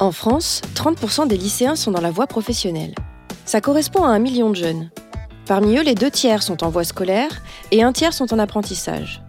En 0.00 0.12
France, 0.12 0.62
30% 0.76 1.28
des 1.28 1.36
lycéens 1.36 1.76
sont 1.76 1.90
dans 1.90 2.00
la 2.00 2.10
voie 2.10 2.26
professionnelle. 2.26 2.94
Ça 3.44 3.60
correspond 3.60 4.02
à 4.02 4.08
un 4.08 4.18
million 4.18 4.48
de 4.48 4.56
jeunes. 4.56 4.88
Parmi 5.44 5.76
eux, 5.76 5.82
les 5.82 5.94
deux 5.94 6.10
tiers 6.10 6.42
sont 6.42 6.64
en 6.64 6.70
voie 6.70 6.84
scolaire 6.84 7.42
et 7.70 7.82
un 7.82 7.92
tiers 7.92 8.14
sont 8.14 8.32
en 8.32 8.38
apprentissage. 8.38 9.22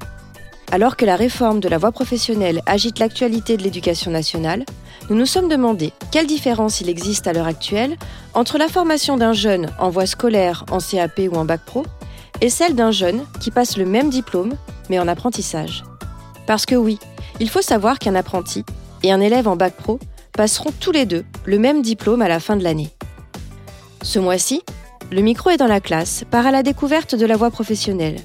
Alors 0.72 0.96
que 0.96 1.04
la 1.04 1.18
réforme 1.18 1.60
de 1.60 1.68
la 1.68 1.78
voie 1.78 1.92
professionnelle 1.92 2.62
agite 2.68 3.00
l'actualité 3.00 3.58
de 3.58 3.64
l'éducation 3.64 4.12
nationale, 4.12 4.64
nous 5.10 5.18
nous 5.18 5.26
sommes 5.26 5.50
demandé 5.50 5.92
quelle 6.10 6.26
différence 6.26 6.80
il 6.80 6.88
existe 6.88 7.28
à 7.28 7.34
l'heure 7.34 7.48
actuelle 7.48 7.98
entre 8.34 8.58
la 8.58 8.70
formation 8.70 9.18
d'un 9.18 9.34
jeune 9.34 9.70
en 9.78 9.90
voie 9.90 10.06
scolaire, 10.06 10.64
en 10.72 10.78
CAP 10.78 11.20
ou 11.30 11.36
en 11.36 11.44
bac 11.44 11.66
pro, 11.66 11.84
et 12.40 12.50
celle 12.50 12.76
d'un 12.76 12.92
jeune 12.92 13.26
qui 13.42 13.52
passe 13.52 13.76
le 13.76 13.86
même 13.86 14.10
diplôme, 14.10 14.54
mais 14.90 15.00
en 15.00 15.10
apprentissage. 15.10 15.84
Parce 16.48 16.66
que 16.66 16.76
oui, 16.76 16.98
il 17.42 17.50
faut 17.50 17.62
savoir 17.62 18.00
qu'un 18.00 18.16
apprenti 18.16 18.64
et 19.04 19.12
un 19.12 19.20
élève 19.20 19.50
en 19.50 19.58
bac 19.58 19.76
pro 19.76 20.00
passeront 20.34 20.72
tous 20.80 20.92
les 20.92 21.06
deux 21.06 21.26
le 21.46 21.60
même 21.60 21.82
diplôme 21.82 22.22
à 22.22 22.28
la 22.28 22.40
fin 22.40 22.56
de 22.56 22.64
l'année. 22.64 22.90
Ce 24.02 24.20
mois-ci, 24.20 24.62
le 25.12 25.22
micro 25.22 25.50
est 25.50 25.58
dans 25.58 25.68
la 25.68 25.82
classe 25.82 26.24
part 26.30 26.48
à 26.48 26.52
la 26.52 26.64
découverte 26.64 27.16
de 27.16 27.26
la 27.26 27.38
voie 27.38 27.52
professionnelle 27.52 28.22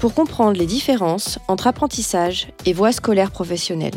pour 0.00 0.14
comprendre 0.14 0.58
les 0.58 0.66
différences 0.66 1.38
entre 1.48 1.66
apprentissage 1.66 2.48
et 2.66 2.72
voie 2.72 2.92
scolaire 2.92 3.30
professionnelle. 3.30 3.94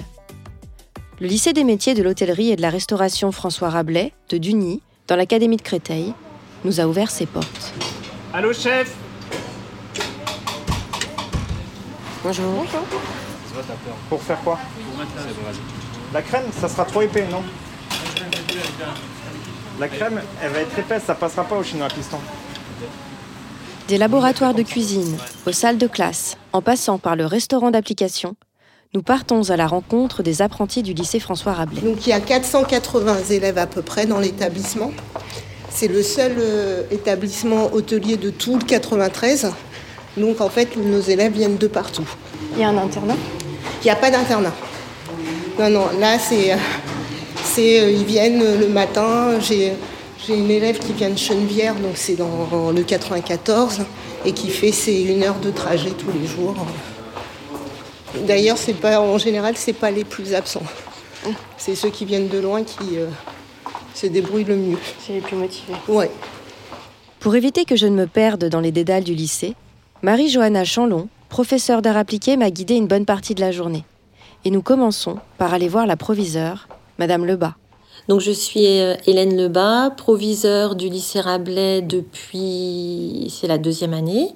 Le 1.20 1.28
lycée 1.28 1.52
des 1.52 1.66
métiers 1.66 1.96
de 1.96 2.02
l'hôtellerie 2.02 2.52
et 2.52 2.56
de 2.56 2.62
la 2.62 2.70
restauration 2.70 3.32
François 3.34 3.70
Rabelais 3.70 4.14
de 4.30 4.38
Duny, 4.38 4.82
dans 5.08 5.18
l'académie 5.18 5.58
de 5.58 5.62
Créteil, 5.62 6.14
nous 6.64 6.80
a 6.80 6.86
ouvert 6.86 7.12
ses 7.12 7.26
portes. 7.26 7.74
Allô 8.34 8.54
chef? 8.54 8.96
Bonjour. 12.24 12.46
Bonjour. 12.54 12.86
Pour 14.10 14.22
faire 14.22 14.40
quoi? 14.42 14.58
La 15.18 15.79
crème, 16.22 16.44
ça 16.60 16.68
sera 16.68 16.86
trop 16.86 17.02
épais, 17.02 17.26
non 17.32 17.44
la 19.80 19.88
crème, 19.88 20.22
elle 20.44 20.52
va 20.52 20.60
être 20.60 20.78
épaisse, 20.78 21.04
ça 21.08 21.16
passera 21.16 21.46
pas 21.46 21.56
au 21.56 21.64
chinois 21.64 21.86
à 21.86 21.90
piston. 21.90 22.18
Des 23.88 23.98
laboratoires 23.98 24.54
de 24.54 24.62
cuisine 24.62 25.18
aux 25.46 25.54
salles 25.54 25.78
de 25.78 25.88
classe, 25.88 26.38
en 26.52 26.62
passant 26.62 27.00
par 27.00 27.16
le 27.16 27.26
restaurant 27.26 27.72
d'application, 27.72 28.36
nous 28.94 29.02
partons 29.02 29.50
à 29.50 29.56
la 29.56 29.68
rencontre 29.68 30.22
des 30.22 30.42
apprentis 30.42 30.84
du 30.84 30.94
lycée 30.94 31.20
François 31.20 31.54
Rabelais. 31.54 31.82
Donc 31.82 32.06
il 32.06 32.10
y 32.10 32.14
a 32.14 32.20
480 32.20 33.30
élèves 33.30 33.58
à 33.58 33.68
peu 33.68 33.82
près 33.82 34.06
dans 34.06 34.20
l'établissement. 34.20 34.92
C'est 35.70 35.88
le 35.88 36.04
seul 36.04 36.36
euh, 36.40 36.84
établissement 36.92 37.72
hôtelier 37.72 38.18
de 38.18 38.32
tout 38.32 38.58
le 38.58 38.64
93. 38.64 39.52
Donc 40.18 40.42
en 40.42 40.50
fait, 40.50 40.76
nos 40.76 41.02
élèves 41.02 41.34
viennent 41.34 41.58
de 41.58 41.68
partout. 41.68 42.08
Il 42.54 42.60
y 42.60 42.64
a 42.64 42.70
un 42.70 42.78
internat? 42.78 43.16
Il 43.82 43.86
n'y 43.86 43.92
a 43.92 43.96
pas 43.96 44.12
d'internat. 44.12 44.52
Non, 45.60 45.70
non, 45.70 45.88
là 46.00 46.18
c'est 46.18 46.54
euh, 46.54 46.58
euh, 47.58 47.92
ils 47.92 48.06
viennent 48.06 48.40
le 48.40 48.70
matin. 48.70 49.40
J'ai 49.42 49.74
une 50.30 50.50
élève 50.50 50.80
qui 50.80 50.94
vient 50.94 51.10
de 51.10 51.18
Chenevière, 51.18 51.76
donc 51.76 51.94
c'est 51.96 52.16
dans 52.16 52.72
le 52.72 52.82
94, 52.82 53.82
et 54.26 54.32
qui 54.32 54.50
fait 54.50 54.72
ses 54.72 55.02
une 55.02 55.22
heure 55.24 55.40
de 55.40 55.52
trajet 55.52 55.90
tous 55.90 56.12
les 56.18 56.26
jours. 56.26 56.56
D'ailleurs, 58.26 58.58
c'est 58.58 58.74
pas 58.74 59.02
en 59.02 59.18
général, 59.18 59.56
c'est 59.58 59.74
pas 59.74 59.92
les 59.92 60.06
plus 60.06 60.34
absents. 60.34 60.64
C'est 61.58 61.76
ceux 61.76 61.90
qui 61.90 62.06
viennent 62.06 62.30
de 62.30 62.40
loin 62.40 62.64
qui 62.64 62.98
euh, 62.98 63.08
se 63.94 64.08
débrouillent 64.08 64.46
le 64.46 64.56
mieux. 64.56 64.78
C'est 65.06 65.14
les 65.14 65.22
plus 65.22 65.36
motivés. 65.36 65.74
Ouais. 65.90 66.10
Pour 67.20 67.36
éviter 67.36 67.66
que 67.66 67.76
je 67.76 67.86
ne 67.86 67.96
me 67.96 68.08
perde 68.08 68.46
dans 68.46 68.62
les 68.62 68.72
dédales 68.72 69.04
du 69.04 69.14
lycée, 69.14 69.56
Marie-Johanna 70.04 70.64
Chanlon, 70.64 71.10
professeure 71.28 71.82
d'art 71.82 71.98
appliqué, 71.98 72.38
m'a 72.38 72.50
guidé 72.50 72.76
une 72.76 72.88
bonne 72.88 73.06
partie 73.06 73.36
de 73.36 73.42
la 73.42 73.52
journée. 73.52 73.84
Et 74.46 74.52
nous 74.52 74.62
commençons 74.62 75.18
par 75.38 75.54
aller 75.54 75.68
voir 75.68 75.86
la 75.86 75.98
proviseure, 75.98 76.68
Madame 76.98 77.26
Lebas. 77.26 77.56
Donc 78.08 78.22
je 78.22 78.32
suis 78.32 78.80
euh, 78.80 78.96
Hélène 79.06 79.36
Lebas, 79.36 79.92
proviseure 79.92 80.76
du 80.76 80.90
lycée 80.90 81.20
Rabelais 81.20 81.82
depuis 81.82 83.28
c'est 83.30 83.48
la 83.48 83.58
deuxième 83.58 83.94
année 83.94 84.34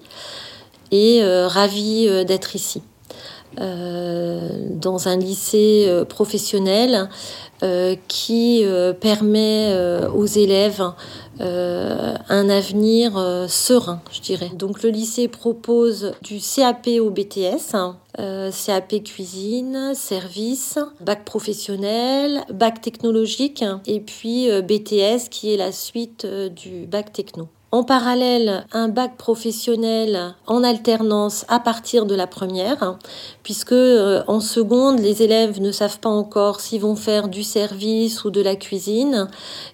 et 0.91 1.23
euh, 1.23 1.47
ravie 1.47 2.07
euh, 2.07 2.23
d'être 2.23 2.55
ici. 2.55 2.83
Dans 3.57 5.07
un 5.07 5.17
lycée 5.17 6.03
professionnel 6.09 7.09
qui 8.07 8.65
permet 8.99 9.75
aux 10.13 10.25
élèves 10.25 10.83
un 11.39 12.49
avenir 12.49 13.13
serein, 13.47 14.01
je 14.11 14.21
dirais. 14.21 14.51
Donc 14.55 14.83
le 14.83 14.89
lycée 14.89 15.27
propose 15.27 16.13
du 16.21 16.39
CAP 16.39 16.87
au 16.99 17.09
BTS, 17.09 17.75
euh, 18.19 18.51
CAP 18.51 19.03
cuisine, 19.03 19.93
service, 19.95 20.77
bac 21.01 21.25
professionnel, 21.25 22.43
bac 22.53 22.79
technologique 22.81 23.63
et 23.87 23.99
puis 24.01 24.51
euh, 24.51 24.61
BTS 24.61 25.29
qui 25.31 25.51
est 25.51 25.57
la 25.57 25.71
suite 25.71 26.25
euh, 26.25 26.49
du 26.49 26.85
bac 26.85 27.11
techno. 27.11 27.47
En 27.73 27.83
parallèle, 27.83 28.67
un 28.71 28.87
bac 28.87 29.17
professionnel 29.17 30.35
en 30.45 30.63
alternance 30.63 31.43
à 31.47 31.59
partir 31.59 32.05
de 32.05 32.13
la 32.13 32.27
première, 32.27 32.99
puisque 33.41 33.73
en 33.73 34.39
seconde, 34.41 34.99
les 34.99 35.23
élèves 35.23 35.59
ne 35.59 35.71
savent 35.71 35.97
pas 35.97 36.11
encore 36.11 36.59
s'ils 36.59 36.81
vont 36.81 36.95
faire 36.95 37.29
du 37.29 37.41
service 37.41 38.25
ou 38.25 38.29
de 38.29 38.41
la 38.41 38.55
cuisine, 38.55 39.27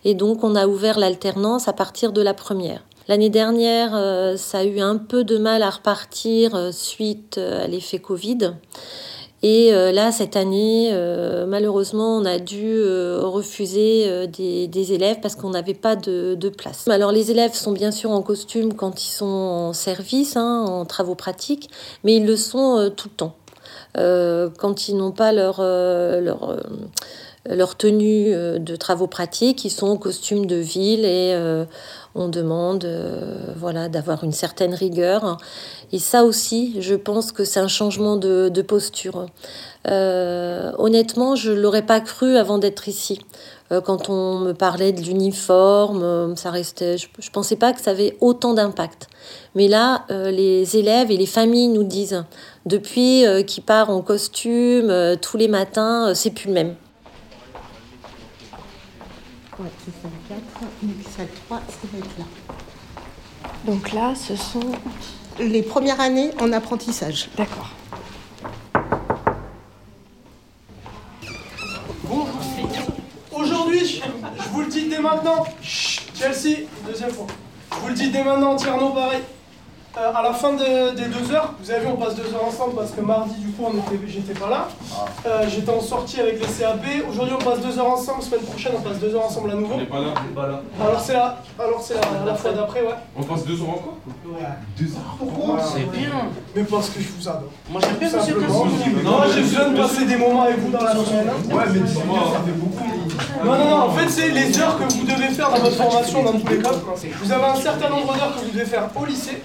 et 0.05 0.13
donc 0.13 0.45
on 0.45 0.55
a 0.55 0.65
ouvert 0.65 0.97
l'alternance 0.97 1.67
à 1.67 1.73
partir 1.73 2.13
de 2.13 2.21
la 2.21 2.33
première. 2.33 2.85
L'année 3.09 3.31
dernière, 3.31 3.95
euh, 3.95 4.37
ça 4.37 4.59
a 4.59 4.63
eu 4.63 4.79
un 4.79 4.95
peu 4.95 5.25
de 5.25 5.37
mal 5.37 5.63
à 5.63 5.69
repartir 5.71 6.53
euh, 6.53 6.71
suite 6.71 7.39
euh, 7.39 7.65
à 7.65 7.67
l'effet 7.67 7.97
Covid. 7.97 8.53
Et 9.41 9.71
là, 9.71 10.11
cette 10.11 10.35
année, 10.35 10.91
malheureusement, 11.47 12.17
on 12.17 12.25
a 12.25 12.39
dû 12.39 12.83
refuser 12.83 14.27
des, 14.27 14.93
élèves 14.93 15.19
parce 15.21 15.35
qu'on 15.35 15.51
n'avait 15.51 15.73
pas 15.73 15.95
de, 15.95 16.49
place. 16.49 16.87
Alors, 16.87 17.11
les 17.11 17.31
élèves 17.31 17.53
sont 17.53 17.71
bien 17.71 17.91
sûr 17.91 18.11
en 18.11 18.21
costume 18.21 18.73
quand 18.73 19.01
ils 19.03 19.11
sont 19.11 19.25
en 19.25 19.73
service, 19.73 20.35
hein, 20.35 20.65
en 20.67 20.85
travaux 20.85 21.15
pratiques, 21.15 21.69
mais 22.03 22.15
ils 22.15 22.25
le 22.25 22.35
sont 22.35 22.91
tout 22.95 23.09
le 23.09 23.15
temps. 23.15 23.35
quand 24.59 24.87
ils 24.89 24.97
n'ont 24.97 25.11
pas 25.11 25.31
leur, 25.31 25.61
leur, 25.61 26.57
leur 27.47 27.75
tenue 27.75 28.31
de 28.31 28.75
travaux 28.75 29.07
pratiques, 29.07 29.65
ils 29.65 29.69
sont 29.69 29.87
en 29.87 29.97
costume 29.97 30.45
de 30.45 30.57
ville 30.57 31.05
et 31.05 31.33
on 32.15 32.27
demande 32.27 32.85
euh, 32.85 33.53
voilà, 33.55 33.87
d'avoir 33.87 34.23
une 34.23 34.31
certaine 34.31 34.73
rigueur. 34.73 35.37
Et 35.91 35.99
ça 35.99 36.23
aussi, 36.23 36.75
je 36.81 36.95
pense 36.95 37.31
que 37.31 37.43
c'est 37.43 37.59
un 37.59 37.67
changement 37.67 38.17
de, 38.17 38.61
posture. 38.61 39.27
Euh, 39.87 40.71
honnêtement, 40.77 41.35
je 41.35 41.51
ne 41.51 41.59
l'aurais 41.59 41.85
pas 41.85 42.01
cru 42.01 42.35
avant 42.35 42.57
d'être 42.57 42.87
ici. 42.87 43.19
Euh, 43.71 43.79
quand 43.79 44.09
on 44.09 44.39
me 44.39 44.53
parlait 44.53 44.91
de 44.91 45.01
l'uniforme, 45.01 46.35
ça 46.35 46.51
restait, 46.51 46.97
je 46.97 47.07
ne 47.07 47.31
pensais 47.31 47.55
pas 47.55 47.73
que 47.73 47.81
ça 47.81 47.91
avait 47.91 48.17
autant 48.21 48.53
d'impact. 48.53 49.07
Mais 49.55 49.67
là, 49.67 50.05
les 50.09 50.77
élèves 50.77 51.11
et 51.11 51.17
les 51.17 51.25
familles 51.25 51.69
nous 51.69 51.83
disent, 51.83 52.23
depuis 52.65 53.23
qu'ils 53.47 53.63
part 53.63 53.89
en 53.89 54.01
costume 54.01 54.93
tous 55.21 55.37
les 55.37 55.47
matins, 55.47 56.13
c'est 56.13 56.31
plus 56.31 56.47
le 56.47 56.53
même. 56.53 56.75
Ouais, 59.59 59.67
c'est 59.83 59.91
salle 60.01 60.11
4. 60.29 60.41
Donc 60.83 60.95
salle 61.17 61.27
3, 61.47 61.57
ça 61.67 61.87
va 61.91 61.99
être 61.99 62.17
là. 62.17 62.25
Donc 63.65 63.91
là, 63.91 64.13
ce 64.15 64.35
sont. 64.35 64.71
Les 65.37 65.63
premières 65.63 65.99
années 66.01 66.31
en 66.41 66.51
apprentissage. 66.51 67.29
D'accord. 67.37 67.69
Bon, 72.03 72.25
aujourd'hui, 73.31 73.85
je 73.85 74.49
vous 74.51 74.61
le 74.61 74.67
dis 74.67 74.89
dès 74.89 74.99
maintenant. 74.99 75.45
Chelsea, 75.61 76.67
deuxième 76.85 77.11
fois. 77.11 77.27
Je 77.71 77.77
vous 77.77 77.87
le 77.87 77.93
dis 77.93 78.09
dès 78.09 78.23
maintenant, 78.23 78.55
Tierno, 78.55 78.89
pareil. 78.89 79.21
Euh, 79.97 80.11
à 80.15 80.21
la 80.21 80.33
fin 80.33 80.53
de- 80.53 80.95
des 80.95 81.05
deux 81.07 81.33
heures, 81.33 81.53
vous 81.61 81.71
avez 81.71 81.81
vu, 81.81 81.87
on 81.87 81.95
passe 81.97 82.15
deux 82.15 82.33
heures 82.33 82.45
ensemble 82.47 82.75
parce 82.75 82.91
que 82.91 83.01
mardi, 83.01 83.33
du 83.39 83.51
coup, 83.51 83.65
j'étais 84.07 84.33
pas 84.39 84.49
là. 84.49 84.67
Euh, 85.25 85.43
j'étais 85.49 85.71
en 85.71 85.81
sortie 85.81 86.19
avec 86.21 86.39
les 86.39 86.45
CAB. 86.47 86.79
Aujourd'hui, 87.09 87.35
on 87.39 87.43
passe 87.43 87.59
deux 87.59 87.77
heures 87.79 87.89
ensemble. 87.91 88.21
Semaine 88.21 88.41
prochaine, 88.41 88.71
on 88.77 88.81
passe 88.81 88.99
deux 88.99 89.13
heures 89.15 89.25
ensemble 89.25 89.51
à 89.51 89.55
nouveau. 89.55 89.73
On 89.75 89.77
n'est 89.79 89.85
pas 89.85 89.99
là, 89.99 90.07
on 90.15 90.23
n'est 90.27 90.35
pas 90.35 90.47
là. 90.47 90.61
Alors 90.79 90.99
c'est 91.01 91.13
la, 91.13 91.37
alors 91.59 91.81
c'est 91.81 91.95
la, 91.95 92.01
la 92.25 92.35
fois 92.35 92.51
d'après, 92.53 92.81
ouais. 92.81 92.95
On 93.17 93.23
passe 93.23 93.43
deux 93.45 93.59
heures 93.61 93.69
encore 93.69 93.97
Deux 94.77 94.85
heures 94.85 95.15
Pourquoi 95.17 95.59
C'est 95.63 95.89
bien. 95.97 96.11
Mais 96.55 96.63
parce 96.63 96.89
que 96.89 96.99
je 97.01 97.07
vous 97.17 97.27
adore. 97.27 97.43
Moi, 97.69 97.81
j'aime 97.83 97.95
bien 97.95 98.09
Monsieur. 98.19 98.35
Cassini. 98.39 99.03
Moi, 99.03 99.25
j'ai 99.33 99.41
besoin 99.41 99.69
de 99.69 99.77
passer 99.81 100.05
des 100.05 100.15
moments 100.17 100.43
avec 100.43 100.59
vous 100.59 100.71
dans 100.71 100.83
la 100.83 100.91
semaine. 100.91 101.29
Ouais, 101.51 101.63
mais 101.73 101.79
dis-moi, 101.79 102.19
ça 102.33 102.39
fait 102.45 102.51
beaucoup. 102.51 102.85
Non, 103.43 103.57
non, 103.57 103.65
non, 103.69 103.75
en 103.83 103.91
fait, 103.91 104.09
c'est 104.09 104.29
les 104.29 104.59
heures 104.59 104.77
que 104.77 104.83
vous 104.93 105.03
devez 105.05 105.29
faire 105.29 105.49
dans 105.49 105.57
votre 105.59 105.75
formation 105.75 106.23
dans 106.23 106.33
tous 106.33 106.47
les 106.47 106.59
cas. 106.59 106.71
Vous 107.21 107.31
avez 107.31 107.43
un 107.45 107.55
certain 107.55 107.89
nombre 107.89 108.13
d'heures 108.13 108.33
que 108.35 108.45
vous 108.45 108.51
devez 108.51 108.65
faire 108.65 108.89
au 108.95 109.05
lycée. 109.05 109.41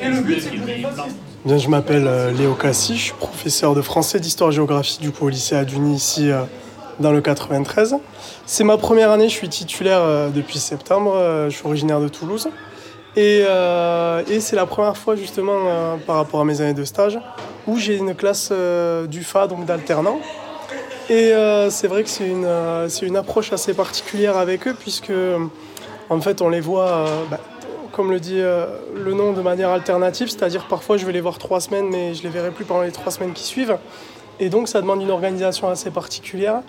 Et 0.00 0.08
le 0.08 0.20
but. 0.20 0.42
Bien, 1.46 1.58
je 1.58 1.68
m'appelle 1.68 2.06
euh, 2.08 2.32
Léo 2.32 2.54
Cassi, 2.54 2.96
je 2.96 3.02
suis 3.02 3.12
professeur 3.12 3.76
de 3.76 3.80
français 3.80 4.18
d'histoire-géographie 4.18 4.98
du 5.00 5.12
coup 5.12 5.26
au 5.26 5.28
lycée 5.28 5.54
Aduny 5.54 5.94
ici 5.94 6.28
euh, 6.28 6.42
dans 6.98 7.12
le 7.12 7.20
93. 7.20 7.96
C'est 8.46 8.64
ma 8.64 8.76
première 8.76 9.12
année, 9.12 9.28
je 9.28 9.34
suis 9.34 9.48
titulaire 9.48 10.00
euh, 10.00 10.28
depuis 10.30 10.58
septembre, 10.58 11.14
je 11.48 11.54
suis 11.54 11.64
originaire 11.64 12.00
de 12.00 12.08
Toulouse. 12.08 12.48
Et, 13.14 13.42
et 14.28 14.40
c'est 14.40 14.56
la 14.56 14.66
première 14.66 14.96
fois 14.96 15.14
justement 15.14 15.96
par 16.04 16.16
rapport 16.16 16.40
à 16.40 16.44
mes 16.44 16.60
années 16.60 16.74
de 16.74 16.84
stage 16.84 17.18
où 17.66 17.78
j'ai 17.78 17.96
une 17.96 18.14
classe 18.14 18.50
euh, 18.52 19.06
d'UFA, 19.06 19.46
donc 19.46 19.64
d'alternants. 19.64 20.20
Et 21.08 21.32
c'est 21.70 21.86
vrai 21.86 22.02
que 22.02 22.08
c'est 22.08 22.28
une, 22.28 22.48
une 23.02 23.16
approche 23.16 23.52
assez 23.52 23.72
particulière 23.72 24.36
avec 24.36 24.66
eux 24.66 24.74
puisque 24.76 25.12
en 26.10 26.20
fait 26.20 26.42
on 26.42 26.48
les 26.48 26.60
voit, 26.60 27.06
bah, 27.30 27.38
comme 27.96 28.10
le 28.10 28.20
dit 28.20 28.38
euh, 28.40 28.66
le 28.94 29.14
nom, 29.14 29.32
de 29.32 29.40
manière 29.40 29.70
alternative, 29.70 30.28
c'est-à-dire 30.28 30.66
parfois 30.68 30.98
je 30.98 31.06
vais 31.06 31.12
les 31.12 31.22
voir 31.22 31.38
trois 31.38 31.60
semaines 31.60 31.88
mais 31.90 32.12
je 32.14 32.22
les 32.22 32.28
verrai 32.28 32.50
plus 32.50 32.66
pendant 32.66 32.82
les 32.82 32.92
trois 32.92 33.10
semaines 33.10 33.32
qui 33.32 33.42
suivent. 33.44 33.78
Et 34.38 34.50
donc 34.50 34.68
ça 34.68 34.82
demande 34.82 35.00
une 35.00 35.10
organisation 35.10 35.68
assez 35.70 35.90
particulière. 35.90 36.60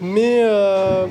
Mais 0.00 0.40
euh, 0.42 1.06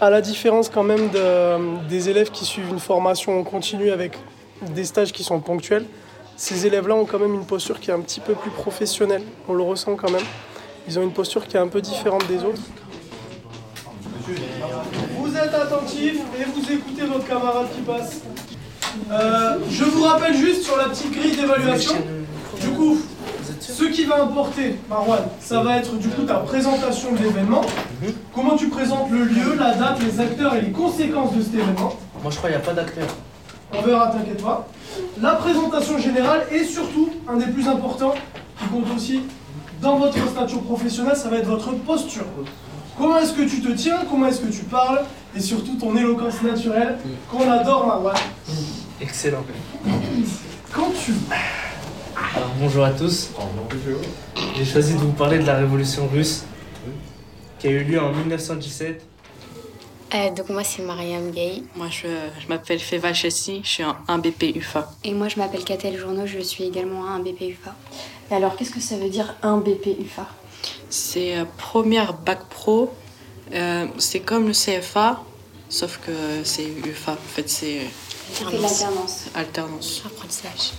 à 0.00 0.08
la 0.10 0.20
différence 0.20 0.68
quand 0.68 0.84
même 0.84 1.08
de- 1.10 1.88
des 1.88 2.08
élèves 2.10 2.30
qui 2.30 2.44
suivent 2.44 2.68
une 2.70 2.78
formation 2.78 3.40
en 3.40 3.42
continu 3.42 3.90
avec 3.90 4.16
des 4.74 4.84
stages 4.84 5.10
qui 5.12 5.24
sont 5.24 5.40
ponctuels, 5.40 5.84
ces 6.36 6.66
élèves-là 6.68 6.94
ont 6.94 7.04
quand 7.04 7.18
même 7.18 7.34
une 7.34 7.44
posture 7.44 7.80
qui 7.80 7.90
est 7.90 7.94
un 7.94 8.00
petit 8.00 8.20
peu 8.20 8.34
plus 8.34 8.50
professionnelle. 8.50 9.22
On 9.48 9.54
le 9.54 9.64
ressent 9.64 9.96
quand 9.96 10.10
même. 10.12 10.22
Ils 10.86 10.96
ont 10.96 11.02
une 11.02 11.10
posture 11.12 11.44
qui 11.48 11.56
est 11.56 11.60
un 11.60 11.66
peu 11.66 11.80
différente 11.80 12.24
des 12.28 12.44
autres. 12.44 12.62
Vous 15.18 15.36
êtes 15.36 15.54
attentifs 15.54 16.20
et 16.38 16.44
vous 16.44 16.72
écoutez 16.72 17.02
votre 17.06 17.26
camarade 17.26 17.66
qui 17.74 17.80
passe. 17.82 18.22
Euh, 19.10 19.58
je 19.70 19.84
vous 19.84 20.02
rappelle 20.02 20.36
juste 20.36 20.64
sur 20.64 20.76
la 20.76 20.84
petite 20.84 21.12
grille 21.12 21.36
d'évaluation. 21.36 21.94
Du 22.60 22.68
coup, 22.70 22.98
ce 23.60 23.84
qui 23.84 24.04
va 24.04 24.22
importer, 24.22 24.76
Marwan, 24.88 25.20
ça 25.40 25.62
va 25.62 25.76
être 25.76 25.96
du 25.98 26.08
coup 26.08 26.22
ta 26.22 26.34
présentation 26.34 27.12
de 27.12 27.18
l'événement. 27.18 27.62
Comment 28.34 28.56
tu 28.56 28.68
présentes 28.68 29.10
le 29.10 29.24
lieu, 29.24 29.54
la 29.58 29.74
date, 29.74 29.98
les 30.02 30.20
acteurs 30.20 30.54
et 30.54 30.60
les 30.62 30.70
conséquences 30.70 31.34
de 31.34 31.42
cet 31.42 31.54
événement. 31.54 31.94
Moi, 32.22 32.30
je 32.30 32.36
crois 32.36 32.50
qu'il 32.50 32.58
n'y 32.58 32.64
a 32.64 32.66
pas 32.66 32.74
d'acteur. 32.74 33.06
On 33.72 33.82
verra, 33.82 34.08
t'inquiète 34.08 34.42
pas. 34.42 34.66
La 35.20 35.34
présentation 35.34 35.98
générale 35.98 36.42
et 36.50 36.64
surtout, 36.64 37.10
un 37.28 37.36
des 37.36 37.46
plus 37.46 37.68
importants, 37.68 38.14
qui 38.58 38.66
compte 38.66 38.86
aussi 38.96 39.20
dans 39.80 39.96
votre 39.96 40.18
stature 40.28 40.62
professionnelle, 40.62 41.16
ça 41.16 41.28
va 41.28 41.36
être 41.36 41.48
votre 41.48 41.72
posture. 41.72 42.24
Comment 42.98 43.18
est-ce 43.18 43.32
que 43.32 43.42
tu 43.42 43.60
te 43.60 43.70
tiens, 43.72 43.98
comment 44.10 44.26
est-ce 44.26 44.40
que 44.40 44.50
tu 44.50 44.64
parles, 44.64 45.02
et 45.36 45.40
surtout 45.40 45.76
ton 45.76 45.96
éloquence 45.96 46.42
naturelle, 46.42 46.98
qu'on 47.30 47.48
adore, 47.50 47.86
Marwan. 47.86 48.16
Excellent. 49.00 49.44
Quand 50.72 50.90
tu... 51.04 51.12
Alors 52.34 52.50
bonjour 52.58 52.84
à 52.84 52.90
tous. 52.90 53.30
J'ai 54.56 54.64
choisi 54.64 54.94
de 54.94 54.98
vous 54.98 55.12
parler 55.12 55.38
de 55.38 55.46
la 55.46 55.56
révolution 55.56 56.08
russe 56.08 56.44
qui 57.58 57.68
a 57.68 57.70
eu 57.70 57.84
lieu 57.84 58.00
en 58.00 58.12
1917. 58.12 59.04
Euh, 60.14 60.30
donc 60.30 60.48
moi 60.48 60.64
c'est 60.64 60.82
Mariam 60.82 61.30
Gay. 61.30 61.62
Moi 61.76 61.88
je, 61.90 62.08
je 62.40 62.48
m'appelle 62.48 62.80
Feva 62.80 63.12
Chessi, 63.12 63.60
je 63.62 63.68
suis 63.68 63.82
un 63.82 63.96
1 64.08 64.18
BP 64.18 64.56
UFA. 64.56 64.90
Et 65.04 65.12
moi 65.12 65.28
je 65.28 65.36
m'appelle 65.38 65.64
Catel 65.64 65.96
Journeau, 65.98 66.26
je 66.26 66.38
suis 66.40 66.64
également 66.64 67.06
un 67.06 67.20
BP 67.20 67.42
UFA. 67.42 67.74
Et 68.30 68.34
alors, 68.34 68.56
qu'est-ce 68.56 68.70
que 68.70 68.80
ça 68.80 68.96
veut 68.96 69.08
dire 69.08 69.34
un 69.42 69.58
BP 69.58 69.98
UFA 70.00 70.26
C'est 70.90 71.36
euh, 71.36 71.44
première 71.56 72.14
bac 72.14 72.40
pro, 72.48 72.92
Euh, 73.54 73.86
c'est 73.96 74.20
comme 74.20 74.46
le 74.46 74.52
CFA, 74.52 75.22
sauf 75.70 76.00
que 76.04 76.12
c'est 76.44 76.66
UFA. 76.86 77.12
En 77.12 77.16
fait 77.16 77.48
c'est 77.48 77.80
Fait 78.32 78.44
l'alternance. 78.44 79.24
alternance. 79.34 80.02
Apprentissage. 80.06 80.72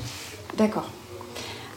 D'accord. 0.58 0.90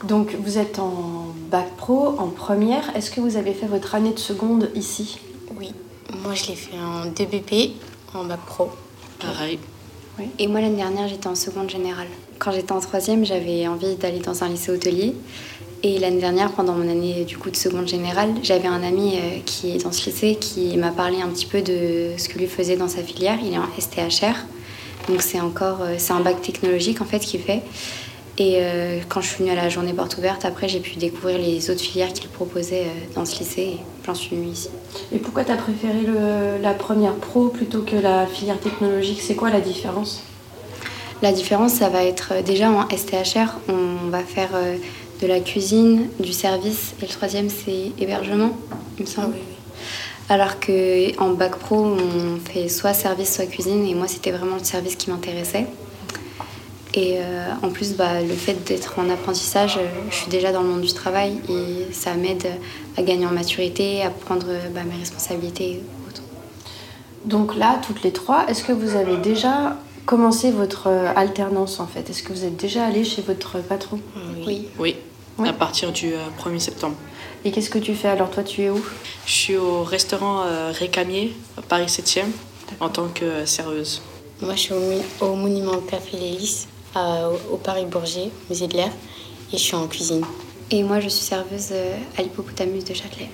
Donc, 0.04 0.34
vous 0.34 0.58
êtes 0.58 0.78
en 0.78 1.32
bac 1.50 1.76
pro, 1.76 2.14
en 2.18 2.28
première. 2.28 2.94
Est-ce 2.96 3.10
que 3.10 3.20
vous 3.20 3.36
avez 3.36 3.52
fait 3.52 3.66
votre 3.66 3.94
année 3.94 4.12
de 4.12 4.18
seconde 4.18 4.70
ici? 4.74 5.18
Oui. 5.58 5.72
Moi 6.22 6.34
je 6.34 6.46
l'ai 6.48 6.56
fait 6.56 6.76
en 6.78 7.06
2 7.06 7.24
BP, 7.24 7.72
en 8.14 8.24
bac 8.24 8.40
pro. 8.46 8.70
Pareil. 9.18 9.58
Et 10.38 10.46
moi 10.46 10.60
l'année 10.60 10.76
dernière 10.76 11.08
j'étais 11.08 11.26
en 11.26 11.34
seconde 11.34 11.70
générale. 11.70 12.08
Quand 12.38 12.52
j'étais 12.52 12.72
en 12.72 12.80
troisième 12.80 13.24
j'avais 13.24 13.66
envie 13.66 13.94
d'aller 13.96 14.18
dans 14.18 14.44
un 14.44 14.48
lycée 14.48 14.70
hôtelier. 14.70 15.14
Et 15.84 15.98
l'année 15.98 16.20
dernière, 16.20 16.52
pendant 16.52 16.74
mon 16.74 16.88
année 16.88 17.24
du 17.24 17.36
coup 17.38 17.50
de 17.50 17.56
seconde 17.56 17.88
générale, 17.88 18.34
j'avais 18.44 18.68
un 18.68 18.84
ami 18.84 19.16
euh, 19.16 19.38
qui 19.44 19.72
est 19.72 19.82
dans 19.82 19.90
ce 19.90 20.08
lycée 20.08 20.36
qui 20.36 20.76
m'a 20.76 20.92
parlé 20.92 21.20
un 21.20 21.28
petit 21.28 21.46
peu 21.46 21.60
de 21.60 22.10
ce 22.16 22.28
que 22.28 22.38
lui 22.38 22.46
faisait 22.46 22.76
dans 22.76 22.86
sa 22.86 23.02
filière. 23.02 23.38
Il 23.44 23.52
est 23.52 23.58
en 23.58 23.66
STHR, 23.80 24.36
donc 25.08 25.22
c'est 25.22 25.40
encore 25.40 25.82
euh, 25.82 25.94
c'est 25.98 26.12
un 26.12 26.20
bac 26.20 26.40
technologique 26.42 27.00
en 27.00 27.04
fait 27.04 27.20
qu'il 27.20 27.40
fait. 27.40 27.62
Et 28.38 28.56
euh, 28.60 29.00
quand 29.10 29.20
je 29.20 29.28
suis 29.28 29.38
venue 29.44 29.50
à 29.50 29.54
la 29.54 29.68
journée 29.68 29.92
porte 29.92 30.16
ouverte, 30.16 30.44
après 30.46 30.66
j'ai 30.68 30.80
pu 30.80 30.96
découvrir 30.96 31.36
les 31.38 31.70
autres 31.70 31.82
filières 31.82 32.12
qu'il 32.14 32.30
proposait 32.30 32.84
euh, 32.84 33.14
dans 33.14 33.26
ce 33.26 33.38
lycée 33.38 33.60
et 33.62 33.78
j'en 34.06 34.14
suis 34.14 34.34
venue 34.36 34.48
ici. 34.48 34.70
Et 35.12 35.18
pourquoi 35.18 35.44
tu 35.44 35.52
as 35.52 35.56
préféré 35.56 36.00
le- 36.00 36.62
la 36.62 36.72
première 36.72 37.14
pro 37.14 37.48
plutôt 37.48 37.82
que 37.82 37.96
la 37.96 38.26
filière 38.26 38.58
technologique? 38.58 39.20
C'est 39.20 39.34
quoi 39.34 39.50
la 39.50 39.60
différence? 39.60 40.22
La 41.20 41.30
différence, 41.30 41.74
ça 41.74 41.88
va 41.90 42.02
être 42.04 42.42
déjà 42.44 42.70
en 42.70 42.88
STHR, 42.88 43.58
on 43.68 44.08
va 44.08 44.20
faire 44.24 44.50
de 45.20 45.26
la 45.28 45.38
cuisine, 45.38 46.08
du 46.18 46.32
service, 46.32 46.94
et 47.00 47.06
le 47.06 47.12
troisième 47.12 47.48
c'est 47.48 47.92
hébergement, 48.02 48.50
il 48.98 49.02
me 49.04 49.08
semble. 49.08 49.34
Alors 50.28 50.60
que 50.60 51.18
en 51.20 51.30
bac 51.30 51.56
pro, 51.56 51.76
on 51.76 52.38
fait 52.38 52.68
soit 52.68 52.94
service, 52.94 53.34
soit 53.34 53.46
cuisine, 53.46 53.86
et 53.86 53.94
moi 53.94 54.08
c'était 54.08 54.30
vraiment 54.30 54.56
le 54.56 54.64
service 54.64 54.96
qui 54.96 55.10
m'intéressait. 55.10 55.66
Et 56.94 57.16
euh, 57.18 57.50
en 57.62 57.70
plus, 57.70 57.94
bah, 57.96 58.20
le 58.20 58.34
fait 58.34 58.64
d'être 58.64 58.98
en 58.98 59.08
apprentissage, 59.08 59.78
euh, 59.78 59.86
je 60.10 60.14
suis 60.14 60.30
déjà 60.30 60.52
dans 60.52 60.60
le 60.62 60.68
monde 60.68 60.82
du 60.82 60.92
travail 60.92 61.38
et 61.48 61.90
ça 61.90 62.12
m'aide 62.14 62.46
à 62.98 63.02
gagner 63.02 63.24
en 63.24 63.30
maturité, 63.30 64.02
à 64.02 64.10
prendre 64.10 64.46
bah, 64.74 64.82
mes 64.84 64.98
responsabilités. 64.98 65.80
Donc 67.24 67.56
là, 67.56 67.80
toutes 67.86 68.02
les 68.02 68.12
trois, 68.12 68.46
est-ce 68.48 68.64
que 68.64 68.72
vous 68.72 68.96
avez 68.96 69.16
déjà 69.16 69.78
commencé 70.06 70.50
votre 70.50 70.88
euh, 70.88 71.12
alternance 71.14 71.80
en 71.80 71.86
fait? 71.86 72.10
Est-ce 72.10 72.22
que 72.22 72.32
vous 72.32 72.44
êtes 72.44 72.56
déjà 72.56 72.84
allé 72.84 73.04
chez 73.04 73.22
votre 73.22 73.58
patron? 73.58 74.00
Oui. 74.46 74.68
Oui, 74.78 74.96
à 75.46 75.52
partir 75.52 75.92
du 75.92 76.12
euh, 76.12 76.18
1er 76.44 76.58
septembre. 76.58 76.96
Et 77.44 77.50
qu'est-ce 77.50 77.70
que 77.70 77.78
tu 77.78 77.94
fais 77.94 78.08
alors? 78.08 78.30
Toi, 78.30 78.44
tu 78.44 78.62
es 78.62 78.70
où? 78.70 78.82
Je 79.26 79.32
suis 79.32 79.56
au 79.56 79.82
restaurant 79.82 80.42
euh, 80.46 80.72
Récamier, 80.72 81.34
à 81.58 81.62
Paris 81.62 81.86
7e, 81.86 82.26
en 82.80 82.88
tant 82.88 83.08
que 83.08 83.24
euh, 83.24 83.46
serveuse. 83.46 84.00
Moi, 84.40 84.54
je 84.54 84.60
suis 84.60 84.74
au, 85.20 85.34
monument 85.34 85.78
Père 85.78 86.00
Félélis, 86.02 86.66
à- 86.94 87.28
au, 87.28 87.54
au 87.54 87.56
Paris 87.56 87.86
Bourget, 87.86 88.30
musée 88.48 88.68
de 88.68 88.74
l'air, 88.76 88.90
et 89.52 89.56
je 89.56 89.62
suis 89.62 89.74
en 89.74 89.88
cuisine. 89.88 90.24
Et 90.70 90.82
moi, 90.84 91.00
je 91.00 91.08
suis 91.08 91.24
serveuse 91.24 91.68
euh, 91.72 91.96
à 92.16 92.22
l'Hippopotamus 92.22 92.84
de 92.84 92.94
Châtelet, 92.94 93.28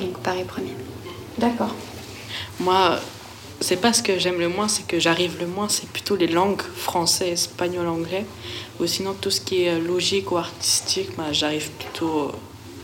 donc 0.00 0.18
Paris 0.18 0.42
1er. 0.44 0.74
D'accord. 1.38 1.74
Moi, 2.60 2.98
c'est 3.60 3.76
pas 3.76 3.92
ce 3.92 4.02
que 4.02 4.18
j'aime 4.18 4.38
le 4.40 4.48
moins, 4.48 4.66
c'est 4.68 4.86
que 4.86 4.98
j'arrive 4.98 5.38
le 5.40 5.46
moins, 5.46 5.68
c'est 5.68 5.88
plutôt 5.88 6.16
les 6.16 6.26
langues 6.26 6.60
français, 6.76 7.30
espagnol, 7.30 7.86
anglais. 7.86 8.26
Ou 8.80 8.86
sinon, 8.86 9.14
tout 9.20 9.30
ce 9.30 9.40
qui 9.40 9.62
est 9.62 9.78
logique 9.78 10.32
ou 10.32 10.36
artistique, 10.36 11.10
bah, 11.16 11.32
j'arrive 11.32 11.70
plutôt, 11.70 12.32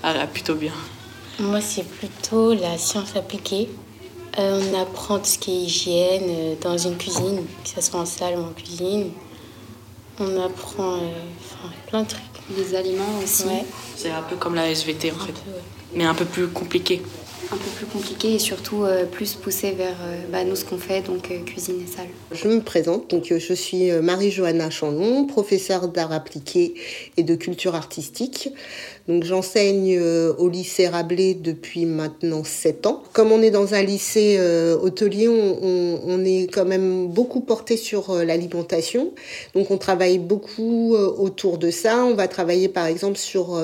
à 0.02 0.26
plutôt 0.26 0.54
bien. 0.54 0.72
Moi, 1.38 1.60
c'est 1.60 1.84
plutôt 1.84 2.54
la 2.54 2.76
science 2.78 3.16
appliquée. 3.16 3.68
Euh, 4.38 4.60
on 4.62 4.80
apprend 4.80 5.18
tout 5.18 5.24
ce 5.26 5.38
qui 5.38 5.50
est 5.50 5.62
hygiène 5.64 6.22
euh, 6.28 6.54
dans 6.60 6.78
une 6.78 6.96
cuisine, 6.96 7.44
que 7.64 7.68
ce 7.68 7.80
soit 7.80 8.00
en 8.00 8.06
salle 8.06 8.38
ou 8.38 8.42
en 8.42 8.52
cuisine. 8.52 9.10
On 10.20 10.40
apprend 10.44 10.94
euh, 10.94 11.08
enfin, 11.40 11.72
plein 11.88 12.02
de 12.02 12.08
trucs. 12.08 12.22
Les 12.56 12.74
aliments 12.74 13.18
aussi. 13.22 13.44
C'est 13.96 14.10
un 14.10 14.22
peu 14.22 14.36
comme 14.36 14.54
la 14.54 14.68
SVT 14.70 15.12
en 15.12 15.24
fait, 15.24 15.34
mais 15.94 16.04
un 16.04 16.14
peu 16.14 16.24
plus 16.24 16.48
compliqué. 16.48 17.00
un 17.52 17.56
peu 17.56 17.70
plus 17.76 17.86
compliqué 17.86 18.34
et 18.34 18.38
surtout 18.38 18.84
euh, 18.84 19.04
plus 19.04 19.34
poussé 19.34 19.72
vers 19.72 19.96
euh, 20.02 20.20
bah, 20.32 20.42
nous 20.44 20.56
ce 20.56 20.64
qu'on 20.64 20.78
fait, 20.78 21.02
donc 21.02 21.30
euh, 21.30 21.42
cuisine 21.44 21.76
et 21.82 21.86
salle. 21.86 22.08
Je 22.32 22.48
me 22.48 22.60
présente, 22.60 23.10
donc 23.10 23.32
je 23.36 23.54
suis 23.54 23.92
Marie-Johanna 23.92 24.70
Chandon, 24.70 25.26
professeure 25.26 25.88
d'art 25.88 26.12
appliqué 26.12 26.74
et 27.16 27.22
de 27.22 27.34
culture 27.36 27.74
artistique. 27.76 28.50
Donc 29.08 29.24
j'enseigne 29.24 30.00
au 30.38 30.48
lycée 30.48 30.86
Rabelais 30.86 31.34
depuis 31.34 31.86
maintenant 31.86 32.44
7 32.44 32.86
ans. 32.86 33.02
Comme 33.12 33.32
on 33.32 33.42
est 33.42 33.50
dans 33.50 33.74
un 33.74 33.82
lycée 33.82 34.38
hôtelier, 34.80 35.28
on, 35.28 36.24
est 36.24 36.52
quand 36.52 36.64
même 36.64 37.08
beaucoup 37.08 37.40
porté 37.40 37.76
sur 37.76 38.14
l'alimentation. 38.14 39.12
Donc 39.54 39.70
on 39.70 39.78
travaille 39.78 40.18
beaucoup 40.18 40.94
autour 40.94 41.58
de 41.58 41.70
ça. 41.70 42.04
On 42.04 42.14
va 42.14 42.28
travailler 42.28 42.68
par 42.68 42.86
exemple 42.86 43.16
sur 43.16 43.58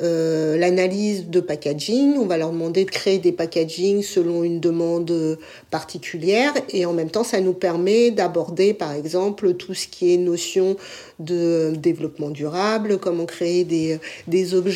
l'analyse 0.00 1.28
de 1.28 1.40
packaging. 1.40 2.14
On 2.18 2.26
va 2.26 2.38
leur 2.38 2.50
demander 2.50 2.84
de 2.84 2.90
créer 2.90 3.18
des 3.18 3.32
packaging 3.32 4.02
selon 4.02 4.44
une 4.44 4.60
demande 4.60 5.38
particulière 5.70 6.52
et 6.70 6.86
en 6.86 6.92
même 6.92 7.10
temps 7.10 7.24
ça 7.24 7.40
nous 7.40 7.52
permet 7.52 8.10
d'aborder 8.10 8.74
par 8.74 8.92
exemple 8.92 9.54
tout 9.54 9.74
ce 9.74 9.86
qui 9.86 10.14
est 10.14 10.16
notion 10.16 10.76
de 11.18 11.74
développement 11.76 12.30
durable, 12.30 12.98
comment 12.98 13.26
créer 13.26 13.64
des, 13.64 13.98
des 14.26 14.54
objets 14.54 14.69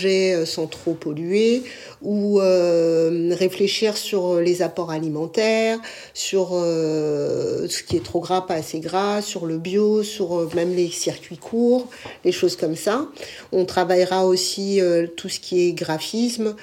sans 0.45 0.67
trop 0.67 0.95
polluer 0.95 1.63
ou 2.03 2.41
euh, 2.41 3.35
réfléchir 3.35 3.97
sur 3.97 4.41
les 4.41 4.63
apports 4.63 4.91
alimentaires, 4.91 5.79
sur 6.13 6.51
euh, 6.53 7.67
ce 7.69 7.83
qui 7.83 7.97
est 7.97 8.05
trop 8.05 8.21
gras, 8.21 8.43
pas 8.43 8.55
assez 8.55 8.81
gras, 8.81 9.23
sur 9.23 9.47
le 9.47 9.59
bio, 9.59 10.03
sur 10.03 10.39
euh, 10.39 10.51
même 10.55 10.75
les 10.75 10.89
circuits 10.89 11.39
courts, 11.39 11.89
les 12.25 12.33
choses 12.33 12.57
comme 12.57 12.77
ça. 12.77 13.09
On 13.53 13.65
travaillera 13.65 14.27
aussi 14.27 14.81
tout 15.17 15.29
ce 15.29 15.41
qui 15.41 15.69
est 15.69 15.73
graphisme, 15.73 16.55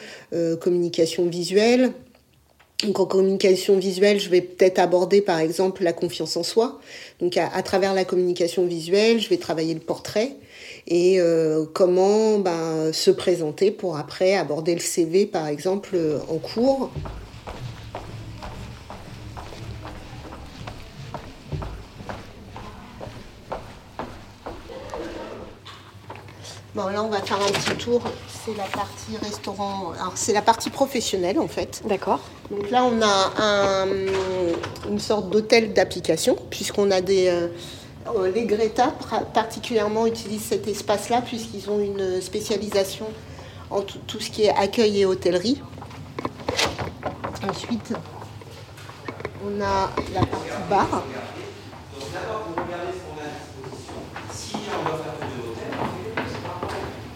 communication 0.60 1.28
visuelle. 1.28 1.92
Donc 2.84 3.00
en 3.00 3.06
communication 3.06 3.78
visuelle, 3.78 4.20
je 4.20 4.30
vais 4.30 4.42
peut-être 4.42 4.80
aborder 4.80 5.22
par 5.22 5.40
exemple 5.40 5.84
la 5.84 5.94
confiance 5.94 6.36
en 6.36 6.44
soi. 6.44 6.80
Donc 7.20 7.38
à, 7.38 7.62
travers 7.62 7.94
la 7.94 8.06
communication 8.06 8.66
visuelle, 8.66 9.20
je 9.20 9.30
vais 9.30 9.38
travailler 9.38 9.74
le 9.74 9.80
portrait 9.80 10.36
et 10.88 11.20
euh, 11.20 11.66
comment 11.74 12.40
ben, 12.40 12.92
se 12.94 13.12
présenter 13.12 13.72
pour 13.72 13.98
après 13.98 14.36
aborder 14.36 14.74
le 14.74 14.82
CV 14.82 15.26
par 15.26 15.48
exemple 15.48 15.98
en 16.30 16.38
cours? 16.38 16.92
Bon, 26.74 26.88
là, 26.88 27.04
on 27.04 27.10
va 27.10 27.22
faire 27.22 27.38
un 27.38 27.52
petit 27.52 27.76
tour. 27.84 28.02
C'est 28.46 28.56
la 28.56 28.64
partie 28.64 29.18
restaurant. 29.22 29.92
Alors, 30.00 30.14
c'est 30.16 30.32
la 30.32 30.42
partie 30.42 30.70
professionnelle, 30.70 31.38
en 31.38 31.50
fait. 31.50 31.82
D'accord. 31.86 32.22
Donc 32.50 32.72
là, 32.72 32.86
on 32.86 33.02
a 33.02 33.34
un, 33.38 33.88
une 34.90 35.00
sorte 35.00 35.30
d'hôtel 35.30 35.74
d'application, 35.74 36.38
puisqu'on 36.50 36.90
a 36.90 37.02
des. 37.02 37.28
Euh, 38.08 38.31
les 38.31 38.46
Greta, 38.46 38.93
particulièrement, 39.34 40.08
utilisent 40.08 40.46
cet 40.46 40.67
espace-là, 40.67 41.22
puisqu'ils 41.22 41.70
ont 41.70 41.79
une 41.79 42.22
spécialisation 42.22 43.05
en 43.70 43.81
tout, 43.81 44.20
ce 44.20 44.29
qui 44.29 44.43
est 44.43 44.50
accueil 44.50 45.01
et 45.01 45.05
hôtellerie. 45.05 45.62
Ensuite, 47.48 47.93
on 49.46 49.62
a 49.62 49.91
la 50.13 50.25
partie 50.25 50.50
bar. 50.70 51.03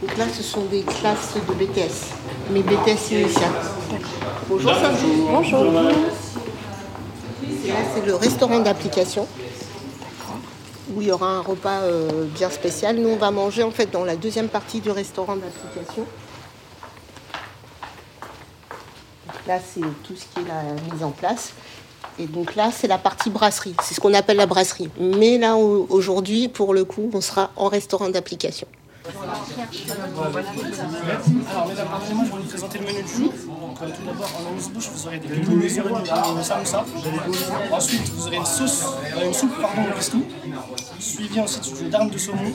Donc 0.01 0.17
là, 0.17 0.25
ce 0.35 0.43
sont 0.43 0.65
des 0.65 0.83
classes 0.83 1.33
de 1.35 1.53
BTS, 1.53 2.13
mais 2.51 2.61
BTS 2.61 3.11
initial. 3.11 3.51
Bonjour 4.47 4.71
Bonjour. 4.71 5.31
Bonjour. 5.31 5.73
là, 5.73 5.91
c'est 7.93 8.05
le 8.05 8.15
restaurant 8.15 8.59
d'application 8.59 9.27
où 10.95 11.01
il 11.01 11.07
y 11.07 11.11
aura 11.11 11.27
un 11.27 11.41
repas 11.41 11.81
euh, 11.81 12.25
bien 12.33 12.49
spécial. 12.49 12.97
Nous, 12.97 13.09
on 13.09 13.17
va 13.17 13.31
manger 13.31 13.63
en 13.63 13.71
fait 13.71 13.91
dans 13.91 14.05
la 14.05 14.15
deuxième 14.15 14.47
partie 14.47 14.79
du 14.79 14.89
restaurant 14.89 15.35
d'application. 15.35 16.05
Là, 19.47 19.59
c'est 19.59 19.81
tout 20.03 20.15
ce 20.15 20.25
qui 20.33 20.39
est 20.39 20.47
la 20.47 20.63
mise 20.91 21.03
en 21.03 21.11
place. 21.11 21.53
Et 22.17 22.27
donc 22.27 22.55
là, 22.55 22.71
c'est 22.71 22.87
la 22.87 22.97
partie 22.97 23.29
brasserie. 23.29 23.75
C'est 23.83 23.93
ce 23.93 23.99
qu'on 23.99 24.13
appelle 24.13 24.37
la 24.37 24.45
brasserie. 24.45 24.89
Mais 24.99 25.37
là, 25.37 25.57
aujourd'hui, 25.57 26.47
pour 26.47 26.73
le 26.73 26.85
coup, 26.85 27.09
on 27.13 27.21
sera 27.21 27.51
en 27.55 27.67
restaurant 27.67 28.09
d'application. 28.09 28.67
Alors, 31.51 31.67
mesdames, 31.67 31.87
pardonnez-moi, 31.87 32.25
je 32.25 32.31
vais 32.31 32.37
vous 32.37 32.47
présenter 32.47 32.79
le 32.79 32.85
menu 32.85 33.03
du 33.03 33.13
jour. 33.13 33.31
Donc, 33.31 33.77
tout 33.77 34.03
d'abord, 34.05 34.31
en 34.39 34.49
amuse-bouche, 34.49 34.89
vous 34.89 35.07
aurez 35.07 35.19
des 35.19 35.27
légumes 35.27 35.61
de 35.61 35.67
samoussa. 35.67 36.85
Ensuite, 37.71 38.09
vous 38.09 38.27
aurez 38.27 38.37
une 38.37 38.45
sauce, 38.45 38.85
une 39.23 39.33
soupe, 39.33 39.61
pardon, 39.61 39.83
au 39.89 39.93
pesto. 39.95 40.17
Suivi 40.99 41.39
ensuite 41.39 41.77
d'une 41.77 41.89
dinde 41.89 42.09
de 42.09 42.17
saumon. 42.17 42.51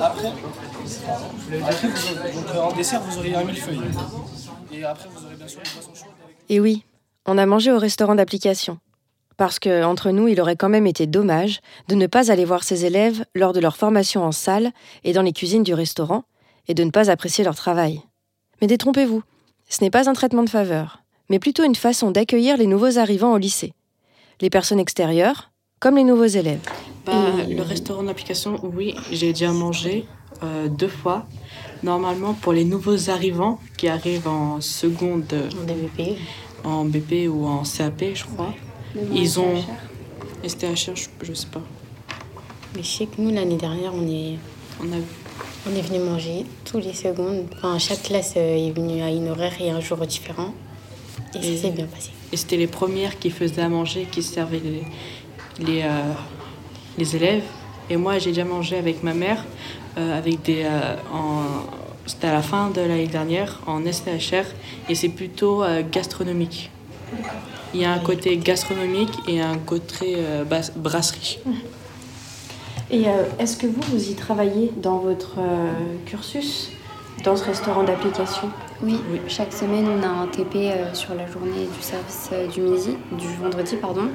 Après, 0.00 0.32
après 1.62 1.88
vous, 1.88 2.14
donc, 2.34 2.56
en 2.60 2.72
dessert, 2.72 3.00
vous 3.02 3.18
aurez 3.18 3.34
un 3.34 3.44
millefeuille. 3.44 3.80
Et 4.72 4.84
après, 4.84 5.08
vous 5.14 5.24
aurez 5.26 5.36
bien 5.36 5.46
sûr 5.48 5.60
les 5.64 5.70
poissons 5.70 5.94
chauds. 5.94 6.10
Et 6.48 6.58
oui, 6.58 6.84
on 7.26 7.38
a 7.38 7.46
mangé 7.46 7.70
au 7.70 7.78
restaurant 7.78 8.16
d'application 8.16 8.78
parce 9.40 9.58
que, 9.58 9.84
entre 9.84 10.10
nous, 10.10 10.28
il 10.28 10.38
aurait 10.38 10.54
quand 10.54 10.68
même 10.68 10.86
été 10.86 11.06
dommage 11.06 11.60
de 11.88 11.94
ne 11.94 12.06
pas 12.06 12.30
aller 12.30 12.44
voir 12.44 12.62
ses 12.62 12.84
élèves 12.84 13.24
lors 13.34 13.54
de 13.54 13.60
leur 13.60 13.74
formation 13.74 14.22
en 14.22 14.32
salle 14.32 14.70
et 15.02 15.14
dans 15.14 15.22
les 15.22 15.32
cuisines 15.32 15.62
du 15.62 15.72
restaurant, 15.72 16.24
et 16.68 16.74
de 16.74 16.84
ne 16.84 16.90
pas 16.90 17.10
apprécier 17.10 17.42
leur 17.42 17.54
travail. 17.54 18.02
Mais 18.60 18.66
détrompez-vous, 18.66 19.22
ce 19.66 19.82
n'est 19.82 19.88
pas 19.88 20.10
un 20.10 20.12
traitement 20.12 20.42
de 20.42 20.50
faveur, 20.50 21.04
mais 21.30 21.38
plutôt 21.38 21.64
une 21.64 21.74
façon 21.74 22.10
d'accueillir 22.10 22.58
les 22.58 22.66
nouveaux 22.66 22.98
arrivants 22.98 23.32
au 23.32 23.38
lycée. 23.38 23.72
Les 24.42 24.50
personnes 24.50 24.78
extérieures, 24.78 25.50
comme 25.78 25.96
les 25.96 26.04
nouveaux 26.04 26.26
élèves. 26.26 26.60
Bah, 27.06 27.14
le 27.48 27.62
restaurant 27.62 28.02
d'application, 28.02 28.60
oui, 28.62 28.94
j'ai 29.10 29.32
déjà 29.32 29.52
mangé 29.52 30.04
euh, 30.42 30.68
deux 30.68 30.88
fois. 30.88 31.26
Normalement, 31.82 32.34
pour 32.34 32.52
les 32.52 32.66
nouveaux 32.66 33.08
arrivants 33.08 33.58
qui 33.78 33.88
arrivent 33.88 34.28
en 34.28 34.60
seconde. 34.60 35.32
En 35.32 35.64
BP. 35.64 36.18
En 36.62 36.84
BP 36.84 37.26
ou 37.26 37.46
en 37.46 37.62
CAP, 37.62 38.04
je 38.12 38.24
crois. 38.26 38.52
Ils 39.12 39.40
ont. 39.40 39.62
STHR, 40.46 40.96
je, 40.96 41.04
je 41.22 41.32
sais 41.34 41.46
pas. 41.46 41.60
Mais 42.74 42.82
je 42.82 42.88
sais 42.88 43.06
que 43.06 43.20
nous, 43.20 43.30
l'année 43.30 43.56
dernière, 43.56 43.92
on 43.94 44.08
est, 44.08 44.38
on, 44.80 44.84
a... 44.92 44.96
on 45.68 45.76
est 45.76 45.82
venu 45.82 45.98
manger 45.98 46.46
tous 46.64 46.78
les 46.78 46.94
secondes. 46.94 47.44
Enfin, 47.56 47.78
chaque 47.78 48.02
classe 48.02 48.34
euh, 48.36 48.68
est 48.68 48.70
venue 48.70 49.02
à 49.02 49.10
une 49.10 49.28
horaire 49.28 49.52
et 49.60 49.70
un 49.70 49.80
jour 49.80 49.98
différent. 50.06 50.54
Et, 51.34 51.38
et 51.38 51.56
ça 51.56 51.62
s'est 51.62 51.70
bien 51.70 51.86
passé. 51.86 52.10
Et 52.32 52.36
c'était 52.36 52.56
les 52.56 52.68
premières 52.68 53.18
qui 53.18 53.30
faisaient 53.30 53.60
à 53.60 53.68
manger, 53.68 54.06
qui 54.10 54.22
servaient 54.22 54.62
les, 54.64 54.82
les, 55.64 55.82
euh, 55.82 56.12
les 56.96 57.16
élèves. 57.16 57.44
Et 57.90 57.96
moi, 57.96 58.18
j'ai 58.18 58.30
déjà 58.30 58.44
mangé 58.44 58.78
avec 58.78 59.02
ma 59.02 59.12
mère, 59.14 59.44
euh, 59.98 60.16
avec 60.16 60.42
des. 60.42 60.62
Euh, 60.64 60.96
en... 61.12 61.42
C'était 62.06 62.28
à 62.28 62.32
la 62.32 62.42
fin 62.42 62.70
de 62.70 62.80
l'année 62.80 63.06
dernière, 63.06 63.60
en 63.66 63.80
STHR, 63.84 64.46
et 64.88 64.94
c'est 64.96 65.10
plutôt 65.10 65.62
gastronomique. 65.92 66.70
Il 67.72 67.80
y 67.80 67.84
a 67.84 67.92
un 67.92 67.98
côté 68.00 68.36
gastronomique 68.36 69.12
et 69.28 69.40
un 69.40 69.56
côté 69.58 70.16
euh, 70.16 70.44
brasserie. 70.76 71.38
Et 72.90 73.06
euh, 73.06 73.22
est-ce 73.38 73.56
que 73.56 73.66
vous, 73.68 73.80
vous 73.92 74.10
y 74.10 74.14
travaillez 74.14 74.72
dans 74.76 74.98
votre 74.98 75.36
euh, 75.38 75.70
cursus, 76.04 76.72
dans 77.24 77.36
ce 77.36 77.44
restaurant 77.44 77.84
d'application? 77.84 78.50
Oui. 78.82 78.98
oui, 79.12 79.20
chaque 79.28 79.52
semaine, 79.52 79.86
on 79.86 80.02
a 80.02 80.08
un 80.08 80.26
TP 80.26 80.72
sur 80.94 81.14
la 81.14 81.26
journée 81.26 81.68
du 81.76 81.82
service 81.82 82.30
du 82.52 82.62
midi, 82.62 82.96
du 83.12 83.28
vendredi, 83.40 83.76
pardon. 83.76 84.08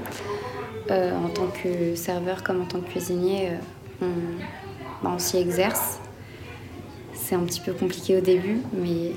en 0.90 1.30
tant 1.30 1.48
que 1.48 1.96
serveur 1.96 2.44
comme 2.44 2.64
en 2.64 2.66
tant 2.66 2.80
que 2.80 2.90
cuisinier, 2.90 3.52
on, 4.02 4.08
bah, 5.04 5.12
on 5.14 5.20
s'y 5.20 5.38
exerce. 5.38 6.00
C'est 7.14 7.36
un 7.36 7.44
petit 7.44 7.62
peu 7.62 7.74
compliqué 7.74 8.18
au 8.18 8.22
début, 8.22 8.62
mais 8.74 9.12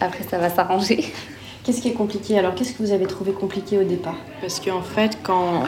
après, 0.00 0.24
ça 0.24 0.38
va 0.38 0.48
s'arranger. 0.48 1.12
Qu'est-ce 1.68 1.82
qui 1.82 1.88
est 1.88 1.92
compliqué 1.92 2.38
Alors, 2.38 2.54
qu'est-ce 2.54 2.72
que 2.72 2.82
vous 2.82 2.92
avez 2.92 3.04
trouvé 3.04 3.32
compliqué 3.32 3.76
au 3.76 3.84
départ? 3.84 4.16
Parce 4.40 4.58
qu'en 4.58 4.80
fait, 4.80 5.18
quand 5.22 5.64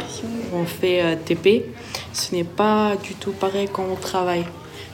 on 0.55 0.65
fait 0.65 1.03
euh, 1.03 1.15
TP, 1.15 1.67
ce 2.15 2.35
n'est 2.35 2.43
pas 2.43 2.97
du 2.97 3.13
tout 3.17 3.33
pareil 3.33 3.69
quand 3.71 3.85
on 3.85 3.97
travaille. 3.97 4.47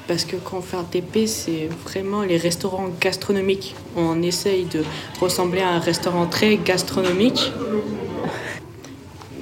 Parce 0.08 0.24
que 0.24 0.34
quand 0.34 0.56
on 0.56 0.62
fait 0.62 0.76
un 0.76 0.82
TP, 0.82 1.28
c'est 1.28 1.68
vraiment 1.84 2.22
les 2.22 2.36
restaurants 2.36 2.88
gastronomiques. 3.00 3.76
On 3.96 4.20
essaye 4.20 4.64
de 4.64 4.82
ressembler 5.20 5.60
à 5.60 5.68
un 5.68 5.78
restaurant 5.78 6.26
très 6.26 6.56
gastronomique. 6.56 7.52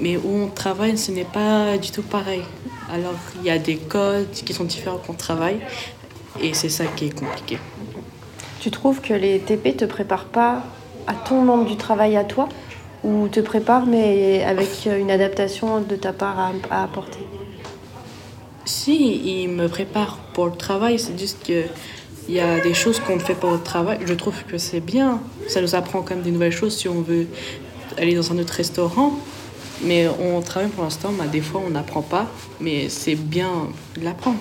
Mais 0.03 0.19
où 0.19 0.43
on 0.43 0.49
travaille, 0.49 0.99
ce 0.99 1.13
n'est 1.13 1.25
pas 1.25 1.79
du 1.79 1.91
tout 1.93 2.03
pareil. 2.03 2.43
Alors, 2.93 3.15
il 3.41 3.47
y 3.47 3.51
a 3.51 3.57
des 3.57 3.77
codes 3.77 4.33
qui 4.33 4.53
sont 4.53 4.65
différents 4.65 4.99
quand 4.99 5.15
on 5.15 5.17
travaille. 5.17 5.61
Et 6.43 6.53
c'est 6.53 6.69
ça 6.69 6.85
qui 6.85 7.07
est 7.07 7.19
compliqué. 7.19 7.57
Tu 8.61 8.71
trouves 8.71 9.01
que 9.01 9.15
les 9.15 9.39
TP 9.39 9.75
te 9.75 9.87
préparent 9.87 10.27
pas 10.27 10.63
à 11.07 11.15
ton 11.15 11.43
monde 11.43 11.67
du 11.67 11.77
travail 11.77 12.17
à 12.17 12.25
toi 12.25 12.49
ou 13.03 13.29
te 13.29 13.41
prépare 13.41 13.87
mais 13.87 14.43
avec 14.45 14.87
une 14.87 15.11
adaptation 15.11 15.81
de 15.81 15.97
ta 15.97 16.13
part 16.13 16.53
à, 16.71 16.83
apporter? 16.83 17.21
Si, 18.65 19.43
il 19.43 19.49
me 19.49 19.69
prépare 19.69 20.19
pour 20.33 20.47
le 20.47 20.57
travail, 20.57 20.99
c'est 20.99 21.19
juste 21.19 21.47
que 21.47 21.65
il 22.27 22.35
y 22.35 22.41
a 22.41 22.61
des 22.61 22.73
choses 22.73 23.01
qu'on 23.01 23.17
ne 23.17 23.21
fait 23.21 23.35
pas 23.35 23.49
au 23.49 23.59
travail. 23.59 23.99
Je 24.07 24.15
trouve 24.15 24.45
que 24.45 24.57
c'est 24.57 24.81
bien. 24.81 25.21
Ça 25.47 25.61
nous 25.61 25.75
apprend 25.75 26.01
quand 26.01 26.15
même 26.15 26.25
des 26.25 26.31
nouvelles 26.31 26.53
choses 26.53 26.75
si 26.75 26.89
on 26.89 27.03
veut 27.03 27.27
aller 27.99 28.15
dans 28.15 28.33
un 28.33 28.39
autre 28.39 28.55
restaurant. 28.55 29.13
Mais 29.83 30.09
on 30.09 30.41
travaille 30.41 30.71
pour 30.71 30.85
l'instant, 30.85 31.13
bah, 31.13 31.27
des 31.27 31.43
fois 31.43 31.61
on 31.67 31.71
n'apprend 31.71 32.01
pas, 32.01 32.27
mais 32.61 32.89
c'est 32.89 33.17
bien 33.17 33.69
de 33.99 34.05
l'apprendre. 34.05 34.39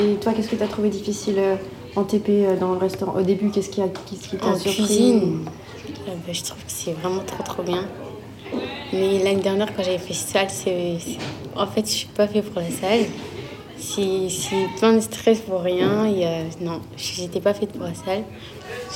Et 0.00 0.14
toi, 0.14 0.32
qu'est-ce 0.32 0.48
que 0.48 0.56
tu 0.56 0.62
as 0.62 0.68
trouvé 0.68 0.88
difficile 0.88 1.38
euh, 1.38 1.56
en 1.98 2.04
TP 2.04 2.28
euh, 2.46 2.56
dans 2.56 2.72
le 2.72 2.78
restaurant 2.78 3.18
Au 3.18 3.22
début, 3.22 3.50
qu'est-ce 3.50 3.70
qui, 3.70 3.80
a, 3.82 3.88
qu'est-ce 3.88 4.28
qui 4.28 4.36
t'a 4.36 4.46
En 4.48 4.56
surpris 4.56 4.84
cuisine, 4.84 5.44
euh, 6.08 6.12
bah, 6.26 6.32
je 6.32 6.42
trouve 6.42 6.58
que 6.64 6.70
c'est 6.70 6.92
vraiment 6.92 7.22
trop 7.26 7.42
trop 7.42 7.62
bien. 7.62 7.84
Mais 8.92 9.22
l'année 9.22 9.42
dernière, 9.42 9.74
quand 9.74 9.82
j'avais 9.82 9.98
fait 9.98 10.14
salle, 10.14 10.48
c'est, 10.50 10.96
c'est- 11.00 11.18
en 11.56 11.66
fait, 11.66 11.82
je 11.86 11.90
suis 11.92 12.06
pas 12.08 12.26
fait 12.28 12.42
pour 12.42 12.60
la 12.60 12.70
salle. 12.70 13.04
Si, 13.76 14.30
si 14.30 14.54
plein 14.78 14.94
de 14.94 15.00
stress 15.00 15.40
pour 15.40 15.60
rien, 15.60 16.06
il 16.06 16.18
y 16.18 16.24
a- 16.24 16.42
non, 16.60 16.80
j'étais 16.96 17.40
pas 17.40 17.54
faite 17.54 17.72
pour 17.72 17.84
la 17.84 17.94
salle. 17.94 18.24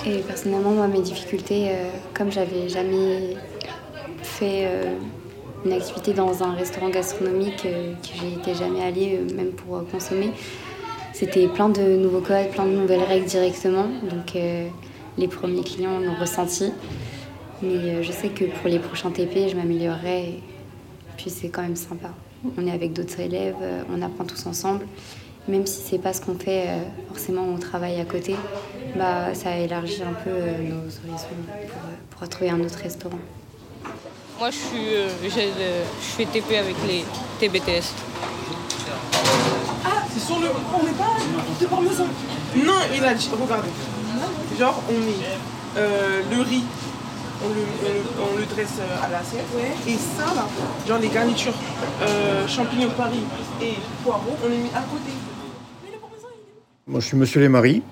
Et 0.07 0.19
personnellement, 0.21 0.71
moi, 0.71 0.89
mes 0.89 1.01
difficultés, 1.01 1.69
euh, 1.71 1.89
comme 2.15 2.33
j'avais 2.33 2.69
jamais 2.69 3.37
fait 4.23 4.65
euh, 4.67 4.95
une 5.65 5.73
activité 5.73 6.13
dans 6.15 6.43
un 6.43 6.53
restaurant 6.55 6.89
gastronomique, 6.89 7.65
euh, 7.67 7.93
que 8.03 8.09
j'y 8.19 8.35
étais 8.35 8.55
jamais 8.55 8.83
allée, 8.83 9.19
euh, 9.21 9.35
même 9.37 9.51
pour 9.53 9.77
euh, 9.77 9.83
consommer, 9.91 10.33
c'était 11.23 11.47
plein 11.47 11.69
de 11.69 11.83
nouveaux 11.83 12.21
codes, 12.21 12.49
plein 12.51 12.67
de 12.67 12.73
nouvelles 12.73 13.05
règles 13.05 13.27
directement. 13.27 13.85
Donc, 14.11 14.35
euh, 14.35 14.67
les 15.17 15.29
premiers 15.29 15.63
clients 15.63 16.01
l'ont 16.01 16.17
ressenti. 16.21 16.73
Mais 17.63 17.69
euh, 17.77 18.03
je 18.03 18.11
sais 18.11 18.29
que 18.29 18.45
pour 18.45 18.69
les 18.69 18.81
prochains 18.81 19.13
TP, 19.13 19.49
je 19.49 19.55
m'améliorerai. 19.55 20.31
Et 20.31 20.43
puis, 21.17 21.31
c'est 21.31 21.49
quand 21.49 21.63
même 21.63 21.77
sympa. 21.77 22.09
On 22.59 22.67
est 22.67 22.73
avec 22.73 22.93
d'autres 22.93 23.21
élèves, 23.21 23.55
euh, 23.63 23.85
on 23.97 24.03
apprend 24.03 24.25
tous 24.25 24.47
ensemble. 24.47 24.85
Même 25.47 25.65
si 25.65 25.81
c'est 25.83 25.99
pas 25.99 26.13
ce 26.13 26.21
qu'on 26.21 26.35
fait 26.35 26.65
euh, 26.67 26.79
forcément 27.07 27.55
au 27.55 27.59
travail 27.59 28.01
à 28.01 28.05
côté, 28.05 28.35
bah, 28.97 29.33
ça 29.33 29.57
élargit 29.57 30.03
un 30.03 30.15
peu 30.25 30.31
euh, 30.31 30.59
nos 30.59 30.89
horizons 31.09 31.37
pour, 31.69 32.19
pour 32.19 32.29
trouver 32.29 32.51
un 32.51 32.61
autre 32.61 32.79
restaurant. 32.79 33.21
Moi, 34.41 34.51
je, 34.51 34.57
suis, 34.57 34.95
euh, 34.95 35.09
je 35.23 36.05
fais 36.17 36.25
TP 36.25 36.57
avec 36.57 36.75
les 36.89 37.05
TBTS. 37.39 37.95
Ah, 39.85 39.92
c'est 40.13 40.21
sur 40.21 40.39
le. 40.39 40.47
On 40.75 40.83
n'est 40.85 40.93
pas 40.93 41.17
de 41.61 41.67
parmesan. 41.67 42.05
Non, 42.57 42.73
il 42.95 43.05
a 43.05 43.15
dit. 43.15 43.29
Regardez. 43.41 43.69
Genre, 44.59 44.83
on 44.89 44.93
met 44.93 45.79
euh, 45.79 46.21
le 46.31 46.43
riz, 46.43 46.63
on 47.45 47.49
le, 47.49 47.55
on 47.55 47.89
le- 47.89 48.33
on 48.35 48.37
le 48.39 48.45
dresse 48.47 48.79
euh, 48.81 49.05
à 49.05 49.09
l'assiette. 49.09 49.47
Et 49.89 49.93
ça, 49.95 50.35
là, 50.35 50.47
genre 50.87 50.99
les 50.99 51.09
garnitures, 51.09 51.55
euh, 52.03 52.47
champignons 52.47 52.89
de 52.89 52.93
Paris 52.93 53.23
et 53.63 53.75
poireaux, 54.05 54.37
on 54.45 54.49
les 54.49 54.59
met 54.59 54.71
à 54.75 54.81
côté. 54.83 55.13
Moi, 56.87 57.01
je 57.01 57.07
suis 57.07 57.17
Monsieur 57.17 57.41
Lémarie, 57.41 57.83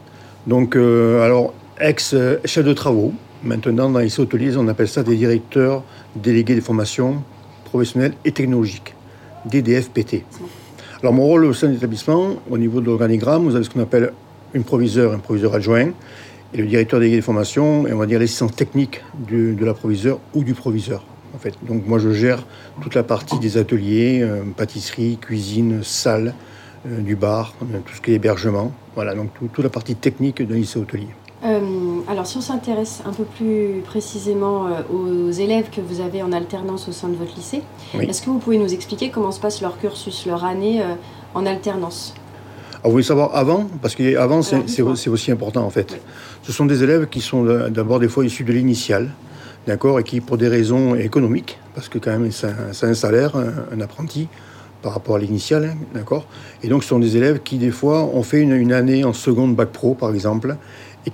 donc 0.47 0.77
euh, 0.77 1.25
alors 1.25 1.55
ex-chef 1.79 2.65
de 2.65 2.73
travaux. 2.73 3.13
Maintenant, 3.43 3.89
dans 3.89 4.01
les 4.01 4.21
hôteliers, 4.21 4.57
on 4.59 4.69
appelle 4.69 4.89
ça 4.89 5.03
des 5.03 5.17
directeurs 5.17 5.83
délégués 6.15 6.55
des 6.55 6.61
formations 6.61 7.23
professionnelles 7.65 8.13
et 8.25 8.33
technologiques, 8.33 8.95
DDFPT. 9.47 10.25
Alors, 11.03 11.15
mon 11.15 11.25
rôle 11.25 11.47
au 11.47 11.55
sein 11.55 11.69
de 11.69 11.73
l'établissement, 11.73 12.37
au 12.51 12.59
niveau 12.59 12.81
de 12.81 12.87
l'organigramme, 12.87 13.45
vous 13.45 13.55
avez 13.55 13.65
ce 13.65 13.71
qu'on 13.71 13.81
appelle 13.81 14.13
un 14.55 14.61
proviseur, 14.61 15.13
un 15.15 15.19
proviseur 15.19 15.55
adjoint, 15.55 15.89
et 16.53 16.57
le 16.59 16.67
directeur 16.67 16.99
délégué 17.01 17.17
des 17.17 17.23
formations, 17.23 17.87
et 17.87 17.93
on 17.93 17.99
va 17.99 18.07
dire 18.07 18.19
l'assistance 18.21 18.55
technique 18.55 19.01
de 19.31 19.65
l'approviseur 19.65 20.19
ou 20.35 20.45
du 20.45 20.53
proviseur. 20.55 21.05
En 21.35 21.39
fait. 21.39 21.55
Donc, 21.67 21.87
moi, 21.87 21.99
je 21.99 22.11
gère 22.11 22.45
toute 22.83 22.95
la 22.95 23.03
partie 23.05 23.39
des 23.39 23.57
ateliers, 23.57 24.21
euh, 24.21 24.43
pâtisserie, 24.57 25.17
cuisine, 25.19 25.81
salle, 25.83 26.35
euh, 26.87 27.01
du 27.01 27.15
bar, 27.17 27.55
euh, 27.63 27.79
tout 27.87 27.95
ce 27.95 28.01
qui 28.01 28.11
est 28.11 28.15
hébergement. 28.17 28.73
Voilà, 28.95 29.15
donc 29.15 29.33
tout- 29.35 29.49
toute 29.51 29.65
la 29.65 29.71
partie 29.71 29.95
technique 29.95 30.43
d'un 30.43 30.57
lycée 30.57 30.79
hôtelier. 30.79 31.07
Euh, 31.43 32.01
alors, 32.07 32.27
si 32.27 32.37
on 32.37 32.41
s'intéresse 32.43 33.03
un 33.07 33.13
peu 33.13 33.25
plus 33.25 33.81
précisément 33.85 34.67
euh, 34.67 34.83
aux 34.93 35.31
élèves 35.31 35.71
que 35.71 35.81
vous 35.81 36.01
avez 36.03 36.23
en 36.23 36.33
alternance 36.33 36.87
au 36.89 36.93
sein 36.93 37.09
de 37.09 37.17
votre 37.17 37.35
lycée, 37.35 37.63
Oui. 37.95 38.05
est-ce 38.07 38.21
que 38.21 38.29
vous 38.29 38.39
pouvez 38.39 38.59
nous 38.59 38.73
expliquer 38.75 39.09
comment 39.11 39.33
se 39.33 39.41
passe 39.41 39.63
leur 39.63 39.79
cursus, 39.79 40.27
leur 40.27 40.45
année 40.45 40.83
euh, 40.83 40.95
en 41.35 41.47
alternance? 41.47 42.15
Alors, 42.73 42.85
vous 42.85 42.91
voulez 42.93 43.05
savoir 43.05 43.35
avant? 43.35 43.67
Parce 43.81 43.95
qu'avant, 43.95 44.43
c'est 44.43 44.83
aussi 45.09 45.31
important 45.31 45.65
en 45.65 45.71
fait. 45.71 46.01
Ce 46.43 46.53
sont 46.53 46.67
des 46.67 46.83
élèves 46.83 47.09
qui 47.09 47.21
sont 47.21 47.45
d'abord 47.69 48.01
des 48.01 48.09
fois 48.09 48.25
issus 48.25 48.45
de 48.45 48.53
l'initiale, 48.53 49.11
d'accord, 49.67 49.99
et 50.01 50.03
qui, 50.03 50.21
pour 50.21 50.39
des 50.39 50.49
raisons 50.49 50.95
économiques, 50.95 51.59
parce 51.75 51.89
que 51.89 51.99
quand 51.99 52.11
même, 52.11 52.31
c'est 52.33 52.47
un, 52.49 52.89
un 52.91 52.95
salaire, 52.95 53.37
un, 53.37 53.53
un 53.77 53.81
apprenti, 53.83 54.29
par 54.81 54.95
rapport 54.95 55.17
à 55.17 55.19
l'initiale, 55.19 55.75
hein, 55.75 55.79
d'accord 55.93 56.25
Et 56.63 56.69
donc, 56.69 56.83
ce 56.83 56.89
sont 56.89 56.99
des 56.99 57.19
élèves 57.19 57.41
qui, 57.43 57.59
des 57.59 57.71
fois, 57.71 58.03
ont 58.05 58.23
fait 58.23 58.41
une, 58.41 58.53
une 58.53 58.73
année 58.73 59.05
en 59.05 59.13
seconde 59.13 59.55
bac 59.55 59.69
pro, 59.69 59.93
par 59.95 60.15
exemple, 60.15 60.57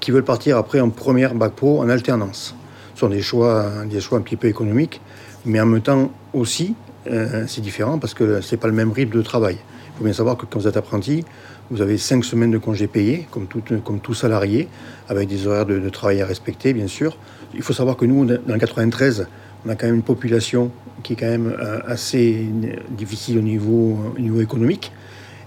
qui 0.00 0.10
veulent 0.10 0.24
partir 0.24 0.56
après 0.56 0.80
en 0.80 0.90
première 0.90 1.34
bac 1.34 1.52
pro 1.52 1.80
en 1.80 1.88
alternance. 1.88 2.54
Ce 2.94 3.00
sont 3.00 3.08
des 3.08 3.22
choix, 3.22 3.66
des 3.88 4.00
choix 4.00 4.18
un 4.18 4.22
petit 4.22 4.36
peu 4.36 4.48
économiques, 4.48 5.00
mais 5.44 5.60
en 5.60 5.66
même 5.66 5.82
temps 5.82 6.10
aussi, 6.32 6.74
euh, 7.08 7.44
c'est 7.46 7.60
différent 7.60 7.98
parce 7.98 8.14
que 8.14 8.40
c'est 8.40 8.56
pas 8.56 8.68
le 8.68 8.74
même 8.74 8.90
rythme 8.90 9.16
de 9.16 9.22
travail. 9.22 9.58
Il 9.58 9.98
faut 9.98 10.04
bien 10.04 10.12
savoir 10.12 10.36
que 10.36 10.44
quand 10.44 10.58
vous 10.58 10.68
êtes 10.68 10.76
apprenti, 10.76 11.24
vous 11.70 11.80
avez 11.80 11.98
cinq 11.98 12.24
semaines 12.24 12.50
de 12.50 12.58
congés 12.58 12.86
payés, 12.86 13.26
comme 13.30 13.46
tout, 13.46 13.62
comme 13.84 14.00
tout 14.00 14.14
salarié, 14.14 14.68
avec 15.08 15.28
des 15.28 15.46
horaires 15.46 15.66
de, 15.66 15.88
travail 15.88 16.20
à 16.20 16.26
respecter, 16.26 16.72
bien 16.72 16.86
sûr. 16.86 17.16
Il 17.54 17.62
faut 17.62 17.72
savoir 17.72 17.96
que 17.96 18.04
nous, 18.04 18.24
dans 18.24 18.40
le 18.46 18.58
93, 18.58 19.26
on 19.64 19.68
a 19.68 19.74
quand 19.74 19.86
même 19.86 19.96
une 19.96 20.02
population 20.02 20.70
qui 21.02 21.14
est 21.14 21.16
quand 21.16 21.26
même 21.26 21.54
euh, 21.58 21.80
assez 21.86 22.46
difficile 22.90 23.38
au 23.38 23.42
niveau, 23.42 23.98
au 24.16 24.20
niveau 24.20 24.40
économique. 24.40 24.92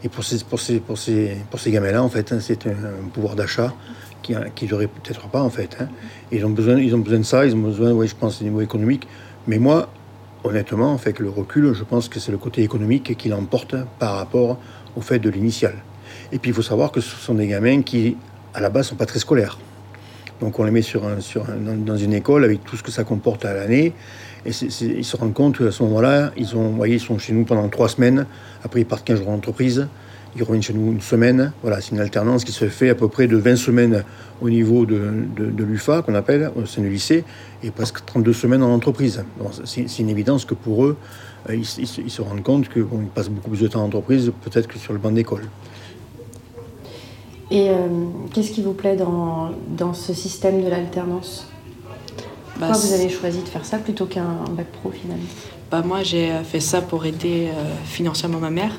Et 0.03 0.09
pour 0.09 0.23
ces, 0.23 0.43
pour 0.43 0.59
ces, 0.59 0.79
pour 0.79 0.97
ces, 0.97 1.37
pour 1.49 1.59
ces 1.59 1.71
gamins-là, 1.71 2.01
en 2.01 2.09
fait, 2.09 2.31
hein, 2.31 2.39
c'est 2.39 2.67
un 2.67 3.09
pouvoir 3.13 3.35
d'achat 3.35 3.73
qui 4.21 4.33
n'aurait 4.67 4.87
peut-être 4.87 5.27
pas, 5.29 5.41
en 5.41 5.49
fait. 5.49 5.77
hein. 5.79 5.87
Ils, 6.31 6.45
ont 6.45 6.49
besoin, 6.49 6.77
ils 6.79 6.93
ont 6.95 6.99
besoin 6.99 7.19
de 7.19 7.23
ça, 7.23 7.45
ils 7.45 7.55
ont 7.55 7.59
besoin, 7.59 7.91
ouais, 7.91 8.07
je 8.07 8.15
pense, 8.15 8.41
au 8.41 8.43
niveau 8.43 8.61
économique. 8.61 9.07
Mais 9.47 9.57
moi, 9.59 9.89
honnêtement, 10.43 10.93
avec 10.95 11.19
le 11.19 11.29
recul, 11.29 11.73
je 11.73 11.83
pense 11.83 12.09
que 12.09 12.19
c'est 12.19 12.31
le 12.31 12.37
côté 12.37 12.61
économique 12.63 13.15
qui 13.17 13.29
l'emporte 13.29 13.75
par 13.97 14.15
rapport 14.15 14.57
au 14.95 15.01
fait 15.01 15.19
de 15.19 15.29
l'initial. 15.29 15.73
Et 16.31 16.37
puis, 16.39 16.51
il 16.51 16.53
faut 16.53 16.61
savoir 16.61 16.91
que 16.91 17.01
ce 17.01 17.15
sont 17.15 17.33
des 17.33 17.47
gamins 17.47 17.81
qui, 17.81 18.17
à 18.53 18.59
la 18.61 18.69
base, 18.69 18.87
sont 18.87 18.95
pas 18.95 19.05
très 19.05 19.19
scolaires. 19.19 19.57
Donc, 20.41 20.57
on 20.59 20.63
les 20.63 20.71
met 20.71 20.81
sur 20.81 21.05
un, 21.05 21.19
sur 21.19 21.49
un- 21.49 21.75
dans, 21.75 21.97
une 21.97 22.13
école 22.13 22.45
avec 22.45 22.63
tout 22.63 22.77
ce 22.77 22.83
que 22.83 22.91
ça 22.91 23.03
comporte 23.03 23.43
à 23.45 23.53
l'année. 23.53 23.93
Et 24.45 24.51
ils 24.51 25.03
se 25.03 25.17
rendent 25.17 25.33
compte 25.33 25.57
qu'à 25.57 25.71
ce 25.71 25.83
moment-là, 25.83 26.31
ils, 26.37 26.47
ils 26.87 26.99
sont 26.99 27.17
chez 27.17 27.33
nous 27.33 27.43
pendant 27.43 27.67
trois 27.67 27.89
semaines. 27.89 28.25
Après, 28.63 28.81
ils 28.81 28.85
partent 28.85 29.05
15 29.05 29.19
jours 29.19 29.29
en 29.29 29.33
entreprise. 29.35 29.87
Ils 30.35 30.43
reviennent 30.43 30.61
chez 30.61 30.73
nous 30.73 30.91
une 30.91 31.01
semaine. 31.01 31.51
Voilà, 31.61 31.81
c'est 31.81 31.91
une 31.91 31.99
alternance 31.99 32.43
qui 32.43 32.51
se 32.51 32.69
fait 32.69 32.89
à 32.89 32.95
peu 32.95 33.07
près 33.07 33.27
de 33.27 33.35
20 33.35 33.55
semaines 33.55 34.03
au 34.41 34.49
niveau 34.49 34.85
de, 34.85 35.11
de, 35.35 35.47
de 35.47 35.63
l'UFA, 35.63 36.01
qu'on 36.01 36.13
appelle, 36.15 36.51
au 36.55 36.65
sein 36.65 36.81
du 36.81 36.89
lycée, 36.89 37.23
et 37.63 37.71
presque 37.71 38.05
32 38.05 38.31
semaines 38.33 38.63
en 38.63 38.73
entreprise. 38.73 39.23
Bon, 39.39 39.49
c'est 39.65 39.99
une 39.99 40.09
évidence 40.09 40.45
que 40.45 40.53
pour 40.53 40.85
eux, 40.85 40.97
euh, 41.49 41.55
ils, 41.55 41.61
ils 41.79 41.87
se- 41.87 42.01
ils 42.01 42.11
se 42.11 42.21
rendent 42.21 42.43
compte 42.43 42.69
qu'ils 42.69 42.85
passent 43.13 43.29
beaucoup 43.29 43.49
plus 43.49 43.61
de 43.61 43.67
temps 43.67 43.81
en 43.81 43.85
entreprise, 43.87 44.31
peut-être 44.43 44.67
que 44.67 44.77
sur 44.77 44.93
le 44.93 44.99
banc 44.99 45.11
d'école. 45.11 45.43
Et 47.51 47.69
euh, 47.69 47.73
qu'est-ce 48.33 48.51
qui 48.51 48.61
vous 48.61 48.73
plaît 48.73 48.95
dans, 48.95 49.49
dans 49.75 49.93
ce 49.95 50.13
système 50.13 50.63
de 50.63 50.69
l'alternance? 50.69 51.47
Bah, 52.59 52.67
Pourquoi 52.67 52.77
vous 52.77 52.93
avez 52.93 53.09
choisi 53.09 53.41
de 53.41 53.47
faire 53.47 53.65
ça 53.65 53.77
plutôt 53.79 54.05
qu'un 54.05 54.35
bac 54.55 54.67
pro 54.67 54.91
finalement? 54.91 55.23
Bah, 55.71 55.81
moi, 55.85 56.03
j'ai 56.03 56.31
fait 56.43 56.59
ça 56.59 56.81
pour 56.81 57.05
aider 57.05 57.47
euh, 57.49 57.63
financièrement 57.85 58.39
ma 58.39 58.49
mère. 58.51 58.73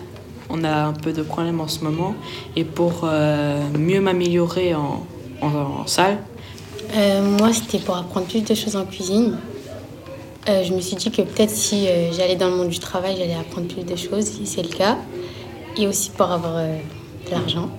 On 0.50 0.64
a 0.64 0.84
un 0.86 0.92
peu 0.92 1.12
de 1.12 1.22
problèmes 1.22 1.60
en 1.60 1.68
ce 1.68 1.84
moment. 1.84 2.14
Et 2.56 2.64
pour 2.64 3.02
euh, 3.04 3.60
mieux 3.78 4.00
m'améliorer 4.00 4.74
en, 4.74 5.06
salle, 5.86 6.18
Euh, 6.96 7.22
moi, 7.38 7.52
c'était 7.52 7.78
pour 7.78 7.96
apprendre 7.96 8.26
plus 8.26 8.42
de 8.42 8.54
choses 8.54 8.74
en 8.74 8.84
cuisine. 8.84 9.38
Euh, 10.48 10.64
je 10.64 10.72
me 10.74 10.80
suis 10.80 10.96
dit 10.96 11.10
que 11.10 11.22
peut-être 11.22 11.50
si 11.50 11.86
j'allais 12.12 12.34
dans 12.34 12.48
le 12.48 12.56
monde 12.56 12.68
du 12.68 12.80
travail, 12.80 13.14
j'allais 13.16 13.36
apprendre 13.36 13.68
plus 13.68 13.84
de 13.84 13.96
choses, 13.96 14.24
si 14.24 14.46
c'est 14.46 14.62
le 14.62 14.68
cas. 14.68 14.98
Et 15.76 15.86
aussi 15.86 16.10
pour 16.10 16.26
avoir 16.26 16.56
de 16.56 17.30
l'argent. 17.30 17.70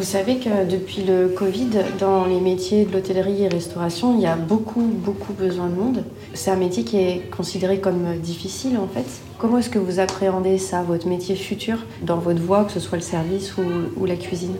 Vous 0.00 0.06
savez 0.06 0.38
que 0.38 0.64
depuis 0.64 1.02
le 1.02 1.28
Covid, 1.28 1.68
dans 1.98 2.24
les 2.24 2.40
métiers 2.40 2.86
de 2.86 2.92
l'hôtellerie 2.94 3.42
et 3.42 3.48
restauration, 3.48 4.16
il 4.16 4.22
y 4.22 4.26
a 4.26 4.34
beaucoup, 4.34 4.80
beaucoup 4.80 5.34
besoin 5.34 5.68
de 5.68 5.74
monde. 5.74 6.04
C'est 6.32 6.50
un 6.50 6.56
métier 6.56 6.84
qui 6.84 6.96
est 6.96 7.30
considéré 7.30 7.80
comme 7.80 8.16
difficile 8.16 8.78
en 8.78 8.88
fait. 8.88 9.04
Comment 9.36 9.58
est-ce 9.58 9.68
que 9.68 9.78
vous 9.78 10.00
appréhendez 10.00 10.56
ça, 10.56 10.82
votre 10.82 11.06
métier 11.06 11.36
futur, 11.36 11.84
dans 12.00 12.16
votre 12.16 12.40
voie, 12.40 12.64
que 12.64 12.72
ce 12.72 12.80
soit 12.80 12.96
le 12.96 13.04
service 13.04 13.52
ou, 13.58 14.06
la 14.06 14.16
cuisine? 14.16 14.54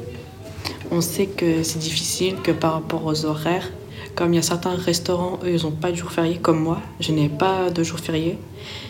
On 0.90 1.00
sait 1.00 1.24
que 1.24 1.62
c'est 1.62 1.79
difficile, 1.79 2.35
que 2.44 2.53
par 2.53 2.74
rapport 2.74 3.07
aux 3.07 3.24
horaires, 3.24 3.72
comme 4.14 4.35
il 4.35 4.37
y 4.37 4.40
a 4.40 4.42
certains 4.42 4.74
restaurants, 4.74 5.38
eux, 5.42 5.55
ils 5.55 5.62
n'ont 5.62 5.70
pas 5.70 5.90
de 5.90 5.96
jour 5.96 6.12
férié 6.12 6.37
comme 6.37 6.61
moi. 6.61 6.83
Je 7.00 7.12
n'ai 7.12 7.31
pas 7.31 7.70
de 7.70 7.83
jour 7.83 7.98
férié. 7.98 8.37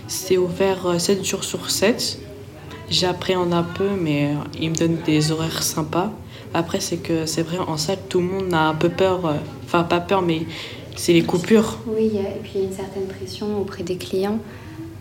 C'est 0.09 0.37
ouvert 0.37 0.85
euh, 0.85 0.99
7 0.99 1.25
jours 1.25 1.45
sur 1.45 1.71
7. 1.71 2.19
J'appréhende 2.91 3.55
un 3.55 3.63
peu, 3.63 3.91
mais 3.97 4.33
euh, 4.33 4.61
ils 4.61 4.71
me 4.71 4.75
donnent 4.75 4.99
des 5.07 5.31
horaires 5.31 5.63
sympas. 5.63 6.11
Après, 6.53 6.81
c'est 6.81 6.97
que 6.97 7.27
c'est 7.27 7.43
vrai, 7.43 7.59
en 7.59 7.77
salle, 7.77 7.99
tout 8.09 8.21
le 8.21 8.27
monde 8.27 8.53
a 8.53 8.69
un 8.69 8.75
peu 8.75 8.89
peur. 8.89 9.27
euh, 9.27 9.35
Enfin, 9.67 9.85
pas 9.85 10.01
peur, 10.01 10.21
mais 10.21 10.43
c'est 10.97 11.13
les 11.13 11.23
coupures. 11.23 11.79
Oui, 11.87 12.11
et 12.15 12.41
puis 12.43 12.53
il 12.57 12.61
y 12.61 12.65
a 12.65 12.67
une 12.67 12.75
certaine 12.75 13.07
pression 13.07 13.61
auprès 13.61 13.85
des 13.85 13.97
clients. 13.97 14.39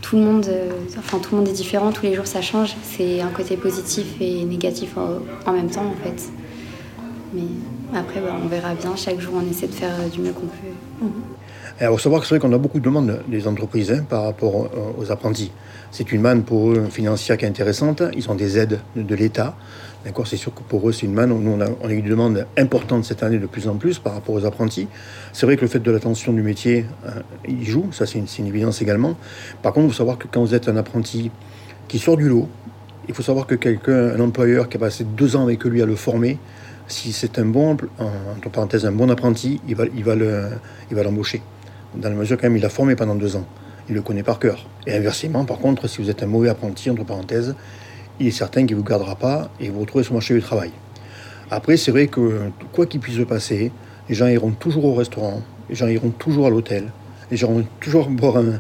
Tout 0.02 0.16
le 0.16 0.22
monde, 0.22 0.46
euh, 0.48 0.70
enfin 0.98 1.18
tout 1.18 1.30
le 1.32 1.38
monde 1.40 1.48
est 1.50 1.54
différent, 1.54 1.92
tous 1.92 2.04
les 2.06 2.14
jours 2.14 2.28
ça 2.28 2.42
change. 2.42 2.76
C'est 2.84 3.20
un 3.22 3.30
côté 3.30 3.58
positif 3.58 4.06
et 4.22 4.44
négatif 4.46 4.96
en, 4.96 5.52
même 5.52 5.70
temps 5.70 5.86
en 5.86 6.04
fait. 6.04 6.22
Mais 7.34 7.42
après, 7.96 8.22
bah, 8.22 8.36
on 8.44 8.48
verra 8.48 8.76
bien. 8.76 8.96
Chaque 8.96 9.20
jour, 9.20 9.34
on 9.36 9.50
essaie 9.50 9.68
de 9.68 9.74
faire 9.74 9.94
euh, 10.00 10.08
du 10.08 10.20
mieux 10.22 10.32
qu'on 10.32 10.42
peut. 10.46 11.08
Il 11.82 11.88
faut 11.88 11.98
savoir 11.98 12.22
que 12.22 12.28
c'est 12.28 12.36
vrai 12.36 12.40
qu'on 12.48 12.54
a 12.54 12.58
beaucoup 12.58 12.80
de 12.80 12.84
demandes 12.84 13.22
des 13.28 13.48
entreprises 13.48 13.92
hein, 13.92 14.06
par 14.08 14.24
rapport 14.24 14.70
aux 14.98 15.12
apprentis. 15.12 15.52
C'est 15.92 16.12
une 16.12 16.22
manne 16.22 16.44
pour 16.44 16.70
eux 16.72 16.86
financière 16.92 17.38
qui 17.38 17.46
est 17.46 17.48
intéressante. 17.48 18.04
Ils 18.16 18.30
ont 18.30 18.36
des 18.36 18.58
aides 18.58 18.80
de, 18.96 19.02
de 19.02 19.16
l'État. 19.16 19.56
D'accord, 20.06 20.28
c'est 20.28 20.38
sûr 20.38 20.54
que 20.54 20.62
pour 20.62 20.88
eux 20.88 20.94
c'est 20.94 21.06
une 21.06 21.14
manne. 21.14 21.30
Nous 21.30 21.52
on 21.52 21.60
a, 21.62 21.92
eu 21.92 22.02
des 22.02 22.10
demandes 22.10 22.46
importantes 22.58 23.04
cette 23.04 23.22
année 23.22 23.38
de 23.38 23.48
plus 23.48 23.68
en 23.68 23.76
plus 23.76 24.00
par 24.00 24.14
rapport 24.14 24.34
aux 24.34 24.46
apprentis. 24.46 24.88
C'est 25.34 25.46
vrai 25.46 25.58
que 25.58 25.62
le 25.62 25.68
fait 25.68 25.80
de 25.80 25.92
l'attention 25.92 26.32
du 26.32 26.42
métier, 26.42 26.86
euh, 27.06 27.12
il 27.48 27.66
joue. 27.66 27.88
Ça 27.92 28.06
c'est 28.06 28.18
une, 28.18 28.28
une 28.40 28.48
évidence 28.48 28.82
également. 28.82 29.18
Par 29.62 29.74
contre, 29.74 29.88
il 29.88 29.92
faut 29.92 29.98
savoir 29.98 30.18
que 30.18 30.28
quand 30.32 30.42
vous 30.42 30.56
êtes 30.56 30.70
un 30.70 30.78
apprenti 30.78 31.32
qui 31.90 32.00
sort 32.00 32.16
du 32.16 32.30
lot, 32.30 32.48
il 33.10 33.14
faut 33.14 33.24
savoir 33.24 33.46
que 33.46 33.56
quelqu'un, 33.56 34.16
un 34.16 34.20
employeur 34.22 34.70
qui 34.70 34.78
a 34.78 34.80
passé 34.80 35.04
deux 35.04 35.36
ans 35.36 35.44
avec 35.44 35.64
lui 35.66 35.82
à 35.82 35.86
le 35.86 35.96
former, 35.96 36.38
si 36.88 37.12
c'est 37.12 37.38
un 37.38 37.46
bon, 37.46 37.76
en- 38.00 38.06
entre 38.38 38.50
parenthèses, 38.50 38.86
un 38.86 38.92
bon 38.92 39.10
apprenti, 39.10 39.60
il 39.68 39.76
va, 39.76 39.84
il 39.94 40.04
va 40.04 41.04
l'embaucher. 41.04 41.42
Dans 41.96 42.10
la 42.10 42.16
mesure 42.16 42.38
quand 42.38 42.44
même, 42.48 42.56
il 42.58 42.62
l'a 42.62 42.70
formé 42.70 42.96
pendant 42.96 43.16
deux 43.16 43.36
ans. 43.36 43.46
Il 43.90 43.96
le 43.96 44.02
connaît 44.02 44.24
par 44.24 44.40
cœur. 44.40 44.68
Et 44.86 44.94
inversement, 44.94 45.44
par 45.44 45.58
contre, 45.58 45.88
si 45.88 46.02
vous 46.02 46.10
êtes 46.10 46.22
un 46.22 46.28
mauvais 46.28 46.50
apprenti, 46.50 46.90
entre 46.90 47.04
parenthèses, 47.04 47.56
il 48.20 48.28
est 48.28 48.32
certain 48.32 48.66
qu'il 48.66 48.76
ne 48.76 48.82
vous 48.82 48.88
gardera 48.88 49.16
pas 49.16 49.50
et 49.60 49.70
vous 49.70 49.82
retrouvez 49.82 50.04
sur 50.04 50.14
le 50.14 50.18
marché 50.18 50.34
du 50.34 50.42
travail. 50.42 50.72
Après, 51.52 51.78
c'est 51.78 51.92
vrai 51.92 52.08
que 52.08 52.52
quoi 52.74 52.86
qu'il 52.86 53.00
puisse 53.00 53.18
se 53.18 53.24
passer, 53.24 53.72
les 54.08 54.16
gens 54.16 54.28
iront 54.28 54.52
toujours 54.52 54.86
au 54.86 54.94
restaurant, 54.96 55.42
les 55.70 55.76
gens 55.76 55.88
iront 55.88 56.12
toujours 56.12 56.48
à 56.48 56.50
l'hôtel, 56.50 56.92
les 57.32 57.38
gens 57.38 57.52
iront 57.52 57.66
toujours 57.80 58.10
boire 58.10 58.38
un, 58.38 58.60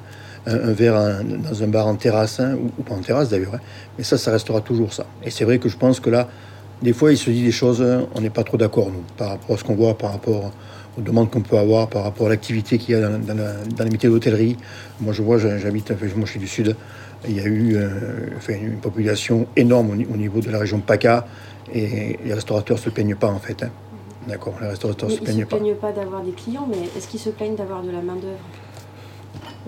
verre 0.71 1.21
dans 1.23 1.63
un 1.63 1.67
bar 1.67 1.85
en 1.85 1.95
terrasse, 1.95 2.39
hein, 2.39 2.55
ou, 2.55 2.81
pas 2.81 2.95
en 2.95 3.01
terrasse 3.01 3.29
d'ailleurs. 3.29 3.55
hein. 3.55 3.59
Mais 3.97 4.03
ça, 4.03 4.17
ça 4.17 4.31
restera 4.31 4.61
toujours 4.61 4.93
ça. 4.93 5.05
Et 5.23 5.29
c'est 5.29 5.43
vrai 5.43 5.59
que 5.59 5.69
je 5.69 5.77
pense 5.77 5.99
que 5.99 6.09
là, 6.09 6.27
des 6.81 6.93
fois, 6.93 7.11
il 7.11 7.17
se 7.17 7.29
dit 7.29 7.43
des 7.43 7.51
choses, 7.51 7.81
hein, 7.81 8.07
on 8.15 8.21
n'est 8.21 8.29
pas 8.29 8.43
trop 8.43 8.57
d'accord, 8.57 8.89
nous, 8.89 9.03
par 9.17 9.29
rapport 9.29 9.55
à 9.55 9.59
ce 9.59 9.63
qu'on 9.63 9.75
voit, 9.75 9.97
par 9.97 10.13
rapport 10.13 10.51
aux 10.97 11.01
demandes 11.01 11.29
qu'on 11.29 11.41
peut 11.41 11.57
avoir, 11.57 11.89
par 11.89 12.03
rapport 12.03 12.27
à 12.27 12.29
l'activité 12.29 12.77
qu'il 12.77 12.95
y 12.95 12.97
a 12.97 13.09
dans, 13.09 13.83
les 13.83 13.89
métiers 13.89 14.09
d'hôtellerie. 14.09 14.57
Moi, 15.01 15.13
je 15.13 15.21
vois, 15.21 15.37
j'habite, 15.37 15.91
moi 16.15 16.25
je 16.25 16.31
suis 16.31 16.39
du 16.39 16.47
Sud, 16.47 16.75
il 17.27 17.35
y 17.35 17.39
a 17.39 17.45
eu 17.45 17.75
euh, 17.75 17.89
enfin, 18.37 18.53
une 18.53 18.77
population 18.77 19.47
énorme 19.55 19.91
au, 19.91 19.95
ni- 19.95 20.05
au 20.11 20.17
niveau 20.17 20.39
de 20.39 20.49
la 20.49 20.59
région 20.59 20.79
PACA, 20.79 21.25
et 21.73 22.17
les 22.23 22.33
restaurateurs 22.33 22.77
ne 22.77 22.81
se 22.81 22.89
plaignent 22.89 23.15
pas, 23.15 23.27
en 23.27 23.39
fait. 23.39 23.63
hein. 23.63 23.69
D'accord, 24.27 24.55
les 24.61 24.67
restaurateurs 24.67 25.09
ne 25.09 25.13
se 25.15 25.19
ils 25.19 25.19
se 25.19 25.23
plaignent 25.31 25.45
pas. 25.45 25.57
plaignent 25.57 25.75
pas 25.75 25.91
d'avoir 25.91 26.21
des 26.23 26.31
clients, 26.31 26.67
mais 26.69 26.77
est-ce 26.97 27.07
qu'ils 27.07 27.19
se 27.19 27.29
plaignent 27.29 27.55
d'avoir 27.55 27.81
de 27.83 27.91
la 27.91 28.01
main-d'œuvre? 28.01 28.37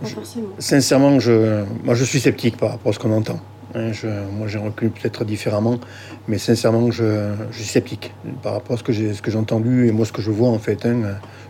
Pas 0.01 0.07
forcément. 0.07 0.47
Sincèrement, 0.57 1.19
je, 1.19 1.63
moi, 1.83 1.93
je 1.95 2.03
suis 2.03 2.19
sceptique 2.19 2.57
par 2.57 2.71
rapport 2.71 2.91
à 2.91 2.93
ce 2.93 2.99
qu'on 2.99 3.11
entend. 3.11 3.39
Hein, 3.75 3.91
je- 3.93 4.07
moi, 4.07 4.47
j'ai 4.47 4.57
recul 4.57 4.89
peut-être 4.89 5.23
différemment, 5.25 5.79
mais 6.27 6.37
sincèrement, 6.37 6.91
je, 6.91 7.33
je 7.51 7.57
suis 7.57 7.65
sceptique 7.65 8.13
par 8.41 8.53
rapport 8.53 8.75
à 8.75 8.77
ce 8.77 8.83
que 8.83 8.91
j'ai, 8.91 9.13
ce 9.13 9.21
que 9.21 9.31
j'ai 9.31 9.37
entendu 9.37 9.87
et 9.87 9.91
moi 9.91 10.05
ce 10.05 10.11
que 10.11 10.21
je 10.21 10.31
vois 10.31 10.49
en 10.49 10.59
fait. 10.59 10.85
hein. 10.85 11.03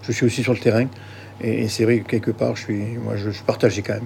je 0.04 0.12
suis 0.12 0.26
aussi 0.26 0.44
sur 0.44 0.54
le 0.54 0.60
terrain 0.60 0.86
et, 1.44 1.64
et 1.64 1.68
c'est 1.68 1.84
vrai 1.84 2.00
que 2.00 2.08
quelque 2.08 2.32
part, 2.32 2.56
je 2.56 2.64
suis, 2.64 2.84
moi, 3.04 3.16
je, 3.16 3.32
je 3.32 3.44
partagé 3.44 3.82
quand 3.82 3.94
même. 3.94 4.06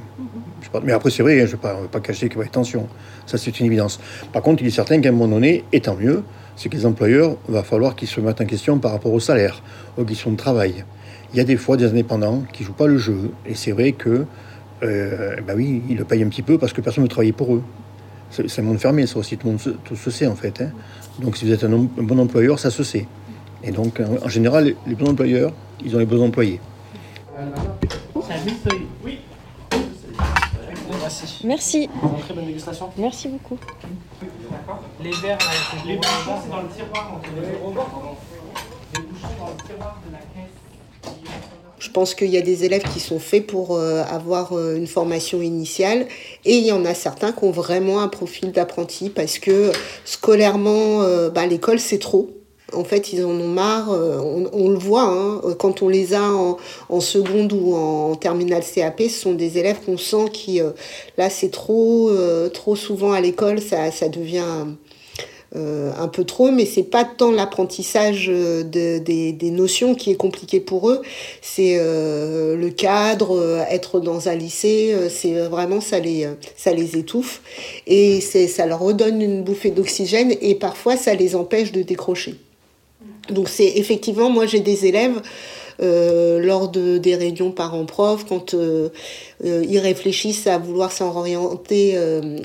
Je 0.61 0.69
part- 0.69 0.81
mais 0.83 0.93
après, 0.93 1.09
c'est 1.11 1.23
vrai, 1.23 1.33
hein, 1.41 1.45
je 1.45 1.55
ne 1.55 1.61
vais 1.81 1.87
pas, 1.91 1.99
cacher 1.99 2.27
qu'il 2.29 2.37
va 2.37 2.43
y 2.43 2.47
avoir 2.47 2.51
tension. 2.51 2.87
Ça, 3.25 3.37
c'est 3.37 3.59
une 3.59 3.65
évidence. 3.65 3.99
Par 4.33 4.41
contre, 4.41 4.61
il 4.63 4.67
est 4.67 4.71
certain 4.71 4.99
qu'à 5.01 5.09
un 5.09 5.11
moment 5.11 5.27
donné, 5.35 5.63
et 5.71 5.81
tant 5.81 5.95
mieux, 5.95 6.23
c'est 6.55 6.69
que 6.69 6.75
les 6.77 6.85
employeurs, 6.85 7.37
va 7.47 7.63
falloir 7.63 7.95
qu'ils 7.95 8.07
se 8.07 8.19
mettent 8.21 8.41
en 8.41 8.45
question 8.45 8.79
par 8.79 8.91
rapport 8.91 9.13
au 9.13 9.19
salaire, 9.19 9.61
aux 9.97 10.05
questions 10.05 10.31
de 10.31 10.37
travail. 10.37 10.85
Il 11.33 11.37
y 11.37 11.41
a 11.41 11.43
des 11.43 11.57
fois 11.57 11.75
des 11.75 11.85
indépendants 11.85 12.43
qui 12.53 12.63
jouent 12.63 12.73
pas 12.73 12.87
le 12.87 12.97
jeu, 12.97 13.31
et 13.45 13.55
c'est 13.55 13.71
vrai 13.71 13.91
que, 13.91 14.25
euh, 14.83 15.35
bah 15.45 15.53
oui, 15.55 15.81
ils 15.89 15.97
le 15.97 16.05
payent 16.05 16.23
un 16.23 16.29
petit 16.29 16.41
peu 16.43 16.57
parce 16.57 16.71
que 16.71 16.81
personne 16.81 17.03
ne 17.03 17.09
travaille 17.09 17.31
pour 17.33 17.55
eux. 17.55 17.63
C'est 18.29 18.59
un 18.59 18.63
monde 18.63 18.79
fermé, 18.79 19.05
ça 19.07 19.19
aussi, 19.19 19.37
tout 19.37 19.47
le 19.47 19.51
monde 19.53 19.61
se, 19.61 19.69
tout 19.69 19.95
se 19.95 20.11
sait 20.11 20.27
en 20.27 20.35
fait. 20.35 20.61
hein. 20.61 20.71
Donc 21.19 21.37
si 21.37 21.45
vous 21.45 21.51
êtes 21.53 21.63
un, 21.63 21.69
bon 21.69 22.19
employeur, 22.19 22.59
ça 22.59 22.69
se 22.69 22.83
sait. 22.83 23.05
Et 23.63 23.71
donc, 23.71 23.99
en, 23.99 24.25
en 24.25 24.29
général, 24.29 24.73
les 24.85 24.95
bons 24.95 25.09
employeurs, 25.09 25.53
ils 25.83 25.95
ont 25.95 25.99
les 25.99 26.05
bons 26.05 26.21
employés. 26.23 26.59
Oui. 29.03 29.19
Merci. 31.01 31.41
Merci. 31.43 31.89
Très 32.21 32.33
bonne 32.33 32.45
dégustation. 32.45 32.89
Merci 32.97 33.27
beaucoup. 33.27 33.57
Les 35.03 35.11
verres, 35.11 35.37
bouchons, 35.37 36.01
c'est 36.43 36.49
dans 36.49 36.61
le 36.61 36.69
tiroir. 36.69 37.21
Les 37.35 39.01
bouchons 39.01 39.27
dans 39.39 39.47
le 39.47 39.67
tiroir 39.67 40.01
de 40.07 40.11
la 40.13 40.19
caisse. 40.19 41.13
Je 41.77 41.91
pense 41.91 42.15
qu'il 42.15 42.29
y 42.29 42.37
a 42.37 42.41
des 42.41 42.63
élèves 42.63 42.83
qui 42.83 42.99
sont 42.99 43.19
faits 43.19 43.45
pour 43.45 43.75
euh, 43.75 44.03
avoir 44.03 44.53
euh, 44.53 44.75
une 44.75 44.87
formation 44.87 45.41
initiale 45.41 46.07
et 46.45 46.57
il 46.57 46.65
y 46.65 46.71
en 46.71 46.85
a 46.85 46.93
certains 46.93 47.31
qui 47.31 47.43
ont 47.43 47.51
vraiment 47.51 47.99
un 48.01 48.07
profil 48.07 48.51
d'apprenti 48.51 49.09
parce 49.09 49.39
que 49.39 49.71
scolairement, 50.05 51.01
euh, 51.01 51.29
bah, 51.29 51.45
l'école 51.45 51.79
c'est 51.79 51.99
trop. 51.99 52.44
En 52.75 52.83
fait, 52.83 53.13
ils 53.13 53.23
en 53.23 53.29
ont 53.29 53.47
marre, 53.47 53.91
euh, 53.91 54.19
on, 54.53 54.69
le 54.69 54.77
voit, 54.77 55.03
hein, 55.03 55.41
quand 55.57 55.81
on 55.81 55.89
les 55.89 56.13
a 56.13 56.21
en, 56.89 56.99
seconde 56.99 57.53
ou 57.53 57.75
en 57.75 58.15
terminale 58.15 58.63
CAP, 58.63 59.01
ce 59.03 59.09
sont 59.09 59.33
des 59.33 59.57
élèves 59.57 59.77
qu'on 59.85 59.97
sent 59.97 60.29
qui, 60.33 60.61
euh, 60.61 60.71
là 61.17 61.29
c'est 61.29 61.49
trop, 61.51 62.09
euh, 62.09 62.49
trop 62.49 62.75
souvent 62.75 63.11
à 63.11 63.21
l'école, 63.21 63.61
ça, 63.61 63.91
ça 63.91 64.09
devient 64.09 64.43
un 65.57 66.09
peu 66.09 66.25
trop, 66.25 66.51
mais 66.51 66.65
c'est 66.65 66.83
pas 66.83 67.05
tant 67.05 67.31
l'apprentissage 67.31 68.27
de- 68.27 68.97
des, 68.97 69.31
des 69.31 69.51
notions 69.51 69.95
qui 69.95 70.11
est 70.11 70.15
compliqué 70.15 70.59
pour 70.59 70.89
eux, 70.89 71.01
c'est 71.41 71.77
le 71.77 72.69
cadre, 72.71 73.65
être 73.69 74.01
dans 74.01 74.27
un 74.27 74.35
lycée, 74.35 74.93
c'est 75.09 75.47
vraiment 75.47 75.79
ça 75.79 75.99
les, 75.99 76.27
ça 76.57 76.73
les 76.73 76.97
étouffe 76.97 77.41
et 77.87 78.19
ça 78.19 78.65
leur 78.65 78.81
redonne 78.81 79.21
une 79.21 79.43
bouffée 79.43 79.71
d'oxygène 79.71 80.33
et 80.41 80.55
parfois 80.55 80.97
ça 80.97 81.13
les 81.13 81.37
empêche 81.37 81.71
de 81.71 81.83
décrocher. 81.83 82.35
Donc 83.29 83.49
c'est 83.49 83.73
effectivement, 83.77 84.29
moi 84.29 84.45
j'ai 84.45 84.59
des 84.59 84.85
élèves 84.85 85.21
euh, 85.81 86.39
lors 86.39 86.69
de, 86.69 86.97
des 86.97 87.15
réunions 87.15 87.51
parents-prof, 87.51 88.25
quand 88.27 88.53
euh, 88.53 88.89
euh, 89.43 89.65
ils 89.67 89.79
réfléchissent 89.79 90.47
à 90.47 90.57
vouloir 90.57 90.91
s'orienter 90.91 91.97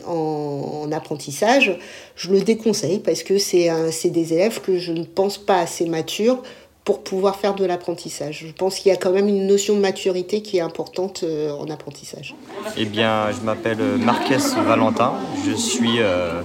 en, 0.06 0.82
en 0.84 0.92
apprentissage, 0.92 1.78
je 2.16 2.30
le 2.30 2.40
déconseille 2.40 2.98
parce 2.98 3.22
que 3.22 3.38
c'est 3.38 3.70
des 4.10 4.32
élèves 4.32 4.60
que 4.60 4.78
je 4.78 4.92
ne 4.92 5.04
pense 5.04 5.38
pas 5.38 5.60
assez 5.60 5.86
matures 5.86 6.42
pour 6.84 7.02
pouvoir 7.02 7.36
faire 7.36 7.54
de 7.54 7.64
l'apprentissage. 7.64 8.44
Je 8.46 8.52
pense 8.52 8.76
qu'il 8.76 8.90
y 8.90 8.94
a 8.94 8.96
quand 8.96 9.10
même 9.10 9.28
une 9.28 9.46
notion 9.46 9.74
de 9.74 9.80
maturité 9.80 10.42
qui 10.42 10.56
est 10.56 10.60
importante 10.60 11.22
euh, 11.22 11.52
en 11.52 11.68
apprentissage. 11.68 12.34
Eh 12.76 12.84
bien, 12.84 13.30
je 13.32 13.44
m'appelle 13.44 13.78
Marques 13.98 14.32
Valentin. 14.66 15.12
Je 15.46 15.52
suis 15.52 16.00
euh, 16.00 16.40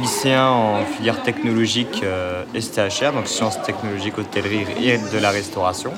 lycéen 0.00 0.48
en 0.48 0.84
filière 0.84 1.22
technologique 1.22 2.02
euh, 2.02 2.44
STHR, 2.58 3.12
donc 3.12 3.26
sciences 3.26 3.60
technologiques, 3.62 4.18
hôtellerie 4.18 4.66
et 4.82 4.98
de 4.98 5.18
la 5.18 5.30
restauration. 5.30 5.92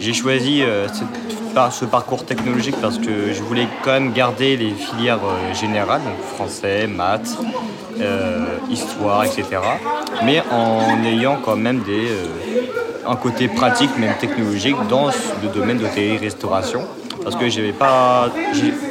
J'ai 0.00 0.12
choisi 0.12 0.62
euh, 0.62 0.86
ce 1.70 1.84
parcours 1.84 2.24
technologique 2.24 2.76
parce 2.80 2.98
que 2.98 3.32
je 3.32 3.42
voulais 3.42 3.66
quand 3.82 3.92
même 3.92 4.12
garder 4.12 4.56
les 4.56 4.70
filières 4.70 5.18
euh, 5.24 5.54
générales, 5.54 6.02
donc 6.04 6.20
français, 6.20 6.86
maths, 6.86 7.36
euh, 8.00 8.58
histoire, 8.70 9.24
etc. 9.24 9.44
Mais 10.24 10.40
en 10.52 11.02
ayant 11.04 11.38
quand 11.44 11.56
même 11.56 11.80
des, 11.80 12.06
euh, 12.06 12.26
un 13.08 13.16
côté 13.16 13.48
pratique, 13.48 13.96
même 13.98 14.14
technologique, 14.20 14.76
dans 14.88 15.06
le 15.42 15.48
domaine 15.48 15.78
d'hôtellerie-restauration. 15.78 16.82
Parce 17.24 17.36
que 17.36 17.48
j'avais 17.48 17.72
pas, 17.72 18.28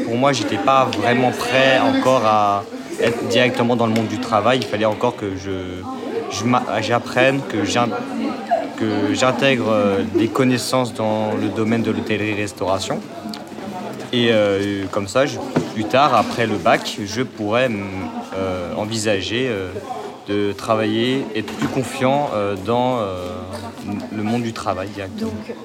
pour 0.05 0.15
moi, 0.15 0.33
j'étais 0.33 0.57
pas 0.57 0.85
vraiment 1.01 1.31
prêt 1.31 1.79
encore 1.79 2.25
à 2.25 2.63
être 3.01 3.27
directement 3.27 3.75
dans 3.75 3.85
le 3.85 3.93
monde 3.93 4.07
du 4.07 4.19
travail. 4.19 4.59
Il 4.61 4.65
fallait 4.65 4.85
encore 4.85 5.15
que 5.15 5.37
je, 5.37 5.81
j'apprenne, 6.81 7.41
que 7.47 7.63
j'in- 7.63 7.89
que 8.77 9.13
j'intègre 9.13 9.69
euh, 9.71 10.03
des 10.13 10.27
connaissances 10.27 10.93
dans 10.93 11.31
le 11.33 11.49
domaine 11.49 11.81
de 11.81 11.89
l'hôtellerie-restauration. 11.89 12.99
Et 14.13 14.29
euh, 14.31 14.85
comme 14.91 15.07
ça, 15.07 15.23
plus 15.73 15.85
tard, 15.85 16.13
après 16.15 16.45
le 16.45 16.57
bac, 16.57 16.97
je 17.03 17.21
pourrais 17.23 17.69
euh, 17.69 18.73
envisager 18.75 19.49
de 20.27 20.51
travailler, 20.53 21.25
être 21.35 21.51
plus 21.53 21.67
confiant 21.67 22.29
dans 22.65 22.99
le 24.15 24.23
monde 24.23 24.43
du 24.43 24.53
travail 24.53 24.89
directement. 24.89 25.29
Donc, 25.31 25.55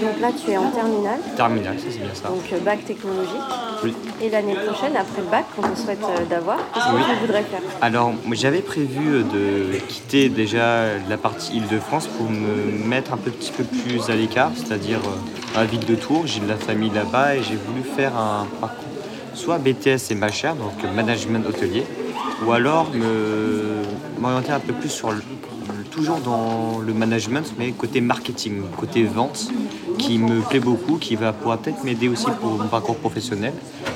donc 0.00 0.20
là, 0.20 0.28
tu 0.32 0.50
es 0.50 0.56
en 0.56 0.70
terminale, 0.70 1.20
Terminal, 1.36 1.78
ça 1.78 1.86
c'est 1.90 1.98
bien 1.98 2.08
ça. 2.14 2.28
donc 2.28 2.42
euh, 2.52 2.58
bac 2.60 2.84
technologique. 2.84 3.34
Oui. 3.82 3.94
Et 4.22 4.30
l'année 4.30 4.54
prochaine, 4.54 4.96
après 4.96 5.20
le 5.22 5.28
bac, 5.30 5.44
qu'on 5.54 5.62
te 5.68 5.78
souhaite 5.78 5.98
euh, 6.02 6.24
d'avoir, 6.28 6.58
qu'est-ce 6.72 6.86
que 6.86 6.94
Oui. 6.96 7.02
tu 7.12 7.20
voudrais 7.26 7.42
faire? 7.42 7.60
Alors, 7.80 8.12
j'avais 8.32 8.60
prévu 8.60 9.14
euh, 9.16 9.22
de 9.22 9.78
quitter 9.78 10.28
déjà 10.28 10.98
la 11.08 11.16
partie 11.16 11.56
Île-de-France 11.56 12.08
pour 12.08 12.28
me 12.30 12.86
mettre 12.86 13.12
un 13.12 13.16
petit 13.16 13.52
peu 13.52 13.64
plus 13.64 14.08
à 14.10 14.16
l'écart, 14.16 14.50
c'est-à-dire 14.56 15.00
à 15.54 15.60
la 15.60 15.66
ville 15.66 15.84
de 15.84 15.94
Tours. 15.94 16.26
J'ai 16.26 16.40
de 16.40 16.48
la 16.48 16.56
famille 16.56 16.90
là-bas 16.90 17.36
et 17.36 17.42
j'ai 17.42 17.56
voulu 17.56 17.82
faire 17.82 18.16
un 18.16 18.46
parcours 18.60 18.84
soit 19.34 19.58
BTS 19.58 20.10
et 20.10 20.14
MHR, 20.14 20.54
donc 20.54 20.72
euh, 20.84 20.92
management 20.94 21.44
hôtelier, 21.48 21.84
ou 22.46 22.52
alors 22.52 22.90
m'orienter 24.20 24.52
un 24.52 24.60
peu 24.60 24.72
plus 24.72 24.88
sur 24.88 25.10
le, 25.10 25.20
toujours 25.94 26.18
dans 26.18 26.80
le 26.80 26.92
management, 26.92 27.54
mais 27.56 27.70
côté 27.70 28.00
marketing, 28.00 28.62
côté 28.76 29.04
vente, 29.04 29.48
qui 29.96 30.18
me 30.18 30.40
plaît 30.40 30.58
beaucoup, 30.58 30.96
qui 30.96 31.14
va 31.14 31.32
pouvoir 31.32 31.58
peut-être 31.58 31.84
m'aider 31.84 32.08
aussi 32.08 32.26
pour 32.40 32.50
mon 32.50 32.66
parcours 32.66 32.96
professionnel, 32.96 33.52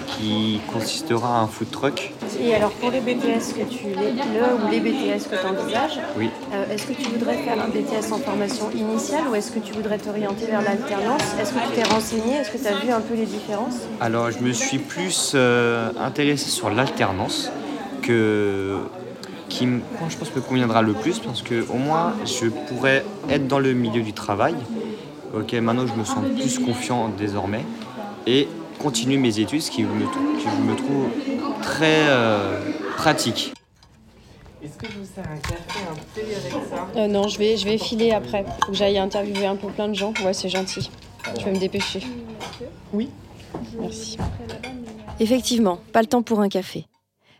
qui 0.07 0.61
consistera 0.73 1.39
à 1.39 1.41
un 1.41 1.49
food 1.49 1.71
truck. 1.71 2.13
Et 2.41 2.55
alors 2.55 2.71
pour 2.71 2.91
le 2.93 3.01
BTS 3.01 3.53
que 3.59 3.65
tu 3.69 3.87
le 3.89 4.65
ou 4.65 4.71
les 4.71 4.79
BTS 4.81 5.25
que 5.29 5.37
tu 5.41 5.47
envisages, 5.47 5.99
Oui. 6.17 6.31
euh, 6.53 6.73
est-ce 6.73 6.87
que 6.87 6.93
tu 6.93 7.11
voudrais 7.11 7.39
faire 7.39 7.61
un 7.61 7.69
BTS 7.69 8.13
en 8.13 8.19
formation 8.19 8.71
initiale 8.71 9.25
ou 9.31 9.35
est-ce 9.35 9.51
que 9.51 9.59
tu 9.59 9.73
voudrais 9.73 9.99
t'orienter 9.99 10.47
vers 10.47 10.63
l'alternance? 10.63 11.23
Est-ce 11.41 11.53
que 11.53 11.59
tu 11.59 11.73
t'es 11.75 11.83
renseigné? 11.83 12.35
Est-ce 12.37 12.51
que 12.53 12.59
tu 12.59 12.67
as 12.69 12.75
vu 12.79 12.91
un 12.93 13.01
peu 13.01 13.15
les 13.15 13.27
différences? 13.27 13.79
Alors, 14.01 14.31
je 14.31 14.39
me 14.39 14.53
suis 14.53 14.79
plus 14.79 15.33
euh, 15.35 15.91
intéressé 15.99 16.49
sur 16.51 16.71
l'alternance 16.71 17.51
que 18.03 18.79
qui 19.59 19.67
moi, 19.67 20.09
je 20.09 20.17
pense 20.17 20.35
me 20.35 20.41
conviendra 20.41 20.83
le 20.83 20.93
plus 20.93 21.19
parce 21.19 21.43
que 21.43 21.69
au 21.69 21.77
moins 21.77 22.15
je 22.25 22.47
pourrais 22.47 23.05
être 23.29 23.49
dans 23.49 23.59
le 23.59 23.73
milieu 23.73 24.03
du 24.03 24.13
travail. 24.13 24.55
Ok, 25.35 25.53
maintenant 25.55 25.87
je 25.87 25.95
me 25.95 26.05
sens 26.05 26.25
plus 26.37 26.59
confiant 26.59 27.09
désormais 27.09 27.65
et 28.27 28.49
continuer 28.79 29.17
mes 29.17 29.41
études, 29.41 29.61
ce 29.63 29.71
qui 29.71 29.83
me, 29.83 30.07
qui 30.39 30.47
me 30.47 30.77
trouve 30.77 31.09
très 31.63 32.07
euh, 32.09 32.61
pratique. 32.97 33.53
Est-ce 34.63 34.77
que 34.77 34.87
je 34.91 34.99
vous 34.99 35.05
sers 35.05 35.25
un 35.25 35.39
café, 35.39 35.81
un 35.91 35.95
thé 36.15 36.23
avec 36.35 36.53
ça? 36.69 36.89
Euh, 36.97 37.09
Non, 37.09 37.29
je 37.29 37.39
vais, 37.39 37.57
je 37.57 37.65
vais 37.65 37.79
filer 37.79 38.13
après. 38.13 38.45
Faut 38.65 38.73
que 38.73 38.77
j'aille 38.77 38.99
interviewer 38.99 39.47
un 39.47 39.57
peu 39.57 39.69
plein 39.69 39.89
de 39.89 39.95
gens. 39.95 40.13
Ouais, 40.25 40.33
c'est 40.33 40.49
gentil. 40.49 40.91
Je 41.39 41.45
vais 41.45 41.53
me 41.53 41.59
dépêcher. 41.59 42.01
Oui. 42.93 43.09
Merci. 43.81 44.19
Effectivement, 45.21 45.79
pas 45.93 46.01
le 46.01 46.07
temps 46.07 46.23
pour 46.23 46.41
un 46.41 46.49
café. 46.49 46.87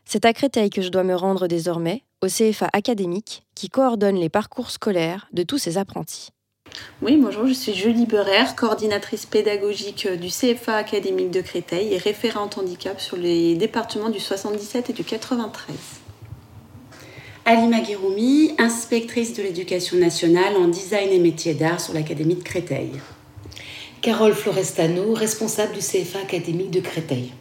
C'est 0.05 0.25
à 0.25 0.33
Créteil 0.33 0.71
que 0.71 0.81
je 0.81 0.89
dois 0.89 1.05
me 1.05 1.15
rendre 1.15 1.49
désormais, 1.49 2.03
au 2.23 2.27
CFA 2.27 2.69
académique, 2.73 3.43
qui 3.55 3.69
coordonne 3.69 4.17
les 4.17 4.29
parcours 4.29 4.71
scolaires 4.71 5.29
de 5.33 5.43
tous 5.43 5.59
ses 5.59 5.79
apprentis. 5.79 6.31
Oui, 7.01 7.17
bonjour, 7.17 7.47
je 7.47 7.53
suis 7.53 7.75
Julie 7.75 8.07
Beurer, 8.07 8.55
coordinatrice 8.57 9.25
pédagogique 9.27 10.07
euh, 10.07 10.17
du 10.17 10.29
CFA 10.29 10.77
académique 10.77 11.31
de 11.31 11.41
Créteil 11.41 11.95
et 11.95 11.99
référente 11.99 12.59
handicap 12.59 13.01
sur 13.01 13.17
les 13.17 13.55
départements 13.55 14.11
du 14.11 14.21
77 14.21 14.91
et 14.91 14.93
du 14.93 15.05
93. 15.05 15.77
Alima 17.45 17.81
Guéroumi, 17.81 18.55
inspectrice 18.59 19.33
de 19.35 19.43
l'éducation 19.43 19.97
nationale 19.97 20.57
en 20.57 20.69
design 20.69 21.11
et 21.11 21.19
métiers 21.19 21.55
d'art 21.55 21.81
sur 21.81 21.95
l'Académie 21.95 22.35
de 22.35 22.43
Créteil. 22.43 22.93
Carole 24.03 24.35
Florestano, 24.35 25.15
responsable 25.15 25.73
du 25.73 25.81
CFA 25.81 26.19
académique 26.21 26.71
de 26.71 26.81
Créteil. 26.81 27.33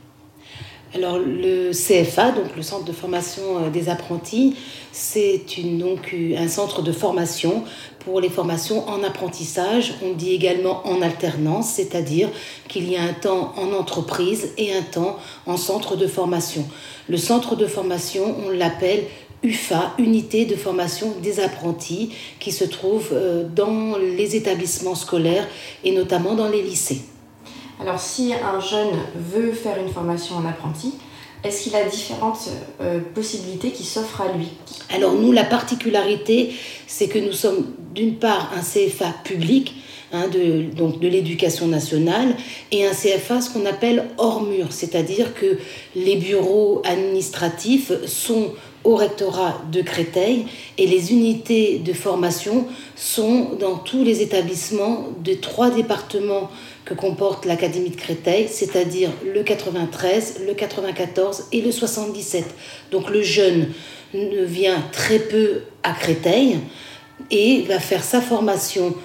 Alors 0.95 1.19
le 1.19 1.71
CFA, 1.71 2.31
donc 2.31 2.55
le 2.55 2.61
centre 2.61 2.85
de 2.85 2.93
formation 2.93 3.41
euh, 3.57 3.69
des 3.69 3.89
apprentis, 3.89 4.55
c'est 4.93 5.41
euh, 5.59 6.37
un 6.37 6.47
centre 6.47 6.81
de 6.81 6.93
formation 6.93 7.63
pour 7.99 8.21
les 8.21 8.29
formations 8.29 8.87
en 8.87 9.03
apprentissage. 9.03 9.95
On 10.01 10.13
dit 10.13 10.33
également 10.33 10.87
en 10.87 11.01
alternance, 11.01 11.71
c'est-à-dire 11.71 12.29
qu'il 12.69 12.89
y 12.89 12.95
a 12.95 13.03
un 13.03 13.13
temps 13.13 13.53
en 13.57 13.73
entreprise 13.73 14.53
et 14.57 14.73
un 14.73 14.81
temps 14.81 15.17
en 15.45 15.57
centre 15.57 15.97
de 15.97 16.07
formation. 16.07 16.65
Le 17.09 17.17
centre 17.17 17.57
de 17.57 17.65
formation, 17.65 18.35
on 18.45 18.49
l'appelle 18.49 19.03
UFA, 19.43 19.93
Unité 19.99 20.45
de 20.45 20.55
formation 20.55 21.13
des 21.21 21.41
apprentis, 21.41 22.13
qui 22.39 22.53
se 22.53 22.63
trouve 22.63 23.09
euh, 23.11 23.43
dans 23.43 23.97
les 23.97 24.37
établissements 24.37 24.95
scolaires 24.95 25.47
et 25.83 25.91
notamment 25.91 26.33
dans 26.33 26.47
les 26.47 26.61
lycées. 26.61 27.01
Alors 27.79 27.99
si 27.99 28.33
un 28.33 28.59
jeune 28.59 28.97
veut 29.15 29.51
faire 29.51 29.77
une 29.77 29.91
formation 29.91 30.35
en 30.37 30.45
apprenti, 30.45 30.93
est-ce 31.43 31.63
qu'il 31.63 31.75
a 31.75 31.83
différentes 31.85 32.49
euh, 32.81 32.99
possibilités 33.13 33.71
qui 33.71 33.83
s'offrent 33.83 34.21
à 34.21 34.31
lui? 34.35 34.47
Alors 34.93 35.13
nous, 35.13 35.31
la 35.31 35.43
particularité, 35.43 36.53
c'est 36.87 37.07
que 37.07 37.19
nous 37.19 37.33
sommes 37.33 37.73
d'une 37.93 38.15
part 38.15 38.51
un 38.55 38.61
CFA 38.61 39.13
public, 39.23 39.75
hein, 40.11 40.27
de, 40.27 40.63
donc 40.75 40.99
de 40.99 41.07
l'éducation 41.07 41.67
nationale, 41.67 42.35
et 42.71 42.87
un 42.87 42.91
CFA, 42.91 43.41
ce 43.41 43.51
qu'on 43.51 43.67
appelle 43.67 44.05
hors 44.17 44.41
mur, 44.41 44.67
c'est-à-dire 44.71 45.35
que 45.35 45.59
les 45.95 46.15
bureaux 46.15 46.81
administratifs 46.83 47.91
sont 48.07 48.53
au 48.83 48.95
rectorat 48.95 49.61
de 49.71 49.81
Créteil 49.81 50.45
et 50.77 50.87
les 50.87 51.11
unités 51.11 51.77
de 51.77 51.93
formation 51.93 52.65
sont 52.95 53.49
dans 53.59 53.75
tous 53.75 54.03
les 54.03 54.21
établissements 54.21 55.09
des 55.23 55.37
trois 55.37 55.69
départements 55.69 56.49
que 56.87 56.93
comporte 56.93 57.45
l'Académie 57.45 57.89
de 57.89 57.97
Créteil, 57.97 58.47
c'est-à-dire 58.47 59.09
le 59.25 59.43
93, 59.43 60.41
le 60.47 60.53
94 60.53 61.47
et 61.51 61.61
le 61.61 61.71
77. 61.71 62.45
Donc 62.91 63.09
le 63.09 63.21
jeune 63.21 63.67
ne 64.13 64.43
vient 64.43 64.81
très 64.93 65.19
peu 65.19 65.63
à 65.83 65.91
Créteil 65.91 66.59
et 67.29 67.63
va 67.63 67.79
faire 67.79 68.03
sa 68.03 68.21
formation 68.21 68.95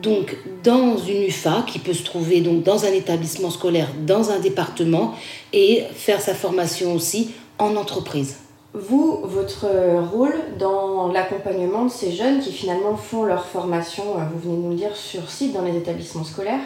donc 0.00 0.36
dans 0.62 0.96
une 0.96 1.24
UFA 1.24 1.64
qui 1.66 1.78
peut 1.78 1.92
se 1.92 2.04
trouver 2.04 2.40
donc 2.40 2.62
dans 2.62 2.84
un 2.84 2.92
établissement 2.92 3.50
scolaire, 3.50 3.88
dans 4.06 4.30
un 4.30 4.38
département 4.38 5.14
et 5.52 5.82
faire 5.94 6.20
sa 6.20 6.34
formation 6.34 6.94
aussi 6.94 7.32
en 7.58 7.74
entreprise. 7.74 8.36
Vous, 8.72 9.20
votre 9.24 9.66
rôle 10.12 10.34
dans 10.58 11.12
l'accompagnement 11.12 11.84
de 11.86 11.90
ces 11.90 12.12
jeunes 12.12 12.40
qui 12.40 12.52
finalement 12.52 12.96
font 12.96 13.24
leur 13.24 13.44
formation, 13.44 14.02
euh, 14.16 14.22
vous 14.32 14.50
venez 14.50 14.56
de 14.56 14.62
nous 14.62 14.70
le 14.70 14.76
dire, 14.76 14.96
sur 14.96 15.28
site 15.28 15.52
dans 15.52 15.60
les 15.60 15.76
établissements 15.76 16.24
scolaires, 16.24 16.60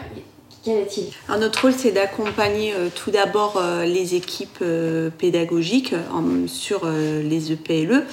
notre 1.37 1.61
rôle, 1.61 1.73
c'est 1.73 1.91
d'accompagner 1.91 2.73
euh, 2.73 2.89
tout 2.93 3.11
d'abord 3.11 3.57
euh, 3.57 3.85
les 3.85 4.15
équipes 4.15 4.59
euh, 4.61 5.09
pédagogiques 5.09 5.95
sur 6.47 6.87
les 6.87 7.51
EPLE 7.51 8.03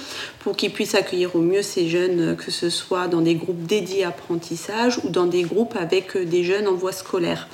pour 0.40 0.56
qu'ils 0.56 0.72
puissent 0.72 0.94
accueillir 0.94 1.34
au 1.36 1.40
mieux 1.40 1.62
ces 1.62 1.88
jeunes, 1.88 2.36
que 2.36 2.50
ce 2.50 2.70
soit 2.70 3.08
dans 3.08 3.20
des 3.20 3.34
groupes 3.34 3.64
dédiés 3.64 4.04
apprentissage 4.04 4.98
ou 5.04 5.08
dans 5.08 5.26
des 5.26 5.42
groupes 5.42 5.76
avec 5.76 6.16
des 6.16 6.44
jeunes 6.44 6.68
en 6.68 6.74
voie 6.74 6.92
scolaire. 6.92 7.48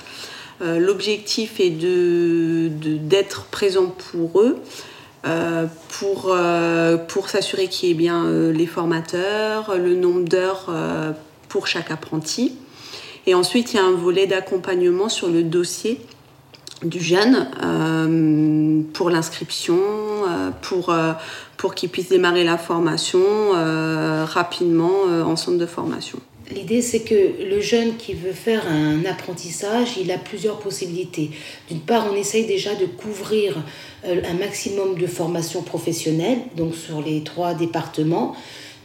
L'objectif 0.59 1.59
est 1.59 1.71
d'être 1.71 3.45
présent 3.45 3.93
pour 4.11 4.41
eux. 4.41 4.59
pour, 5.99 7.27
s'assurer 7.27 7.67
qu'il 7.67 7.89
y 7.89 7.91
ait 7.91 7.95
bien 7.95 8.29
les 8.51 8.67
formateurs, 8.67 9.77
le 9.77 9.95
nombre 9.95 10.27
d'heures 10.27 10.71
pour 11.47 11.67
chaque 11.67 11.91
apprenti. 11.91 12.57
Et 13.27 13.33
ensuite, 13.33 13.73
il 13.73 13.77
y 13.77 13.79
a 13.79 13.85
un 13.85 13.91
volet 13.95 14.27
d'accompagnement 14.27 15.09
sur 15.09 15.29
le 15.29 15.43
dossier 15.43 15.99
du 16.83 16.99
jeune 16.99 17.47
euh, 17.63 18.81
pour 18.93 19.09
l'inscription, 19.09 19.77
euh, 19.77 20.49
pour, 20.61 20.89
euh, 20.89 21.13
pour 21.57 21.75
qu'il 21.75 21.89
puisse 21.89 22.09
démarrer 22.09 22.43
la 22.43 22.57
formation 22.57 23.21
rapidement 24.25 25.03
en 25.25 25.35
centre 25.35 25.57
de 25.57 25.65
formation. 25.65 26.19
L'idée, 26.53 26.81
c'est 26.81 27.01
que 27.01 27.43
le 27.49 27.61
jeune 27.61 27.95
qui 27.95 28.13
veut 28.13 28.33
faire 28.33 28.63
un 28.67 29.05
apprentissage, 29.05 29.95
il 29.97 30.11
a 30.11 30.17
plusieurs 30.17 30.59
possibilités. 30.59 31.31
D'une 31.69 31.79
part, 31.79 32.07
on 32.11 32.15
essaye 32.15 32.45
déjà 32.45 32.75
de 32.75 32.85
couvrir 32.85 33.55
un 34.03 34.33
maximum 34.33 34.97
de 34.97 35.07
formations 35.07 35.61
professionnelles, 35.61 36.39
donc 36.57 36.75
sur 36.75 37.01
les 37.01 37.23
trois 37.23 37.53
départements, 37.53 38.35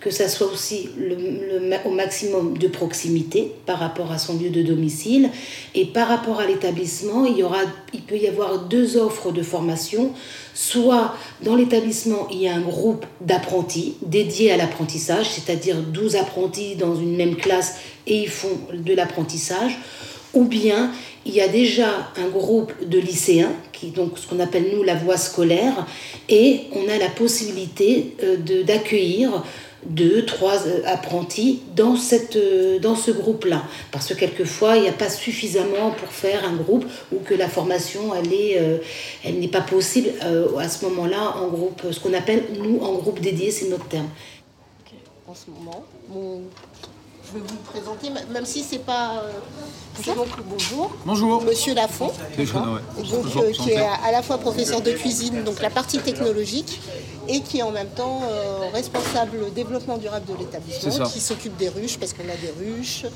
que 0.01 0.11
ça 0.11 0.29
soit 0.29 0.47
aussi 0.47 0.91
le, 0.99 1.15
le 1.15 1.57
au 1.85 1.91
maximum 1.91 2.59
de 2.59 2.69
proximité 2.69 3.53
par 3.67 3.79
rapport 3.79 4.13
à 4.13 4.19
son 4.19 4.39
lieu 4.39 4.51
de 4.51 4.63
domicile. 4.63 5.31
Et 5.75 5.85
par 5.85 6.09
rapport 6.09 6.41
à 6.41 6.47
l'établissement, 6.47 7.27
il, 7.27 7.45
il 7.93 8.03
peut 8.03 8.17
y 8.17 8.29
avoir 8.29 8.61
deux 8.61 8.97
offres 8.97 9.33
de 9.33 9.43
formation. 9.43 10.13
Soit 10.55 11.15
dans 11.43 11.57
l'établissement, 11.57 12.29
il 12.31 12.43
y 12.43 12.49
a 12.49 12.55
un 12.55 12.61
groupe 12.61 13.05
d'apprentis 13.21 13.95
dédié 14.03 14.53
à 14.53 14.57
l'apprentissage, 14.57 15.31
c'est-à-dire 15.31 15.77
12 15.77 16.17
apprentis 16.17 16.77
dans 16.77 16.95
une 16.95 17.17
même 17.17 17.37
classe 17.37 17.77
et 18.07 18.23
ils 18.23 18.29
font 18.29 18.59
de 18.73 18.95
l'apprentissage. 18.95 19.79
Ou 20.35 20.45
bien 20.45 20.93
il 21.27 21.35
y 21.35 21.41
a 21.41 21.49
déjà 21.49 22.13
un 22.17 22.29
groupe 22.29 22.73
de 22.89 22.99
lycéens, 22.99 23.53
qui 23.73 23.89
donc 23.89 24.17
ce 24.17 24.29
qu'on 24.29 24.39
appelle 24.39 24.67
nous 24.73 24.85
la 24.85 24.95
voie 24.95 25.17
scolaire, 25.17 25.87
et 26.29 26.61
on 26.73 26.89
a 26.89 26.99
la 26.99 27.09
possibilité 27.09 28.15
euh, 28.23 28.63
d'accueillir 28.63 29.43
deux, 29.88 30.25
trois 30.25 30.66
euh, 30.66 30.83
apprentis 30.87 31.62
dans, 31.75 31.96
cette, 31.96 32.37
euh, 32.37 32.79
dans 32.79 32.96
ce 32.96 33.11
groupe-là. 33.11 33.62
Parce 33.92 34.09
que 34.09 34.14
quelquefois, 34.14 34.77
il 34.77 34.83
n'y 34.83 34.88
a 34.88 34.92
pas 34.92 35.09
suffisamment 35.11 35.90
pour 35.92 36.09
faire 36.09 36.44
un 36.44 36.55
groupe 36.55 36.85
ou 37.12 37.18
que 37.20 37.35
la 37.35 37.49
formation, 37.49 38.14
elle 38.14 38.29
euh, 38.33 38.79
n'est 39.25 39.49
pas 39.49 39.61
possible 39.61 40.11
à 40.59 40.68
ce 40.68 40.85
moment-là 40.87 41.37
en 41.42 41.49
groupe, 41.49 41.83
ce 41.90 42.01
qu'on 42.01 42.12
appelle, 42.14 42.44
nous, 42.59 42.79
en 42.81 42.94
groupe 42.94 43.20
dédié, 43.20 43.51
c'est 43.51 43.68
notre 43.68 43.87
terme. 43.88 44.09
en 45.27 45.35
ce 45.35 45.51
moment. 45.51 45.85
Mon- 46.09 46.42
Je 47.27 47.39
vais 47.39 47.45
vous 47.45 47.55
le 47.55 47.71
présenter, 47.81 48.11
même 48.33 48.47
si 48.47 48.62
c'est 48.62 48.79
pas. 48.79 49.23
euh, 49.23 50.15
donc 50.15 50.29
bonjour. 50.49 50.95
Bonjour. 51.05 51.43
Monsieur 51.43 51.75
Lafont. 51.75 52.12
Déjà, 52.37 52.61
ouais. 52.61 52.81
Donc, 52.99 53.23
Bonjour, 53.23 53.43
euh, 53.43 53.51
qui 53.51 53.71
est 53.71 53.79
à, 53.79 54.12
la 54.12 54.23
fois 54.23 54.39
professeur 54.39 54.81
de 54.81 54.93
cuisine, 54.93 55.43
donc 55.43 55.61
la 55.61 55.71
partie 55.71 55.99
technologique, 55.99 56.81
et 57.29 57.41
qui 57.41 57.59
est 57.59 57.62
en 57.62 57.73
même 57.73 57.89
temps 57.89 58.21
euh, 58.31 58.69
responsable 58.73 59.53
développement 59.55 59.99
durable 59.99 60.27
de 60.27 60.39
l'établissement, 60.39 61.07
qui 61.07 61.21
s'occupe 61.21 61.57
des 61.57 61.69
ruches, 61.69 61.99
parce 61.99 62.12
qu'on 62.12 62.25
a 62.25 62.37
des 62.37 62.53
ruches. 62.65 63.07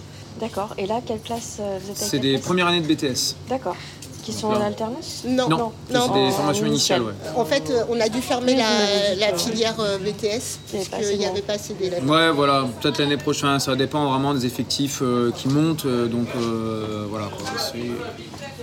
D'accord. 0.41 0.75
Et 0.79 0.87
là, 0.87 1.01
quelle 1.05 1.19
place 1.19 1.59
euh, 1.61 1.79
vous 1.83 1.91
êtes 1.91 2.03
à 2.03 2.05
C'est 2.05 2.19
des 2.19 2.35
place 2.35 2.45
premières 2.47 2.67
années 2.67 2.81
de 2.81 2.93
BTS. 2.93 3.37
D'accord. 3.49 3.77
Qui 4.23 4.33
sont 4.33 4.49
en 4.49 4.61
alternance 4.61 5.25
Non, 5.27 5.49
Non, 5.49 5.73
c'est 5.91 6.25
des 6.27 6.31
formations 6.31 6.67
initiales, 6.67 7.03
ouais. 7.03 7.13
En 7.37 7.45
fait, 7.45 7.71
euh, 7.71 7.85
on 7.91 8.01
a 8.01 8.09
dû 8.09 8.21
fermer 8.21 8.57
la, 8.57 9.37
filière 9.37 9.77
BTS, 9.77 10.59
parce 10.73 10.89
pas 10.89 10.97
assez 10.99 11.11
qu'il 11.11 11.19
n'y 11.19 11.27
avait 11.27 11.43
pas 11.43 11.55
assez 11.55 11.75
d'élèves. 11.75 12.09
Ouais, 12.09 12.31
voilà, 12.31 12.67
peut-être 12.81 12.99
l'année 12.99 13.17
prochaine, 13.17 13.59
ça 13.61 13.77
dépend 13.77 14.11
vraiment 14.11 14.35
des 14.35 14.47
effectifs 14.47 15.01
euh, 15.03 15.31
qui 15.33 15.49
montent. 15.49 15.87
euh, 15.87 16.09
donc 16.09 16.29
euh, 16.37 17.07
voilà, 17.09 17.29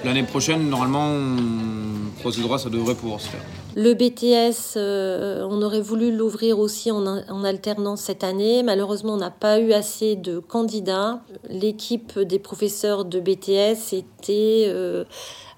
L'année 0.03 0.23
prochaine, 0.23 0.69
normalement, 0.69 1.09
on 1.09 2.21
procédura, 2.21 2.57
ça 2.57 2.69
devrait 2.69 2.95
pouvoir 2.95 3.19
se 3.19 3.29
faire. 3.29 3.41
Le 3.75 3.93
BTS, 3.93 4.75
euh, 4.77 5.45
on 5.49 5.61
aurait 5.61 5.81
voulu 5.81 6.15
l'ouvrir 6.15 6.59
aussi 6.59 6.91
en, 6.91 7.05
en, 7.05 7.43
alternance 7.43 8.01
cette 8.01 8.23
année. 8.23 8.63
Malheureusement, 8.63 9.13
on 9.13 9.17
n'a 9.17 9.31
pas 9.31 9.59
eu 9.59 9.73
assez 9.73 10.15
de 10.15 10.39
candidats. 10.39 11.21
L'équipe 11.49 12.17
des 12.19 12.39
professeurs 12.39 13.05
de 13.05 13.19
BTS 13.19 13.93
était 13.93 14.65
euh, 14.67 15.03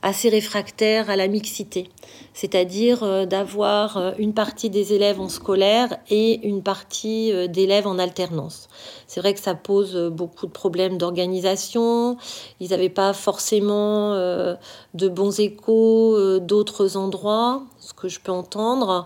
assez 0.01 0.29
réfractaire 0.29 1.09
à 1.09 1.15
la 1.15 1.27
mixité, 1.27 1.89
c'est-à-dire 2.33 3.03
euh, 3.03 3.25
d'avoir 3.25 3.97
euh, 3.97 4.11
une 4.17 4.33
partie 4.33 4.69
des 4.69 4.93
élèves 4.93 5.19
en 5.19 5.27
scolaire 5.27 5.97
et 6.09 6.47
une 6.47 6.63
partie 6.63 7.33
euh, 7.33 7.47
d'élèves 7.47 7.85
en 7.85 7.99
alternance. 7.99 8.69
C'est 9.07 9.19
vrai 9.19 9.33
que 9.33 9.41
ça 9.41 9.55
pose 9.55 9.95
beaucoup 10.11 10.47
de 10.47 10.51
problèmes 10.51 10.97
d'organisation, 10.97 12.17
ils 12.61 12.69
n'avaient 12.69 12.89
pas 12.89 13.13
forcément 13.13 14.13
de 14.13 15.07
bons 15.07 15.39
échos 15.39 16.39
d'autres 16.39 16.95
endroits, 16.95 17.63
ce 17.79 17.93
que 17.93 18.07
je 18.07 18.19
peux 18.19 18.31
entendre, 18.31 19.05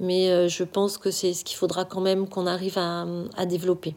mais 0.00 0.48
je 0.48 0.64
pense 0.64 0.98
que 0.98 1.10
c'est 1.10 1.32
ce 1.32 1.44
qu'il 1.44 1.56
faudra 1.56 1.84
quand 1.84 2.00
même 2.00 2.28
qu'on 2.28 2.46
arrive 2.46 2.78
à, 2.78 3.06
à 3.36 3.46
développer. 3.46 3.94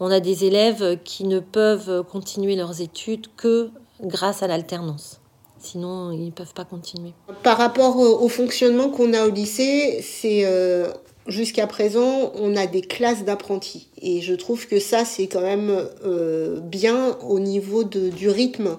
On 0.00 0.10
a 0.10 0.20
des 0.20 0.44
élèves 0.44 0.98
qui 1.04 1.24
ne 1.24 1.40
peuvent 1.40 2.02
continuer 2.10 2.56
leurs 2.56 2.80
études 2.80 3.26
que 3.36 3.70
grâce 4.00 4.42
à 4.42 4.46
l'alternance. 4.46 5.20
Sinon, 5.66 6.12
ils 6.12 6.26
ne 6.26 6.30
peuvent 6.30 6.54
pas 6.54 6.64
continuer. 6.64 7.12
Par 7.42 7.58
rapport 7.58 7.98
au 7.98 8.28
fonctionnement 8.28 8.88
qu'on 8.88 9.12
a 9.12 9.26
au 9.26 9.30
lycée, 9.30 10.00
c'est 10.02 10.42
euh, 10.44 10.88
jusqu'à 11.26 11.66
présent, 11.66 12.32
on 12.36 12.56
a 12.56 12.66
des 12.66 12.82
classes 12.82 13.24
d'apprentis. 13.24 13.88
Et 14.00 14.20
je 14.20 14.34
trouve 14.34 14.66
que 14.66 14.78
ça, 14.78 15.04
c'est 15.04 15.26
quand 15.26 15.40
même 15.40 15.88
euh, 16.04 16.60
bien 16.60 17.16
au 17.26 17.38
niveau 17.40 17.84
de, 17.84 18.08
du 18.10 18.28
rythme. 18.28 18.78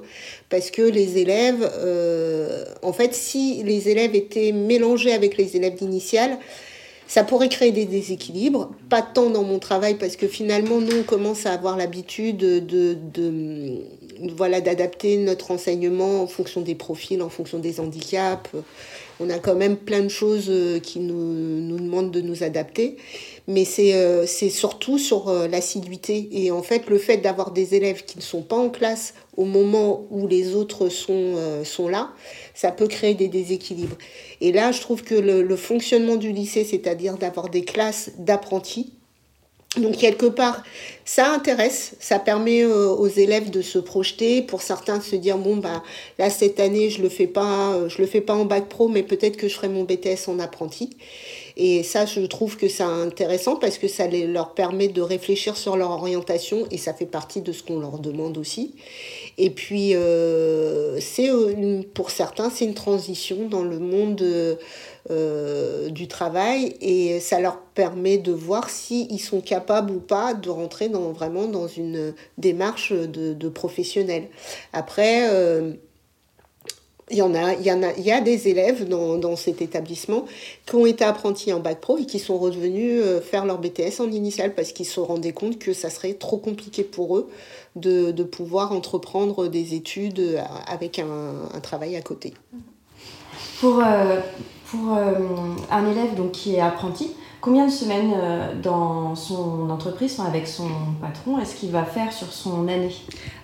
Parce 0.49 0.71
que 0.71 0.81
les 0.81 1.17
élèves, 1.17 1.69
euh, 1.77 2.63
en 2.81 2.93
fait, 2.93 3.13
si 3.13 3.63
les 3.63 3.89
élèves 3.89 4.15
étaient 4.15 4.51
mélangés 4.51 5.13
avec 5.13 5.37
les 5.37 5.55
élèves 5.55 5.75
d'initiale, 5.75 6.37
ça 7.07 7.23
pourrait 7.23 7.49
créer 7.49 7.71
des 7.71 7.85
déséquilibres, 7.85 8.69
pas 8.89 9.01
tant 9.01 9.29
dans 9.29 9.43
mon 9.43 9.59
travail 9.59 9.95
parce 9.95 10.17
que 10.17 10.27
finalement 10.27 10.79
nous 10.81 10.99
on 10.99 11.03
commence 11.03 11.45
à 11.45 11.53
avoir 11.53 11.77
l'habitude 11.77 12.37
de, 12.37 12.97
de, 13.13 13.77
voilà 14.35 14.59
d'adapter 14.59 15.17
notre 15.17 15.51
enseignement 15.51 16.21
en 16.23 16.27
fonction 16.27 16.61
des 16.61 16.75
profils, 16.75 17.21
en 17.21 17.29
fonction 17.29 17.59
des 17.59 17.79
handicaps. 17.79 18.51
On 19.19 19.29
a 19.29 19.39
quand 19.39 19.55
même 19.55 19.77
plein 19.77 20.01
de 20.01 20.09
choses 20.09 20.45
euh, 20.49 20.79
qui 20.79 20.99
nous, 20.99 21.15
nous 21.15 21.77
demandent 21.77 22.11
de 22.11 22.21
nous 22.21 22.43
adapter, 22.43 22.97
mais 23.47 23.65
c'est 23.65 23.93
euh, 23.93 24.25
c'est 24.25 24.49
surtout 24.49 24.97
sur 24.97 25.29
euh, 25.29 25.47
l'assiduité 25.47 26.27
et 26.31 26.51
en 26.51 26.61
fait 26.61 26.89
le 26.89 26.97
fait 26.97 27.17
d'avoir 27.17 27.51
des 27.51 27.75
élèves 27.75 28.03
qui 28.03 28.17
ne 28.17 28.23
sont 28.23 28.41
pas 28.41 28.57
en 28.57 28.69
classe 28.69 29.13
au 29.35 29.45
moment 29.45 30.05
où 30.09 30.27
les 30.27 30.55
autres 30.55 30.89
sont, 30.89 31.35
sont 31.63 31.87
là, 31.87 32.09
ça 32.55 32.71
peut 32.71 32.87
créer 32.87 33.13
des 33.13 33.27
déséquilibres. 33.27 33.95
Et 34.41 34.51
là, 34.51 34.71
je 34.71 34.81
trouve 34.81 35.03
que 35.03 35.13
le, 35.13 35.55
fonctionnement 35.55 36.15
du 36.15 36.31
lycée, 36.31 36.63
c'est-à-dire 36.63 37.19
d'avoir 37.19 37.49
des 37.49 37.63
classes 37.63 38.09
d'apprentis, 38.17 38.93
donc 39.75 39.97
quelque 39.97 40.25
part, 40.25 40.63
ça 41.05 41.31
intéresse, 41.31 41.95
ça 41.99 42.19
permet 42.19 42.63
euh, 42.63 42.89
aux 42.89 43.07
élèves 43.07 43.49
de 43.49 43.61
se 43.61 43.77
projeter, 43.77 44.41
pour 44.41 44.61
certains 44.61 44.97
de 44.97 45.03
se 45.03 45.15
dire 45.15 45.37
bon 45.37 45.57
bah 45.57 45.83
là 46.17 46.29
cette 46.29 46.59
année 46.59 46.89
je 46.89 47.01
le 47.01 47.07
euh, 47.07 47.89
le 47.97 48.05
fais 48.07 48.21
pas 48.21 48.33
en 48.33 48.45
bac 48.45 48.69
pro, 48.69 48.87
mais 48.87 49.03
peut-être 49.03 49.37
que 49.37 49.47
je 49.47 49.55
ferai 49.55 49.69
mon 49.69 49.83
BTS 49.83 50.29
en 50.29 50.39
apprenti. 50.39 50.97
Et 51.59 51.81
ça, 51.81 52.05
je 52.05 52.21
trouve 52.21 52.55
que 52.55 52.67
c'est 52.67 52.83
intéressant 52.83 53.55
parce 53.55 53.79
que 53.79 53.87
ça 53.87 54.07
leur 54.07 54.53
permet 54.53 54.89
de 54.89 55.01
réfléchir 55.01 55.57
sur 55.57 55.75
leur 55.75 55.89
orientation 55.89 56.67
et 56.69 56.77
ça 56.77 56.93
fait 56.93 57.07
partie 57.07 57.41
de 57.41 57.51
ce 57.51 57.63
qu'on 57.63 57.79
leur 57.79 57.97
demande 57.97 58.37
aussi. 58.37 58.75
Et 59.39 59.49
puis, 59.49 59.95
euh, 59.95 60.99
c'est 60.99 61.31
pour 61.95 62.11
certains, 62.11 62.51
c'est 62.51 62.65
une 62.65 62.75
transition 62.75 63.47
dans 63.49 63.63
le 63.63 63.79
monde 63.79 64.21
euh, 65.09 65.89
du 65.89 66.07
travail 66.07 66.75
et 66.79 67.19
ça 67.19 67.39
leur 67.39 67.59
permet 67.59 68.19
de 68.19 68.33
voir 68.33 68.69
s'ils 68.69 69.19
sont 69.19 69.41
capables 69.41 69.91
ou 69.91 69.99
pas 69.99 70.35
de 70.35 70.51
rentrer 70.51 70.89
dans, 70.89 71.11
vraiment 71.11 71.47
dans 71.47 71.67
une 71.67 72.13
démarche 72.37 72.93
de, 72.93 73.49
professionnel. 73.49 74.27
Après, 74.73 75.29
euh, 75.31 75.73
il 77.09 77.17
y 77.17 77.21
en 77.21 77.33
a, 77.35 77.53
il 77.53 77.65
y 77.65 77.71
en 77.71 77.83
a, 77.83 77.93
il 77.93 78.03
y 78.03 78.11
a 78.11 78.19
des 78.19 78.49
élèves 78.49 78.87
dans, 78.87 79.17
dans, 79.17 79.35
cet 79.35 79.61
établissement 79.61 80.25
qui 80.65 80.75
ont 80.75 80.85
été 80.85 81.05
apprentis 81.05 81.53
en 81.53 81.59
bac 81.59 81.79
pro 81.79 81.97
et 81.97 82.05
qui 82.05 82.19
sont 82.19 82.37
revenus 82.37 83.01
euh, 83.01 83.21
faire 83.21 83.45
leur 83.45 83.59
BTS 83.59 84.01
en 84.01 84.11
initial 84.11 84.53
parce 84.53 84.73
qu'ils 84.73 84.85
se 84.85 84.99
rendaient 84.99 85.31
compte 85.31 85.57
que 85.57 85.73
ça 85.73 85.89
serait 85.89 86.13
trop 86.13 86.37
compliqué 86.37 86.83
pour 86.83 87.17
eux 87.17 87.29
de, 87.77 88.11
de 88.11 88.23
pouvoir 88.23 88.73
entreprendre 88.73 89.47
des 89.47 89.73
études 89.73 90.19
euh, 90.19 90.41
avec 90.67 90.99
un, 90.99 91.49
un 91.53 91.59
travail 91.61 91.95
à 91.95 92.01
côté. 92.01 92.33
Pour, 93.61 93.79
euh, 93.79 94.19
pour 94.69 94.91
un 94.91 95.91
élève 95.91 96.13
donc, 96.15 96.33
qui 96.33 96.55
est 96.55 96.59
apprenti, 96.59 97.11
Combien 97.39 97.67
de 97.67 97.71
semaines 97.71 98.13
euh, 98.15 98.53
dans 98.61 99.15
son 99.15 99.69
entreprise, 99.69 100.19
avec 100.19 100.47
son 100.47 100.69
patron, 100.99 101.39
est-ce 101.39 101.55
qu'il 101.55 101.69
va 101.69 101.83
faire 101.83 102.11
sur 102.11 102.33
son 102.33 102.67
année? 102.67 102.95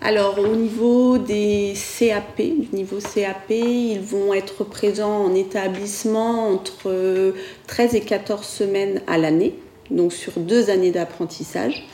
Alors 0.01 0.39
au 0.39 0.47
niveau 0.47 1.19
des 1.19 1.73
CAP, 1.99 2.39
niveau 2.73 2.97
CAP, 2.97 3.51
ils 3.51 3.99
vont 3.99 4.33
être 4.33 4.63
présents 4.63 5.25
en 5.25 5.35
établissement 5.35 6.49
entre 6.49 7.35
13 7.67 7.93
et 7.93 8.01
14 8.01 8.43
semaines 8.43 9.01
à 9.05 9.19
l'année, 9.19 9.53
donc 9.91 10.11
sur 10.11 10.33
deux 10.37 10.71
années 10.71 10.91
d'apprentissage. 10.91 11.87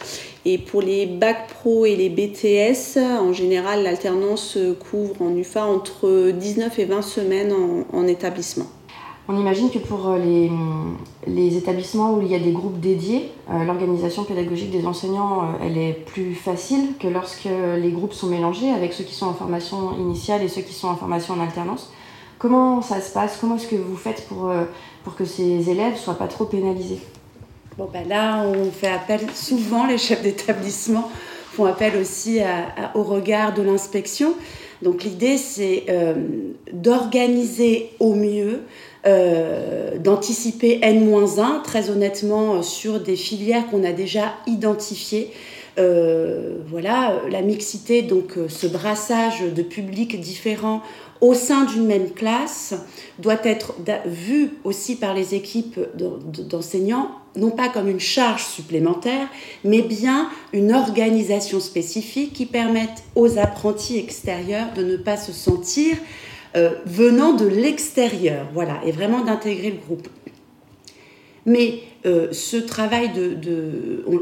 Et 0.45 0.57
pour 0.57 0.81
les 0.81 1.05
bac 1.05 1.49
pro 1.49 1.85
et 1.85 1.97
les 1.97 2.09
BTS, 2.09 2.97
en 2.97 3.33
général, 3.33 3.83
l'alternance 3.83 4.57
couvre 4.89 5.21
en 5.21 5.35
UFA 5.35 5.65
entre 5.65 6.31
19 6.31 6.79
et 6.79 6.85
20 6.85 7.01
semaines 7.01 7.53
en 7.91 8.07
établissement. 8.07 8.67
On 9.31 9.37
imagine 9.37 9.69
que 9.69 9.77
pour 9.77 10.09
euh, 10.09 10.17
les, 11.27 11.55
établissements 11.55 12.15
où 12.15 12.21
il 12.23 12.29
y 12.29 12.33
a 12.33 12.39
des 12.39 12.51
groupes 12.51 12.79
dédiés, 12.79 13.31
euh, 13.51 13.63
l'organisation 13.63 14.23
pédagogique 14.23 14.71
des 14.71 14.87
enseignants, 14.87 15.43
euh, 15.43 15.67
elle 15.67 15.77
est 15.77 15.93
plus 15.93 16.33
facile 16.33 16.93
que 16.99 17.07
lorsque 17.07 17.47
les 17.77 17.91
groupes 17.91 18.13
sont 18.13 18.25
mélangés 18.25 18.71
avec 18.71 18.91
ceux 18.91 19.03
qui 19.03 19.13
sont 19.13 19.27
en 19.27 19.35
formation 19.35 19.95
initiale 19.99 20.41
et 20.41 20.47
ceux 20.47 20.61
qui 20.61 20.73
sont 20.73 20.87
en 20.87 20.95
formation 20.95 21.35
en 21.35 21.41
alternance. 21.41 21.93
Comment 22.39 22.81
ça 22.81 23.01
se 23.01 23.13
passe? 23.13 23.37
Comment 23.39 23.57
est-ce 23.57 23.67
que 23.67 23.75
vous 23.75 23.97
faites 23.97 24.27
pour, 24.27 24.51
pour 25.03 25.15
que 25.15 25.25
ces 25.25 25.69
élèves 25.69 25.93
ne 25.93 25.97
soient 25.97 26.17
pas 26.17 26.27
trop 26.27 26.45
pénalisés? 26.45 26.99
Bon, 27.77 27.87
ben 27.93 28.07
là, 28.07 28.43
on 28.43 28.71
fait 28.71 28.87
appel, 28.87 29.19
souvent 29.35 29.85
les 29.85 29.99
chefs 29.99 30.23
d'établissement 30.23 31.11
font 31.51 31.65
appel 31.65 31.97
aussi 31.97 32.39
au 32.95 33.03
regard 33.03 33.53
de 33.53 33.61
l'inspection. 33.61 34.33
Donc 34.81 35.03
l'idée, 35.03 35.37
c'est 35.37 35.85
d'organiser 36.71 37.91
au 37.99 38.15
mieux 38.15 38.61
euh, 39.05 39.97
d'anticiper 39.97 40.79
N-1, 40.81 41.61
très 41.63 41.89
honnêtement, 41.89 42.61
sur 42.61 42.99
des 42.99 43.15
filières 43.15 43.67
qu'on 43.69 43.83
a 43.83 43.93
déjà 43.93 44.35
identifiées. 44.47 45.31
Euh, 45.77 46.57
voilà, 46.67 47.21
la 47.31 47.41
mixité, 47.41 48.01
donc 48.01 48.37
euh, 48.37 48.49
ce 48.49 48.67
brassage 48.67 49.41
de 49.41 49.61
publics 49.61 50.19
différents 50.19 50.81
au 51.21 51.33
sein 51.33 51.65
d'une 51.65 51.85
même 51.85 52.11
classe 52.11 52.73
doit 53.19 53.39
être 53.43 53.75
vu 54.05 54.51
aussi 54.63 54.95
par 54.95 55.13
les 55.13 55.35
équipes 55.35 55.79
d'enseignants, 56.49 57.11
non 57.35 57.51
pas 57.51 57.69
comme 57.69 57.89
une 57.89 57.99
charge 57.99 58.45
supplémentaire, 58.45 59.27
mais 59.63 59.81
bien 59.81 60.29
une 60.53 60.73
organisation 60.73 61.59
spécifique 61.59 62.33
qui 62.33 62.45
permette 62.45 63.03
aux 63.15 63.37
apprentis 63.37 63.97
extérieurs 63.97 64.73
de 64.75 64.83
ne 64.83 64.97
pas 64.97 65.17
se 65.17 65.33
sentir 65.33 65.97
euh, 66.55 66.71
venant 66.85 67.33
de 67.33 67.45
l'extérieur, 67.45 68.47
voilà, 68.53 68.81
et 68.85 68.91
vraiment 68.91 69.23
d'intégrer 69.23 69.69
le 69.69 69.77
groupe. 69.77 70.07
Mais 71.45 71.79
euh, 72.05 72.29
ce 72.31 72.57
travail 72.57 73.11
de, 73.13 74.03
on, 74.07 74.15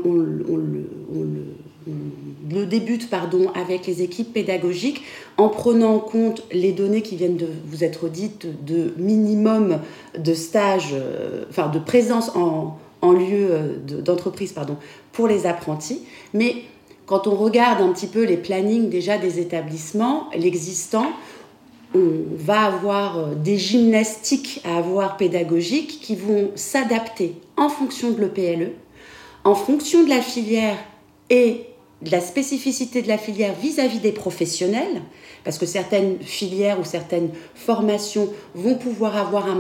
le, 2.52 2.66
débute 2.66 3.10
pardon, 3.10 3.50
avec 3.56 3.88
les 3.88 4.02
équipes 4.02 4.34
pédagogiques 4.34 5.04
en 5.38 5.48
prenant 5.48 5.96
en 5.96 6.00
compte 6.00 6.44
les 6.52 6.74
données 6.74 7.02
qui 7.02 7.16
viennent 7.16 7.38
de 7.38 7.48
vous 7.66 7.84
être 7.84 8.10
dites 8.10 8.48
de 8.66 8.94
minimum 8.98 9.80
de 10.18 10.34
stage, 10.34 10.90
euh, 10.94 11.46
enfin 11.50 11.70
de 11.70 11.80
présence 11.80 12.36
en, 12.36 12.78
en 13.02 13.12
lieu 13.14 13.80
d'entreprise 14.04 14.52
pardon, 14.52 14.76
pour 15.14 15.28
les 15.28 15.46
apprentis. 15.46 16.02
Mais 16.34 16.56
quand 17.06 17.26
on 17.26 17.36
regarde 17.36 17.82
un 17.82 17.94
petit 17.94 18.08
peu 18.08 18.26
les 18.26 18.38
plannings 18.38 18.90
déjà 18.90 19.18
des 19.18 19.40
établissements, 19.40 20.30
l'existant, 20.36 21.08
on 21.96 22.24
va 22.36 22.64
avoir 22.64 23.18
euh, 23.18 23.36
des 23.36 23.58
gymnastiques 23.58 24.62
à 24.64 24.78
avoir 24.78 25.18
pédagogiques 25.18 26.00
qui 26.02 26.16
vont 26.16 26.52
s'adapter 26.56 27.36
en 27.56 27.70
fonction 27.70 28.12
de 28.12 28.22
l'EPLE, 28.22 28.72
en 29.44 29.56
fonction 29.56 30.04
de 30.04 30.10
la 30.10 30.22
filière 30.22 30.78
et 31.30 31.62
de 32.04 32.12
la 32.12 32.22
spécificité 32.22 33.02
de 33.02 33.08
la 33.08 33.18
filière 33.18 33.54
vis-à-vis 33.60 34.00
des 34.00 34.12
professionnels, 34.12 35.02
parce 35.44 35.58
que 35.58 35.66
certaines 35.66 36.20
filières 36.20 36.80
ou 36.80 36.84
certaines 36.84 37.30
formations 37.56 38.30
vont 38.54 38.76
pouvoir 38.76 39.18
avoir 39.18 39.48
un, 39.48 39.60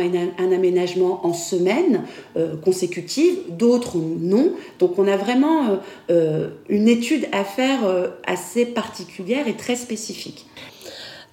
aménagement 0.51 1.25
en 1.25 1.33
semaine 1.33 2.03
euh, 2.35 2.55
consécutive, 2.57 3.37
d'autres 3.49 3.97
non. 3.97 4.51
Donc 4.77 4.99
on 4.99 5.07
a 5.07 5.17
vraiment 5.17 5.79
euh, 6.11 6.49
une 6.69 6.87
étude 6.87 7.27
à 7.31 7.43
faire 7.43 7.79
assez 8.27 8.67
particulière 8.67 9.47
et 9.47 9.55
très 9.55 9.75
spécifique. 9.75 10.45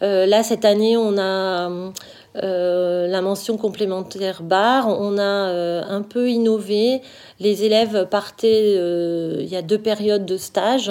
Euh, 0.02 0.26
là, 0.26 0.42
cette 0.42 0.64
année, 0.64 0.96
on 0.96 1.18
a 1.18 1.70
la 2.37 3.22
mention 3.22 3.57
complémentaire 3.57 4.42
bar, 4.42 4.88
on 4.88 5.18
a 5.18 5.22
un 5.22 6.03
peu 6.03 6.28
innové. 6.28 7.01
Les 7.38 7.62
élèves 7.62 8.09
partaient, 8.11 8.72
il 8.74 9.47
y 9.47 9.55
a 9.55 9.62
deux 9.62 9.78
périodes 9.78 10.26
de 10.26 10.36
stage. 10.36 10.90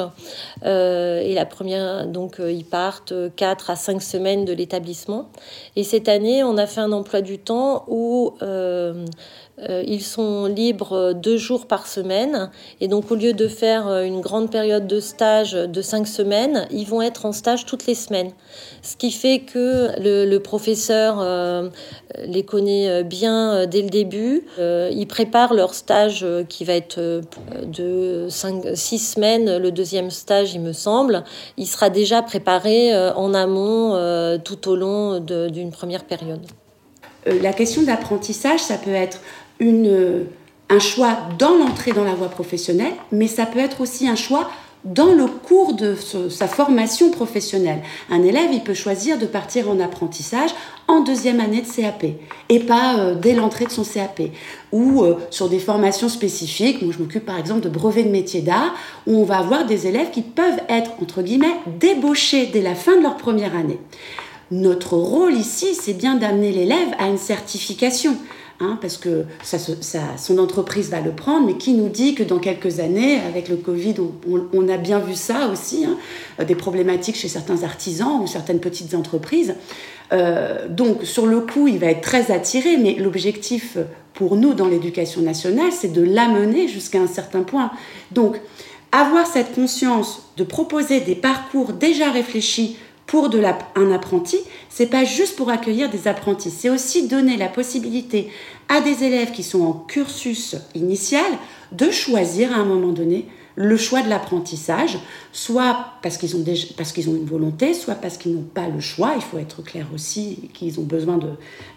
et 0.64 1.34
la 1.36 1.46
première, 1.46 2.08
donc, 2.08 2.38
ils 2.40 2.64
partent 2.64 3.14
4 3.36 3.72
à 3.72 3.76
5 3.76 4.02
semaines 4.02 4.46
de 4.46 4.54
l'établissement. 4.54 5.28
Et 5.76 5.84
cette 5.84 6.08
année, 6.08 6.46
on 6.46 6.58
a 6.58 6.66
fait 6.66 6.80
un 6.80 6.94
emploi 6.94 7.20
du 7.20 7.40
temps 7.40 7.84
où 7.88 8.36
euh, 8.42 9.06
ils 9.60 10.02
sont 10.02 10.46
libres 10.46 11.14
deux 11.14 11.38
jours 11.38 11.68
par 11.68 11.86
semaine. 11.86 12.50
Et 12.82 12.88
donc, 12.88 13.12
au 13.12 13.16
lieu 13.16 13.34
de 13.34 13.48
faire 13.48 13.88
euh, 13.88 14.04
une 14.04 14.20
grande 14.20 14.50
période 14.50 14.88
de 14.88 15.00
stage 15.00 15.54
de 15.54 15.82
cinq 15.82 16.08
semaines, 16.08 16.68
ils 16.72 16.88
vont 16.88 17.02
être 17.02 17.26
en 17.26 17.32
stage 17.32 17.66
toutes 17.66 17.86
les 17.86 17.96
semaines. 17.96 18.32
Ce 18.82 18.98
qui 18.98 19.12
fait 19.12 19.40
que 19.40 19.92
le, 20.00 20.38
professeur 20.40 21.18
euh, 21.20 21.70
les 22.26 22.44
connaît 22.44 23.04
bien 23.04 23.66
dès 23.68 23.82
le 23.82 23.90
début. 23.90 24.44
ils 24.58 25.08
préparent 25.08 25.54
leur 25.54 25.74
stage 25.74 26.26
qui 26.50 26.66
va 26.66 26.74
être 26.74 27.22
de 27.66 28.28
cinq, 28.30 28.76
six 28.76 29.00
semaines. 29.00 29.58
Le 29.58 29.72
deuxième 29.72 30.10
stage, 30.10 30.54
il 30.54 30.62
me 30.62 30.74
semble, 30.74 31.24
il 31.58 31.68
sera 31.68 31.90
déjà 31.90 32.22
préparé 32.22 32.94
en 33.16 33.34
amont 33.34 34.40
tout 34.44 34.68
au 34.68 34.76
long 34.76 35.20
d'une 35.20 35.72
première 35.72 36.04
période. 36.04 36.46
La 37.26 37.54
question 37.54 37.84
d'apprentissage, 37.84 38.60
ça 38.60 38.78
peut 38.78 38.94
être 38.94 39.22
une, 39.60 40.26
un 40.70 40.80
choix 40.80 41.18
dans 41.38 41.56
l'entrée 41.56 41.92
dans 41.92 42.04
la 42.04 42.16
voie 42.16 42.30
professionnelle, 42.30 42.94
mais 43.12 43.28
ça 43.28 43.46
peut 43.46 43.60
être 43.60 43.82
aussi 43.82 44.08
un 44.08 44.16
choix 44.16 44.50
dans 44.84 45.14
le 45.14 45.28
cours 45.28 45.76
de 45.76 45.96
sa 46.30 46.48
formation 46.48 47.10
professionnelle. 47.10 47.82
Un 48.10 48.22
élève, 48.22 48.50
il 48.52 48.64
peut 48.64 48.74
choisir 48.74 49.18
de 49.18 49.26
partir 49.26 49.70
en 49.70 49.80
apprentissage 49.80 50.50
en 50.90 51.00
deuxième 51.02 51.40
année 51.40 51.62
de 51.62 51.68
CAP 51.68 52.06
et 52.50 52.60
pas 52.60 53.00
euh, 53.00 53.16
dès 53.16 53.34
l'entrée 53.34 53.66
de 53.66 53.72
son 53.72 53.84
CAP. 53.84 54.24
Ou 54.74 55.04
euh, 55.04 55.16
sur 55.30 55.48
des 55.48 55.60
formations 55.60 56.10
spécifiques, 56.10 56.82
moi 56.82 56.94
je 56.96 57.02
m'occupe 57.02 57.26
par 57.26 57.40
exemple 57.40 57.62
de 57.62 57.70
brevets 57.70 58.04
de 58.04 58.10
métier 58.10 58.42
d'art, 58.42 58.76
où 59.08 59.16
on 59.16 59.24
va 59.24 59.38
avoir 59.38 59.66
des 59.66 59.88
élèves 59.88 60.12
qui 60.12 60.22
peuvent 60.22 60.60
être, 60.68 60.92
entre 61.02 61.22
guillemets, 61.22 61.56
débauchés 61.80 62.48
dès 62.48 62.62
la 62.62 62.76
fin 62.76 62.98
de 62.98 63.04
leur 63.04 63.16
première 63.16 63.56
année. 63.56 63.80
Notre 64.52 64.98
rôle 64.98 65.34
ici, 65.34 65.74
c'est 65.74 65.94
bien 65.94 66.16
d'amener 66.16 66.52
l'élève 66.52 66.90
à 67.00 67.08
une 67.08 67.18
certification. 67.18 68.18
Hein, 68.60 68.78
parce 68.80 68.98
que 68.98 69.26
son 70.18 70.38
entreprise 70.38 70.90
va 70.90 71.02
le 71.02 71.12
prendre, 71.12 71.48
mais 71.48 71.58
qui 71.58 71.74
nous 71.74 71.90
dit 71.90 72.14
que 72.14 72.24
dans 72.24 72.38
quelques 72.38 72.80
années, 72.80 73.20
avec 73.20 73.50
le 73.50 73.58
Covid, 73.58 73.96
on, 74.54 74.70
a 74.70 74.78
bien 74.78 75.00
vu 75.00 75.16
ça 75.16 75.48
aussi, 75.52 75.86
hein, 75.86 75.98
des 76.46 76.54
problématiques 76.54 77.16
chez 77.16 77.28
certains 77.28 77.64
artisans 77.64 78.22
ou 78.22 78.28
certaines 78.28 78.60
petites 78.60 78.94
entreprises. 78.94 79.56
Euh, 80.14 80.68
donc 80.70 81.04
sur 81.04 81.26
le 81.26 81.42
coup, 81.42 81.68
il 81.68 81.80
va 81.80 81.88
être 81.88 82.02
très 82.02 82.32
attiré, 82.32 82.78
mais 82.78 82.94
l'objectif 82.94 83.78
pour 84.14 84.36
nous 84.36 84.54
dans 84.54 84.68
l'éducation 84.68 85.22
nationale, 85.22 85.72
c'est 85.72 85.92
de 85.92 86.04
l'amener 86.04 86.68
jusqu'à 86.68 87.00
un 87.00 87.08
certain 87.08 87.42
point. 87.42 87.72
Donc 88.12 88.40
avoir 88.92 89.26
cette 89.26 89.56
conscience 89.56 90.22
de 90.38 90.44
proposer 90.44 91.00
des 91.00 91.16
parcours 91.16 91.74
déjà 91.74 92.12
réfléchis 92.12 92.78
pour 93.14 93.30
de 93.30 93.40
un 93.76 93.92
apprenti, 93.92 94.40
c'est 94.70 94.88
pas 94.88 95.04
juste 95.04 95.36
pour 95.36 95.52
accueillir 95.52 95.88
des 95.92 96.08
apprentis, 96.08 96.50
c'est 96.50 96.72
aussi 96.72 97.08
donner 97.08 97.38
la 97.38 97.48
possibilité 97.48 98.30
à 98.70 98.82
des 98.82 99.04
élèves 99.04 99.30
qui 99.30 99.44
sont 99.44 99.62
en 99.62 99.74
cursus 99.74 100.56
initial 100.74 101.32
de 101.74 101.92
choisir 101.92 102.52
à 102.52 102.56
un 102.56 102.66
moment 102.66 102.92
donné 102.92 103.28
le 103.54 103.78
choix 103.78 104.02
de 104.02 104.10
l'apprentissage, 104.10 104.98
soit 105.32 105.90
parce 106.02 106.18
qu'ils 106.18 106.36
ont, 106.36 106.44
parce 106.76 106.92
qu'ils 106.92 107.08
ont 107.08 107.14
une 107.14 107.28
volonté, 107.28 107.76
soit 107.76 107.94
parce 107.94 108.18
qu'ils 108.18 108.34
n'ont 108.34 108.42
pas 108.42 108.68
le 108.68 108.80
choix, 108.80 109.12
il 109.16 109.22
faut 109.22 109.38
être 109.38 109.62
clair 109.62 109.86
aussi 109.94 110.50
qu'ils 110.56 110.80
ont 110.80 110.84
besoin 110.84 111.20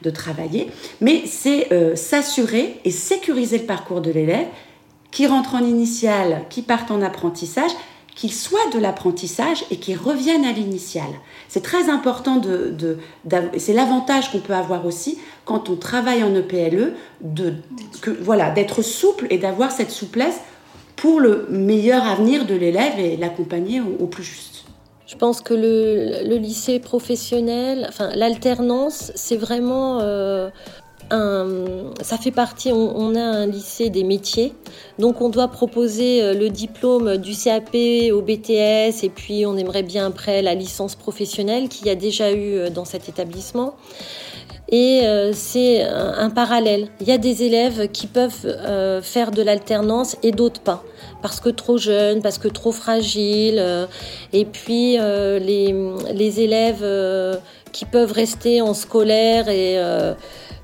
de, 0.02 0.10
travailler, 0.10 0.68
mais 1.02 1.24
c'est 1.26 1.70
euh, 1.70 1.96
s'assurer 1.96 2.80
et 2.86 2.90
sécuriser 2.90 3.58
le 3.58 3.66
parcours 3.66 4.00
de 4.00 4.10
l'élève 4.10 4.46
qui 5.10 5.26
rentre 5.26 5.54
en 5.54 5.62
initial, 5.62 6.46
qui 6.48 6.62
part 6.62 6.86
en 6.88 7.02
apprentissage, 7.02 7.72
qu'ils 8.16 8.32
soient 8.32 8.68
de 8.72 8.78
l'apprentissage 8.78 9.64
et 9.70 9.76
qu'ils 9.76 9.98
reviennent 9.98 10.46
à 10.46 10.52
l'initial. 10.52 11.06
C'est 11.48 11.62
très 11.62 11.90
important 11.90 12.36
de, 12.36 12.98
c'est 13.58 13.74
l'avantage 13.74 14.32
qu'on 14.32 14.40
peut 14.40 14.54
avoir 14.54 14.86
aussi 14.86 15.18
quand 15.44 15.68
on 15.68 15.76
travaille 15.76 16.24
en 16.24 16.34
EPLE, 16.34 16.94
de, 17.20 17.52
que, 18.00 18.10
voilà, 18.10 18.50
d'être 18.50 18.82
souple 18.82 19.26
et 19.30 19.38
d'avoir 19.38 19.70
cette 19.70 19.90
souplesse 19.90 20.40
pour 20.96 21.20
le 21.20 21.46
meilleur 21.50 22.04
avenir 22.04 22.46
de 22.46 22.54
l'élève 22.54 22.98
et 22.98 23.18
l'accompagner 23.18 23.80
au, 23.80 24.06
plus 24.06 24.24
juste. 24.24 24.64
Je 25.06 25.14
pense 25.14 25.42
que 25.42 25.52
le, 25.52 26.36
lycée 26.38 26.80
professionnel, 26.80 27.84
enfin 27.88 28.10
l'alternance, 28.14 29.12
c'est 29.14 29.36
vraiment 29.36 30.00
euh, 30.00 30.48
ça 31.10 32.18
fait 32.18 32.30
partie, 32.30 32.72
on, 32.72 33.14
a 33.14 33.20
un 33.20 33.46
lycée 33.46 33.90
des 33.90 34.04
métiers, 34.04 34.52
donc 34.98 35.20
on 35.20 35.28
doit 35.28 35.48
proposer 35.48 36.22
euh, 36.22 36.34
le 36.34 36.50
diplôme 36.50 37.16
du 37.16 37.34
CAP 37.34 37.76
au 38.12 38.22
BTS 38.22 39.04
et 39.04 39.10
puis 39.14 39.46
on 39.46 39.56
aimerait 39.56 39.82
bien 39.82 40.06
après 40.06 40.42
la 40.42 40.54
licence 40.54 40.94
professionnelle 40.94 41.68
qu'il 41.68 41.86
y 41.86 41.90
a 41.90 41.94
déjà 41.94 42.32
eu 42.32 42.54
euh, 42.54 42.70
dans 42.70 42.84
cet 42.84 43.08
établissement. 43.08 43.74
Et 44.68 45.02
euh, 45.04 45.32
c'est 45.32 45.84
un, 45.84 46.28
parallèle. 46.28 46.88
Il 47.00 47.06
y 47.06 47.12
a 47.12 47.18
des 47.18 47.44
élèves 47.44 47.88
qui 47.92 48.08
peuvent 48.08 49.00
faire 49.00 49.30
de 49.30 49.40
l'alternance 49.40 50.16
et 50.24 50.32
d'autres 50.32 50.60
pas, 50.60 50.82
parce 51.22 51.38
que 51.38 51.50
trop 51.50 51.78
jeunes, 51.78 52.20
parce 52.20 52.38
que 52.38 52.48
trop 52.48 52.72
fragiles. 52.72 53.62
et 54.32 54.44
puis 54.44 54.96
les, 54.96 55.72
les, 56.12 56.40
élèves 56.40 56.84
qui 57.70 57.84
peuvent 57.84 58.10
rester 58.10 58.60
en 58.60 58.74
scolaire 58.74 59.48
et 59.48 59.78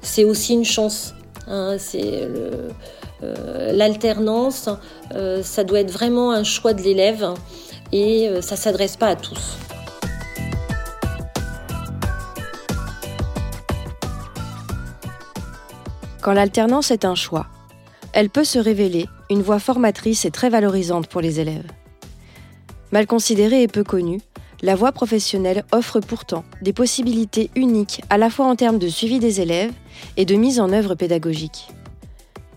c'est 0.03 0.24
aussi 0.24 0.55
une 0.55 0.64
chance. 0.64 1.14
Hein, 1.48 1.76
c'est 1.78 2.28
euh, 3.22 3.72
l'alternance, 3.72 4.68
euh, 5.14 5.42
ça 5.42 5.62
doit 5.62 5.80
être 5.80 5.92
vraiment 5.92 6.32
un 6.32 6.42
choix 6.42 6.74
de 6.74 6.82
l'élève 6.82 7.34
et 7.92 8.28
euh, 8.28 8.40
ça 8.40 8.57
s'adresse 8.57 8.96
pas 8.96 9.09
à 9.09 9.16
tous. 9.16 9.59
Quand 16.20 16.32
l'alternance 16.32 16.90
est 16.90 17.05
un 17.05 17.14
choix, 17.14 17.46
elle 18.12 18.28
peut 18.28 18.44
se 18.44 18.59
révéler 18.59 19.07
une 19.30 19.42
voie 19.42 19.59
formatrice 19.59 20.24
et 20.24 20.30
très 20.30 20.50
valorisante 20.50 21.07
pour 21.07 21.20
les 21.20 21.40
élèves. 21.40 21.70
Mal 22.90 23.07
considérée 23.07 23.62
et 23.62 23.68
peu 23.68 23.84
connue, 23.84 24.20
la 24.62 24.76
voie 24.76 24.92
professionnelle 24.92 25.64
offre 25.72 26.00
pourtant 26.00 26.44
des 26.62 26.72
possibilités 26.72 27.50
uniques 27.56 28.02
à 28.10 28.18
la 28.18 28.30
fois 28.30 28.46
en 28.46 28.56
termes 28.56 28.78
de 28.78 28.88
suivi 28.88 29.18
des 29.18 29.40
élèves 29.40 29.72
et 30.16 30.24
de 30.24 30.36
mise 30.36 30.60
en 30.60 30.72
œuvre 30.72 30.94
pédagogique. 30.94 31.68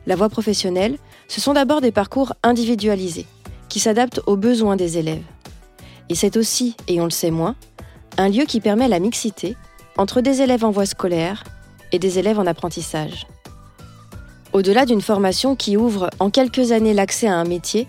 La 0.05 0.15
voie 0.15 0.29
professionnelle, 0.29 0.97
ce 1.27 1.41
sont 1.41 1.53
d'abord 1.53 1.81
des 1.81 1.91
parcours 1.91 2.33
individualisés, 2.43 3.25
qui 3.69 3.79
s'adaptent 3.79 4.21
aux 4.27 4.37
besoins 4.37 4.75
des 4.75 4.99
élèves. 4.99 5.23
Et 6.09 6.15
c'est 6.15 6.37
aussi, 6.37 6.75
et 6.87 7.01
on 7.01 7.05
le 7.05 7.09
sait 7.09 7.31
moins, 7.31 7.55
un 8.17 8.29
lieu 8.29 8.45
qui 8.45 8.61
permet 8.61 8.87
la 8.87 8.99
mixité 8.99 9.57
entre 9.97 10.21
des 10.21 10.41
élèves 10.41 10.63
en 10.63 10.69
voie 10.69 10.85
scolaire 10.85 11.43
et 11.91 11.97
des 11.97 12.19
élèves 12.19 12.37
en 12.37 12.45
apprentissage. 12.45 13.25
Au-delà 14.53 14.85
d'une 14.85 15.01
formation 15.01 15.55
qui 15.55 15.75
ouvre 15.75 16.09
en 16.19 16.29
quelques 16.29 16.71
années 16.71 16.93
l'accès 16.93 17.27
à 17.27 17.35
un 17.35 17.43
métier, 17.43 17.87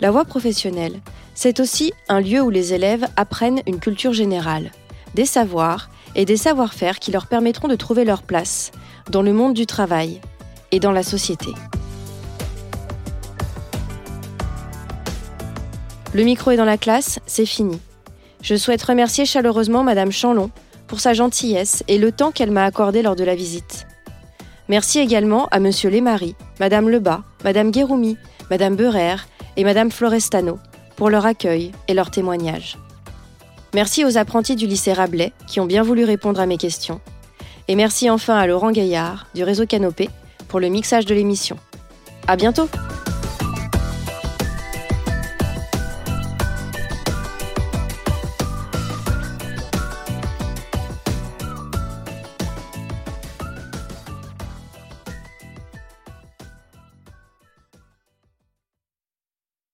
la 0.00 0.10
voie 0.10 0.24
professionnelle, 0.24 1.00
c'est 1.34 1.60
aussi 1.60 1.92
un 2.08 2.20
lieu 2.20 2.40
où 2.40 2.50
les 2.50 2.74
élèves 2.74 3.06
apprennent 3.16 3.62
une 3.66 3.78
culture 3.78 4.12
générale, 4.12 4.70
des 5.14 5.26
savoirs 5.26 5.90
et 6.14 6.24
des 6.24 6.36
savoir-faire 6.36 6.98
qui 6.98 7.12
leur 7.12 7.26
permettront 7.26 7.68
de 7.68 7.76
trouver 7.76 8.04
leur 8.04 8.22
place 8.22 8.72
dans 9.10 9.22
le 9.22 9.32
monde 9.32 9.54
du 9.54 9.66
travail 9.66 10.20
et 10.72 10.80
dans 10.80 10.92
la 10.92 11.02
société. 11.02 11.52
Le 16.14 16.22
micro 16.22 16.50
est 16.50 16.56
dans 16.56 16.64
la 16.64 16.78
classe, 16.78 17.18
c'est 17.26 17.46
fini. 17.46 17.78
Je 18.42 18.54
souhaite 18.54 18.82
remercier 18.82 19.26
chaleureusement 19.26 19.82
Madame 19.82 20.12
Chanlon 20.12 20.50
pour 20.86 21.00
sa 21.00 21.12
gentillesse 21.12 21.82
et 21.88 21.98
le 21.98 22.12
temps 22.12 22.30
qu'elle 22.30 22.50
m'a 22.50 22.64
accordé 22.64 23.02
lors 23.02 23.16
de 23.16 23.24
la 23.24 23.34
visite. 23.34 23.86
Merci 24.68 24.98
également 24.98 25.46
à 25.50 25.60
Monsieur 25.60 25.90
Lemarie, 25.90 26.34
Madame 26.60 26.88
Lebas, 26.88 27.22
Madame 27.44 27.70
Guéroumi, 27.70 28.16
Madame 28.50 28.76
Beurer 28.76 29.16
et 29.56 29.64
Madame 29.64 29.90
Florestano 29.90 30.58
pour 30.96 31.10
leur 31.10 31.26
accueil 31.26 31.72
et 31.88 31.94
leur 31.94 32.10
témoignage. 32.10 32.78
Merci 33.74 34.04
aux 34.04 34.16
apprentis 34.16 34.56
du 34.56 34.66
lycée 34.66 34.92
Rabelais 34.92 35.32
qui 35.46 35.60
ont 35.60 35.66
bien 35.66 35.82
voulu 35.82 36.04
répondre 36.04 36.40
à 36.40 36.46
mes 36.46 36.56
questions. 36.56 37.00
Et 37.68 37.74
merci 37.74 38.08
enfin 38.08 38.36
à 38.36 38.46
Laurent 38.46 38.70
Gaillard 38.70 39.26
du 39.34 39.44
réseau 39.44 39.66
Canopé 39.66 40.08
pour 40.48 40.60
le 40.60 40.68
mixage 40.68 41.04
de 41.04 41.14
l'émission. 41.14 41.56
À 42.26 42.36
bientôt! 42.36 42.68